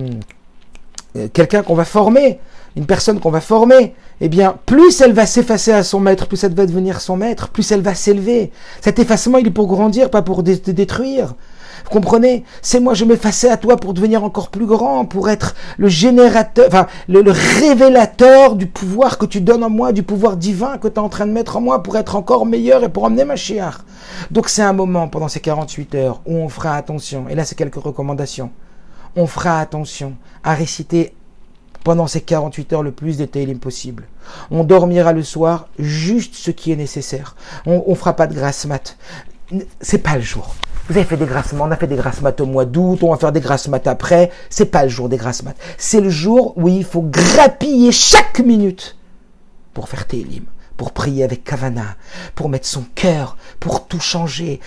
quelqu'un 1.33 1.63
qu'on 1.63 1.75
va 1.75 1.85
former, 1.85 2.39
une 2.77 2.87
personne 2.87 3.21
qu'on 3.21 3.31
va 3.31 3.41
former. 3.41 3.95
Eh 4.21 4.29
bien, 4.29 4.57
plus 4.67 5.01
elle 5.01 5.13
va 5.13 5.25
s'effacer 5.25 5.73
à 5.73 5.83
son 5.83 5.99
maître, 5.99 6.27
plus 6.27 6.45
elle 6.45 6.55
va 6.55 6.67
devenir 6.67 7.01
son 7.01 7.17
maître, 7.17 7.49
plus 7.49 7.73
elle 7.73 7.81
va 7.81 7.95
s'élever. 7.95 8.53
Cet 8.83 8.99
effacement, 8.99 9.39
il 9.39 9.47
est 9.47 9.51
pour 9.51 9.67
grandir, 9.67 10.11
pas 10.11 10.23
pour 10.23 10.45
te 10.45 10.71
détruire. 10.71 11.35
Vous 11.85 11.91
comprenez? 11.91 12.45
C'est 12.63 12.81
moi, 12.81 12.95
je 12.95 13.05
m'effaçais 13.05 13.51
à 13.51 13.57
toi 13.57 13.77
pour 13.77 13.95
devenir 13.95 14.25
encore 14.25 14.51
plus 14.51 14.67
grand, 14.67 15.05
pour 15.05 15.29
être 15.29 15.55
le 15.79 15.89
générateur, 15.89 16.67
enfin, 16.69 16.87
le, 17.09 17.23
révélateur 17.31 18.57
du 18.57 18.67
pouvoir 18.67 19.19
que 19.19 19.27
tu 19.27 19.41
donnes 19.41 19.65
en 19.65 19.71
moi, 19.71 19.93
du 19.93 20.03
pouvoir 20.03 20.37
divin 20.37 20.79
que 20.79 20.89
tu 20.89 20.95
es 20.95 20.99
en 20.99 21.09
train 21.09 21.27
de 21.27 21.33
mettre 21.33 21.57
en 21.57 21.61
moi 21.61 21.83
pour 21.83 21.97
être 21.97 22.17
encore 22.17 22.47
meilleur 22.47 22.85
et 22.85 22.89
pour 22.89 23.05
emmener 23.05 23.25
ma 23.25 23.37
chiare. 23.37 23.85
Donc 24.31 24.49
c'est 24.49 24.63
un 24.63 24.73
moment 24.73 25.09
pendant 25.09 25.29
ces 25.29 25.41
48 25.41 25.95
heures 25.95 26.21
où 26.27 26.37
on 26.37 26.49
fera 26.49 26.77
attention, 26.77 27.27
et 27.29 27.35
là 27.35 27.45
c'est 27.45 27.55
quelques 27.55 27.77
recommandations, 27.77 28.51
on 29.17 29.27
fera 29.27 29.61
attention 29.61 30.15
à 30.45 30.55
réciter 30.55 31.15
pendant 31.85 32.07
ces 32.07 32.21
48 32.21 32.73
heures 32.73 32.83
le 32.83 32.93
plus 32.93 33.17
de 33.17 33.25
Teilim 33.25 33.59
possible. 33.59 34.07
On 34.51 34.65
dormira 34.65 35.13
le 35.13 35.23
soir 35.23 35.69
juste 35.79 36.35
ce 36.35 36.51
qui 36.51 36.73
est 36.73 36.77
nécessaire. 36.77 37.37
On, 37.67 37.83
on 37.87 37.95
fera 37.95 38.15
pas 38.15 38.27
de 38.27 38.35
grasse 38.35 38.67
mat. 38.67 38.97
C'est 39.81 39.99
pas 39.99 40.17
le 40.17 40.23
jour. 40.23 40.55
Vous 40.91 40.97
avez 40.97 41.07
fait 41.07 41.17
des 41.17 41.25
grasses 41.25 41.55
on 41.57 41.71
a 41.71 41.77
fait 41.77 41.87
des 41.87 41.95
grasses 41.95 42.21
au 42.41 42.47
mois 42.47 42.65
d'août, 42.65 42.99
on 43.03 43.13
va 43.13 43.17
faire 43.17 43.31
des 43.31 43.39
grasses 43.39 43.69
après. 43.87 44.33
C'est 44.49 44.65
pas 44.65 44.83
le 44.83 44.89
jour 44.89 45.09
des 45.09 45.19
grasses. 45.19 45.41
C'est 45.79 46.01
le 46.01 46.11
jour 46.11 46.53
où 46.57 46.67
il 46.67 46.85
faut 46.85 47.03
grappiller 47.03 47.93
chaque 47.93 48.41
minute 48.41 48.97
pour 49.73 49.89
faire 49.89 50.05
Télim, 50.05 50.47
pour 50.77 50.91
prier 50.91 51.23
avec 51.23 51.45
Kavana, 51.45 51.95
pour 52.35 52.49
mettre 52.49 52.67
son 52.67 52.85
cœur, 52.97 53.37
pour 53.61 53.87
tout 53.87 54.01
changer. 54.01 54.59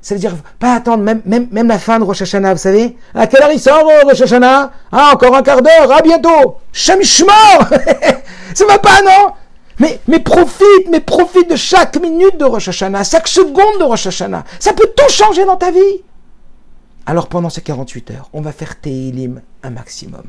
Ça 0.00 0.14
veut 0.14 0.20
dire, 0.20 0.36
pas 0.60 0.76
attendre 0.76 1.02
même, 1.02 1.22
même, 1.24 1.48
même 1.50 1.66
la 1.66 1.80
fin 1.80 1.98
de 1.98 2.04
Rosh 2.04 2.22
Hashanah, 2.22 2.54
vous 2.54 2.60
savez. 2.60 2.96
À 3.12 3.26
quelle 3.26 3.42
heure 3.42 3.50
il 3.52 3.58
sort 3.58 3.82
Rosh 4.04 4.20
Hashanah? 4.20 4.70
Ah, 4.92 5.10
encore 5.12 5.34
un 5.34 5.42
quart 5.42 5.60
d'heure, 5.60 5.90
à 5.90 6.02
bientôt 6.02 6.58
Shamishma 6.72 7.32
Ça 8.54 8.64
va 8.64 8.78
pas, 8.78 9.02
non? 9.02 9.32
Mais, 9.78 10.20
profite, 10.20 10.88
mais 10.90 11.00
profite 11.00 11.50
de 11.50 11.56
chaque 11.56 12.00
minute 12.00 12.36
de 12.38 12.44
Rosh 12.44 12.68
Hashanah, 12.68 13.04
chaque 13.04 13.28
seconde 13.28 13.78
de 13.78 13.84
Rosh 13.84 14.06
Hashanah. 14.06 14.44
Ça 14.58 14.72
peut 14.72 14.90
tout 14.96 15.12
changer 15.12 15.44
dans 15.44 15.56
ta 15.56 15.70
vie. 15.70 16.02
Alors 17.06 17.28
pendant 17.28 17.50
ces 17.50 17.60
48 17.60 18.10
heures, 18.12 18.30
on 18.32 18.40
va 18.40 18.52
faire 18.52 18.80
Teilim 18.80 19.42
un 19.62 19.70
maximum. 19.70 20.24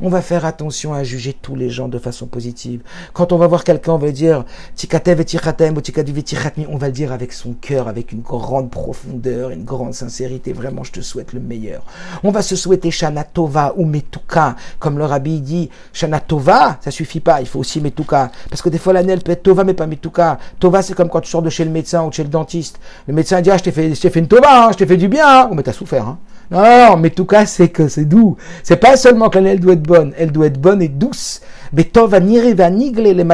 On 0.00 0.08
va 0.08 0.22
faire 0.22 0.44
attention 0.44 0.94
à 0.94 1.04
juger 1.04 1.36
tous 1.40 1.56
les 1.56 1.70
gens 1.70 1.88
de 1.88 1.98
façon 1.98 2.26
positive. 2.26 2.80
Quand 3.12 3.32
on 3.32 3.38
va 3.38 3.46
voir 3.46 3.64
quelqu'un, 3.64 3.92
on 3.92 3.98
va 3.98 4.10
dire 4.10 4.44
Tikatev 4.74 5.20
et 5.20 6.66
on 6.68 6.76
va 6.76 6.86
le 6.86 6.92
dire 6.92 7.12
avec 7.12 7.32
son 7.32 7.52
cœur, 7.54 7.88
avec 7.88 8.12
une 8.12 8.20
grande 8.20 8.70
profondeur, 8.70 9.50
une 9.50 9.64
grande 9.64 9.94
sincérité. 9.94 10.52
Vraiment, 10.52 10.84
je 10.84 10.92
te 10.92 11.00
souhaite 11.00 11.32
le 11.32 11.40
meilleur. 11.40 11.82
On 12.22 12.30
va 12.30 12.42
se 12.42 12.56
souhaiter 12.56 12.90
Shana 12.90 13.24
Tova 13.24 13.74
ou 13.76 13.84
Metuka. 13.84 14.56
Comme 14.78 14.98
le 14.98 15.04
rabbi 15.04 15.40
dit, 15.40 15.70
Shana 15.92 16.20
Tova, 16.20 16.78
ça 16.80 16.90
suffit 16.90 17.20
pas, 17.20 17.40
il 17.40 17.46
faut 17.46 17.60
aussi 17.60 17.80
Metuka. 17.80 18.30
Parce 18.48 18.62
que 18.62 18.68
des 18.68 18.78
fois, 18.78 18.92
l'année, 18.92 19.12
elle 19.12 19.22
peut 19.22 19.32
être 19.32 19.42
Tova, 19.42 19.64
mais 19.64 19.74
pas 19.74 19.86
Metuka. 19.86 20.38
Tova, 20.58 20.82
c'est 20.82 20.94
comme 20.94 21.08
quand 21.08 21.20
tu 21.20 21.30
sors 21.30 21.42
de 21.42 21.50
chez 21.50 21.64
le 21.64 21.70
médecin 21.70 22.04
ou 22.04 22.12
chez 22.12 22.22
le 22.22 22.28
dentiste. 22.28 22.78
Le 23.06 23.14
médecin 23.14 23.40
dit, 23.40 23.50
ah, 23.50 23.56
je 23.56 23.64
t'ai 23.64 23.72
fait, 23.72 23.94
fait 23.94 24.18
une 24.18 24.28
Tova, 24.28 24.66
hein, 24.66 24.72
je 24.72 24.78
t'ai 24.78 24.86
fait 24.86 24.96
du 24.96 25.08
bien, 25.08 25.26
hein. 25.26 25.48
Oh, 25.50 25.54
mais 25.54 25.62
t'as 25.62 25.72
souffert, 25.72 26.06
hein. 26.06 26.18
Non, 26.50 26.96
mais 26.96 27.10
tout 27.10 27.24
cas, 27.24 27.46
c'est 27.46 27.68
que 27.68 27.88
c'est 27.88 28.04
doux. 28.04 28.36
C'est 28.62 28.76
pas 28.76 28.96
seulement 28.96 29.30
qu'elle 29.30 29.46
elle 29.46 29.60
doit 29.60 29.72
être 29.74 29.82
bonne, 29.82 30.12
elle 30.18 30.32
doit 30.32 30.46
être 30.46 30.60
bonne 30.60 30.82
et 30.82 30.88
douce. 30.88 31.40
Betov 31.72 32.16
les 32.16 33.24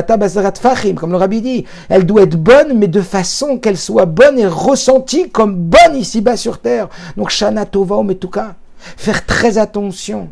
fachim, 0.61 0.95
comme 0.95 1.11
le 1.11 1.17
rabbi 1.17 1.43
dit. 1.43 1.65
Elle 1.89 2.07
doit 2.07 2.23
être 2.23 2.37
bonne, 2.37 2.79
mais 2.79 2.89
de 2.89 3.03
façon 3.03 3.59
qu'elle 3.59 3.77
soit 3.77 4.07
bonne 4.07 4.39
et 4.39 4.47
ressentie 4.47 5.29
comme 5.29 5.57
bonne 5.57 5.97
ici-bas 5.97 6.37
sur 6.37 6.59
terre. 6.59 6.89
Donc, 7.17 7.31
Shana 7.31 7.67
Tova, 7.67 8.03
mais 8.03 8.15
tout 8.15 8.31
cas, 8.31 8.55
faire 8.79 9.27
très 9.27 9.59
attention 9.59 10.29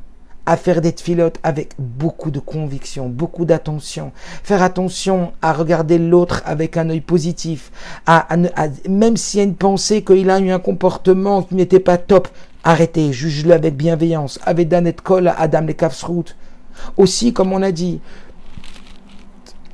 à 0.49 0.57
faire 0.57 0.81
des 0.81 0.93
tfilotes 0.93 1.39
avec 1.43 1.73
beaucoup 1.79 2.31
de 2.31 2.41
conviction, 2.41 3.11
beaucoup 3.11 3.45
d'attention. 3.45 4.13
Faire 4.43 4.63
attention 4.63 5.33
à 5.43 5.53
regarder 5.53 5.99
l'autre 5.99 6.41
avec 6.47 6.79
un 6.79 6.89
œil 6.89 7.03
positif. 7.03 7.71
À, 8.07 8.27
même 8.89 9.19
s'il 9.19 9.41
y 9.41 9.43
a 9.43 9.45
une 9.45 9.57
pensée 9.57 10.03
qu'il 10.03 10.31
a 10.31 10.41
eu 10.41 10.51
un 10.51 10.59
comportement 10.59 11.43
qui 11.43 11.55
n'était 11.55 11.81
pas 11.81 11.99
top, 11.99 12.29
Arrêtez, 12.69 13.15
juge-le 13.15 13.55
avec 13.55 13.79
bienveillance. 13.79 14.39
Avec 14.45 14.71
et 14.71 14.93
Kol, 15.03 15.33
Adam 15.39 15.63
les 15.63 15.73
Kafsrout. 15.73 16.37
Aussi, 16.99 17.33
comme 17.33 17.55
on 17.55 17.63
a 17.63 17.73
dit, 17.73 17.99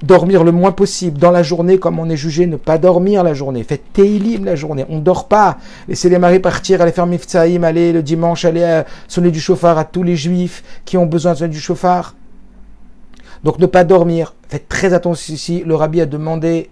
dormir 0.00 0.44
le 0.44 0.52
moins 0.52 0.70
possible 0.70 1.18
dans 1.18 1.32
la 1.32 1.42
journée, 1.42 1.80
comme 1.80 1.98
on 1.98 2.08
est 2.08 2.16
jugé, 2.16 2.46
ne 2.46 2.54
pas 2.54 2.78
dormir 2.78 3.24
la 3.24 3.34
journée. 3.34 3.64
Faites 3.64 3.92
Teilim 3.92 4.44
la 4.44 4.54
journée. 4.54 4.86
On 4.88 4.98
ne 4.98 5.00
dort 5.00 5.26
pas. 5.26 5.58
Laissez 5.88 6.08
les 6.08 6.20
maris 6.20 6.38
partir, 6.38 6.82
aller 6.82 6.92
faire 6.92 7.06
Miftsaïm, 7.06 7.64
aller 7.64 7.92
le 7.92 8.00
dimanche, 8.00 8.44
aller 8.44 8.62
euh, 8.62 8.84
sonner 9.08 9.32
du 9.32 9.40
chauffard 9.40 9.76
à 9.76 9.84
tous 9.84 10.04
les 10.04 10.14
juifs 10.14 10.62
qui 10.84 10.96
ont 10.96 11.06
besoin 11.06 11.32
de 11.32 11.38
sonner 11.38 11.50
du 11.50 11.58
chauffard. 11.58 12.14
Donc 13.42 13.58
ne 13.58 13.66
pas 13.66 13.82
dormir. 13.82 14.36
Faites 14.48 14.68
très 14.68 14.94
attention 14.94 15.34
ici. 15.34 15.64
Le 15.66 15.74
rabbi 15.74 16.00
a 16.00 16.06
demandé, 16.06 16.70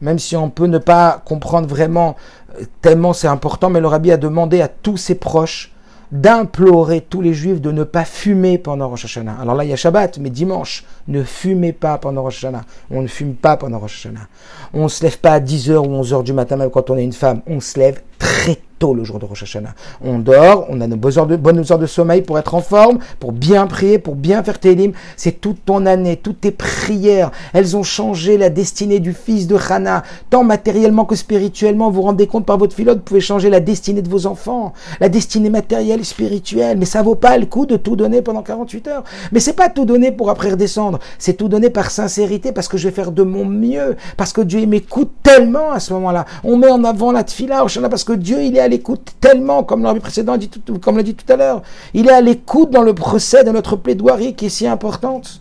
même 0.00 0.18
si 0.18 0.36
on 0.36 0.50
peut 0.50 0.66
ne 0.66 0.78
pas 0.78 1.22
comprendre 1.24 1.68
vraiment 1.68 2.16
euh, 2.58 2.64
tellement 2.82 3.12
c'est 3.12 3.28
important, 3.28 3.70
mais 3.70 3.80
le 3.80 3.88
rabbi 3.88 4.10
a 4.12 4.16
demandé 4.16 4.60
à 4.60 4.68
tous 4.68 4.96
ses 4.96 5.14
proches 5.14 5.74
d'implorer 6.12 7.00
tous 7.00 7.20
les 7.20 7.34
juifs 7.34 7.60
de 7.60 7.72
ne 7.72 7.82
pas 7.82 8.04
fumer 8.04 8.56
pendant 8.56 8.88
Rosh 8.88 9.04
Hashanah. 9.04 9.36
Alors 9.40 9.56
là, 9.56 9.64
il 9.64 9.70
y 9.70 9.72
a 9.72 9.76
Shabbat, 9.76 10.18
mais 10.18 10.30
dimanche, 10.30 10.84
ne 11.08 11.24
fumez 11.24 11.72
pas 11.72 11.98
pendant 11.98 12.22
Rosh 12.22 12.36
Hashanah. 12.36 12.62
On 12.90 13.02
ne 13.02 13.08
fume 13.08 13.34
pas 13.34 13.56
pendant 13.56 13.80
Rosh 13.80 14.06
Hashanah. 14.06 14.28
On 14.72 14.84
ne 14.84 14.88
se 14.88 15.02
lève 15.02 15.18
pas 15.18 15.32
à 15.32 15.40
10h 15.40 15.76
ou 15.76 16.02
11h 16.02 16.22
du 16.22 16.32
matin, 16.32 16.56
même 16.56 16.70
quand 16.70 16.88
on 16.90 16.96
est 16.96 17.02
une 17.04 17.12
femme. 17.12 17.40
On 17.48 17.58
se 17.58 17.78
lève 17.80 18.00
très 18.24 18.58
tôt 18.78 18.94
le 18.94 19.04
jour 19.04 19.18
de 19.18 19.26
Rosh 19.26 19.42
Hashanah. 19.42 19.74
On 20.02 20.18
dort, 20.18 20.66
on 20.70 20.80
a 20.80 20.86
nos 20.86 20.96
bonnes 20.96 21.18
heures 21.18 21.26
de, 21.26 21.36
bonnes 21.36 21.62
heures 21.70 21.78
de 21.78 21.86
sommeil 21.86 22.22
pour 22.22 22.38
être 22.38 22.54
en 22.54 22.62
forme, 22.62 22.98
pour 23.20 23.32
bien 23.32 23.66
prier, 23.66 23.98
pour 23.98 24.14
bien 24.14 24.42
faire 24.42 24.58
Télim. 24.58 24.92
C'est 25.16 25.42
toute 25.42 25.62
ton 25.66 25.84
année, 25.84 26.16
toutes 26.16 26.40
tes 26.40 26.50
prières. 26.50 27.30
Elles 27.52 27.76
ont 27.76 27.82
changé 27.82 28.38
la 28.38 28.48
destinée 28.48 28.98
du 28.98 29.12
fils 29.12 29.46
de 29.46 29.56
Hana, 29.56 30.02
tant 30.30 30.42
matériellement 30.42 31.04
que 31.04 31.14
spirituellement. 31.16 31.90
Vous 31.90 31.96
vous 31.96 32.02
rendez 32.02 32.26
compte 32.26 32.46
par 32.46 32.56
votre 32.56 32.74
pilote, 32.74 32.98
vous 32.98 33.04
pouvez 33.04 33.20
changer 33.20 33.50
la 33.50 33.60
destinée 33.60 34.00
de 34.00 34.08
vos 34.08 34.26
enfants, 34.26 34.72
la 35.00 35.10
destinée 35.10 35.50
matérielle 35.50 36.00
et 36.00 36.04
spirituelle. 36.04 36.78
Mais 36.78 36.86
ça 36.86 37.02
vaut 37.02 37.14
pas 37.14 37.36
le 37.36 37.44
coup 37.44 37.66
de 37.66 37.76
tout 37.76 37.94
donner 37.94 38.22
pendant 38.22 38.42
48 38.42 38.88
heures. 38.88 39.04
Mais 39.32 39.40
c'est 39.40 39.52
pas 39.52 39.68
tout 39.68 39.84
donner 39.84 40.12
pour 40.12 40.30
après 40.30 40.50
redescendre. 40.50 40.98
C'est 41.18 41.34
tout 41.34 41.48
donner 41.48 41.68
par 41.68 41.90
sincérité 41.90 42.52
parce 42.52 42.68
que 42.68 42.78
je 42.78 42.88
vais 42.88 42.94
faire 42.94 43.12
de 43.12 43.22
mon 43.22 43.44
mieux, 43.44 43.96
parce 44.16 44.32
que 44.32 44.40
Dieu 44.40 44.64
m'écoute 44.64 45.12
tellement 45.22 45.70
à 45.72 45.78
ce 45.78 45.92
moment-là. 45.92 46.24
On 46.42 46.56
met 46.56 46.70
en 46.70 46.84
avant 46.84 47.12
la 47.12 47.22
tfila, 47.22 47.66
parce 47.90 48.04
que 48.04 48.13
Dieu, 48.16 48.42
il 48.42 48.56
est 48.56 48.60
à 48.60 48.68
l'écoute 48.68 49.12
tellement, 49.20 49.62
comme 49.62 49.82
l'année 49.82 50.00
précédent, 50.00 50.36
comme 50.80 50.96
l'a 50.96 51.02
dit 51.02 51.14
tout 51.14 51.30
à 51.32 51.36
l'heure. 51.36 51.62
Il 51.92 52.08
est 52.08 52.12
à 52.12 52.20
l'écoute 52.20 52.70
dans 52.70 52.82
le 52.82 52.94
procès 52.94 53.44
de 53.44 53.50
notre 53.50 53.76
plaidoirie 53.76 54.34
qui 54.34 54.46
est 54.46 54.50
si 54.50 54.66
importante. 54.66 55.40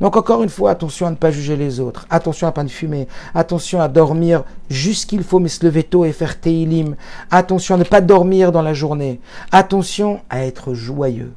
Donc 0.00 0.16
encore 0.16 0.42
une 0.42 0.48
fois, 0.48 0.70
attention 0.70 1.06
à 1.06 1.10
ne 1.10 1.16
pas 1.16 1.30
juger 1.30 1.56
les 1.56 1.80
autres, 1.80 2.06
attention 2.10 2.46
à 2.46 2.50
ne 2.50 2.54
pas 2.54 2.66
fumer, 2.68 3.06
attention 3.34 3.80
à 3.80 3.88
dormir 3.88 4.44
jusqu'il 4.70 5.22
faut, 5.22 5.38
mais 5.38 5.48
se 5.48 5.64
lever 5.64 5.82
tôt 5.82 6.04
et 6.04 6.12
faire 6.12 6.40
teilim, 6.40 6.96
attention 7.30 7.74
à 7.74 7.78
ne 7.78 7.84
pas 7.84 8.00
dormir 8.00 8.52
dans 8.52 8.62
la 8.62 8.72
journée, 8.72 9.20
attention 9.52 10.20
à 10.30 10.44
être 10.44 10.74
joyeux 10.74 11.32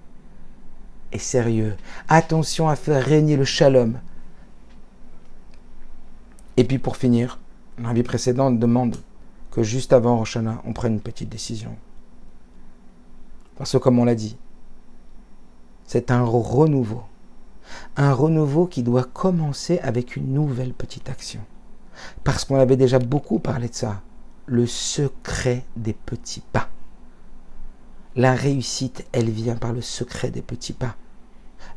et 1.11 1.19
sérieux, 1.19 1.75
attention 2.07 2.69
à 2.69 2.75
faire 2.75 3.03
régner 3.03 3.35
le 3.35 3.45
shalom. 3.45 3.99
Et 6.55 6.63
puis 6.63 6.77
pour 6.77 6.95
finir, 6.97 7.39
vie 7.77 8.03
précédente 8.03 8.59
demande 8.59 8.95
que 9.53 9.61
juste 9.61 9.93
avant 9.93 10.17
Roshana, 10.17 10.63
on 10.65 10.73
prenne 10.73 10.93
une 10.93 10.99
petite 10.99 11.29
décision. 11.29 11.75
Parce 13.55 13.71
que 13.71 13.77
comme 13.77 13.99
on 13.99 14.05
l'a 14.05 14.15
dit, 14.15 14.35
c'est 15.85 16.09
un 16.09 16.23
renouveau. 16.23 17.03
Un 17.95 18.13
renouveau 18.13 18.65
qui 18.65 18.81
doit 18.81 19.03
commencer 19.03 19.77
avec 19.83 20.15
une 20.15 20.33
nouvelle 20.33 20.73
petite 20.73 21.07
action. 21.07 21.41
Parce 22.23 22.45
qu'on 22.45 22.55
avait 22.55 22.77
déjà 22.77 22.97
beaucoup 22.97 23.37
parlé 23.37 23.69
de 23.69 23.75
ça. 23.75 24.01
Le 24.47 24.65
secret 24.65 25.63
des 25.77 25.93
petits 25.93 26.43
pas. 26.51 26.69
La 28.15 28.33
réussite, 28.33 29.05
elle 29.11 29.29
vient 29.29 29.55
par 29.55 29.71
le 29.71 29.81
secret 29.81 30.31
des 30.31 30.41
petits 30.41 30.73
pas 30.73 30.95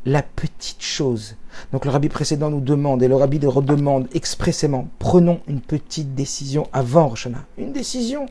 la 0.07 0.23
petite 0.23 0.83
chose. 0.83 1.35
Donc 1.73 1.85
le 1.85 1.91
rabbi 1.91 2.09
précédent 2.09 2.49
nous 2.49 2.61
demande, 2.61 3.03
et 3.03 3.09
le 3.09 3.17
rabbi 3.17 3.39
le 3.39 3.49
redemande 3.49 4.07
expressément, 4.15 4.89
prenons 4.99 5.41
une 5.49 5.61
petite 5.61 6.15
décision 6.15 6.69
avant 6.73 7.09
Rosh 7.09 7.29
Une 7.59 7.73
décision 7.73 8.27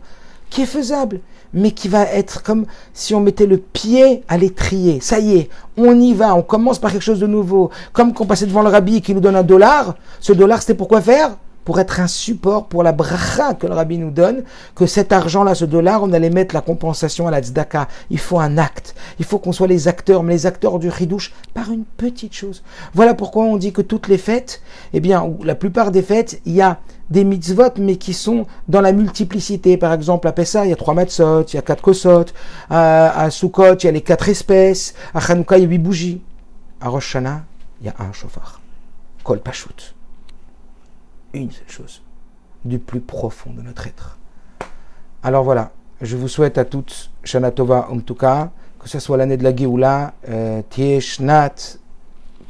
qui 0.50 0.62
est 0.62 0.68
faisable, 0.68 1.20
mais 1.54 1.72
qui 1.72 1.90
va 1.90 2.04
être 2.04 2.44
comme 2.44 2.66
si 2.94 3.14
on 3.14 3.20
mettait 3.20 3.46
le 3.46 3.58
pied 3.58 4.24
à 4.28 4.38
l'étrier. 4.38 5.02
Ça 5.02 5.20
y 5.20 5.38
est, 5.38 5.50
on 5.76 6.00
y 6.00 6.14
va, 6.14 6.34
on 6.36 6.44
commence 6.44 6.80
par 6.80 6.92
quelque 6.92 7.02
chose 7.02 7.20
de 7.20 7.28
nouveau. 7.28 7.72
Comme 7.92 8.14
qu'on 8.14 8.26
passait 8.26 8.46
devant 8.46 8.62
le 8.62 8.70
rabbi 8.70 9.02
qui 9.02 9.14
nous 9.14 9.22
donne 9.22 9.36
un 9.36 9.44
dollar, 9.44 9.96
ce 10.22 10.34
dollar 10.34 10.62
c'était 10.62 10.76
pour 10.76 10.88
quoi 10.88 11.02
faire? 11.02 11.38
Pour 11.66 11.80
être 11.80 12.00
un 12.00 12.08
support 12.08 12.68
pour 12.68 12.84
la 12.84 12.92
bracha 12.92 13.56
que 13.56 13.68
le 13.68 13.74
rabbi 13.74 13.98
nous 13.98 14.12
donne, 14.12 14.44
que 14.76 14.86
cet 14.86 15.12
argent-là, 15.12 15.56
ce 15.56 15.66
dollar, 15.66 16.04
on 16.04 16.14
allait 16.14 16.30
mettre 16.30 16.56
la 16.56 16.62
compensation 16.62 17.28
à 17.28 17.32
la 17.32 17.42
tzedaka. 17.42 17.88
Il 18.12 18.20
faut 18.20 18.40
un 18.40 18.58
acte. 18.58 18.96
Il 19.20 19.26
faut 19.26 19.40
qu'on 19.40 19.52
soit 19.52 19.68
les 19.68 19.88
acteurs, 19.88 20.24
mais 20.24 20.34
les 20.34 20.46
acteurs 20.46 20.80
du 20.80 20.90
ridouche 20.90 21.34
par 21.54 21.72
une 21.72 21.84
petite 21.84 22.34
chose. 22.34 22.64
Voilà 22.94 23.16
pourquoi 23.16 23.44
on 23.44 23.58
dit 23.58 23.74
que 23.74 23.82
toutes 23.82 24.08
les 24.08 24.20
fêtes, 24.20 24.62
eh 24.94 25.00
bien, 25.00 25.34
la 25.44 25.56
plupart 25.56 25.92
des 25.92 26.04
fêtes, 26.04 26.40
il 26.46 26.54
y 26.54 26.62
a 26.62 26.80
des 27.10 27.24
mitzvot, 27.24 27.74
mais 27.78 27.98
qui 27.98 28.14
sont 28.14 28.46
dans 28.68 28.82
la 28.82 28.92
multiplicité. 28.92 29.78
Par 29.78 29.94
exemple, 29.94 30.28
à 30.28 30.32
Pessah, 30.32 30.66
il 30.66 30.70
y 30.70 30.74
a 30.74 30.76
trois 30.76 30.94
matzot, 30.94 31.44
il 31.44 31.56
y 31.56 31.60
a 31.60 31.62
quatre 31.64 31.82
kosot. 31.82 32.26
À, 32.70 33.22
à 33.22 33.30
Sukkot, 33.32 33.76
il 33.76 33.86
y 33.86 33.90
a 33.90 33.92
les 33.92 34.02
quatre 34.02 34.30
espèces. 34.30 34.94
À 35.14 35.20
Chanukah, 35.20 35.58
il 35.58 35.64
y 35.64 35.66
a 35.66 35.70
huit 35.70 35.80
bougies. 35.80 36.22
À 36.80 36.90
Rosh 36.90 37.16
Hashanah, 37.16 37.44
il 37.82 37.88
y 37.88 37.90
a 37.90 37.96
un 38.00 38.12
chauffard. 38.12 38.62
Kol 39.24 39.40
Pashut 39.40 39.95
une 41.40 41.52
seule 41.52 41.70
chose, 41.70 42.02
du 42.64 42.80
plus 42.80 43.02
profond 43.02 43.52
de 43.52 43.62
notre 43.62 43.88
être. 43.88 44.18
Alors 45.24 45.44
voilà, 45.44 45.72
je 46.02 46.18
vous 46.18 46.28
souhaite 46.28 46.58
à 46.58 46.66
toutes, 46.66 47.10
Shana 47.24 47.52
Tova 47.52 47.88
Umtuka, 47.92 48.52
que 48.80 48.90
ce 48.90 49.00
soit 49.00 49.18
l'année 49.18 49.38
de 49.38 49.44
la 49.44 49.56
Géoula, 49.56 50.14
euh, 50.30 50.62
Tieshnat, 50.70 51.78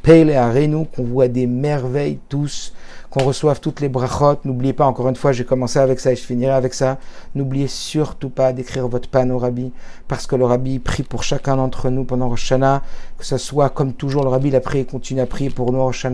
Pele 0.03 0.31
Arenu, 0.31 0.85
qu'on 0.85 1.03
voit 1.03 1.27
des 1.27 1.47
merveilles 1.47 2.19
tous, 2.29 2.73
qu'on 3.15 3.23
reçoive 3.23 3.61
toutes 3.61 3.79
les 3.79 3.87
brachot. 3.87 4.39
N'oubliez 4.43 4.73
pas, 4.73 4.85
encore 4.85 5.07
une 5.07 5.15
fois, 5.15 5.31
j'ai 5.31 5.45
commencé 5.45 5.79
avec 5.79 6.01
ça 6.01 6.11
et 6.11 6.17
je 6.17 6.23
finirai 6.23 6.51
avec 6.51 6.73
ça. 6.73 6.97
N'oubliez 7.33 7.69
surtout 7.69 8.29
pas 8.29 8.51
d'écrire 8.51 8.89
votre 8.89 9.07
pan 9.07 9.29
au 9.29 9.37
rabbi, 9.37 9.71
parce 10.09 10.27
que 10.27 10.35
le 10.35 10.43
rabbi 10.43 10.79
prie 10.79 11.03
pour 11.03 11.23
chacun 11.23 11.55
d'entre 11.55 11.89
nous 11.89 12.03
pendant 12.03 12.27
Rosh 12.27 12.53
que 13.17 13.25
ce 13.25 13.37
soit 13.37 13.69
comme 13.69 13.93
toujours, 13.93 14.23
le 14.23 14.29
rabbi 14.29 14.51
l'a 14.51 14.59
prié 14.59 14.83
et 14.83 14.85
continue 14.85 15.21
à 15.21 15.27
prier 15.27 15.49
pour 15.49 15.71
nous 15.71 15.81
Rosh 15.81 16.05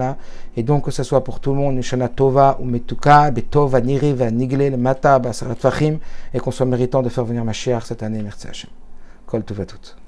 et 0.56 0.62
donc 0.62 0.86
que 0.86 0.92
ce 0.92 1.02
soit 1.02 1.24
pour 1.24 1.40
tout 1.40 1.54
le 1.54 1.58
monde, 1.58 1.82
Shana 1.82 2.08
Tova 2.08 2.58
ou 2.62 2.66
Metuka, 2.66 3.32
Betova, 3.32 3.82
Niriva, 3.82 4.30
Nigle, 4.30 4.70
le 4.70 4.78
Mata, 4.78 5.18
Basarat 5.18 5.56
Fahim, 5.56 5.98
et 6.36 6.40
qu'on 6.40 6.52
soit 6.52 6.68
méritant 6.68 7.02
de 7.02 7.10
faire 7.10 7.26
venir 7.26 7.44
ma 7.44 7.54
chère 7.54 7.84
cette 7.84 8.04
année, 8.04 8.22
merci 8.22 8.48
Hachem. 8.48 8.70
Kol 9.26 9.44
Tova 9.44 9.66
tout. 9.66 10.01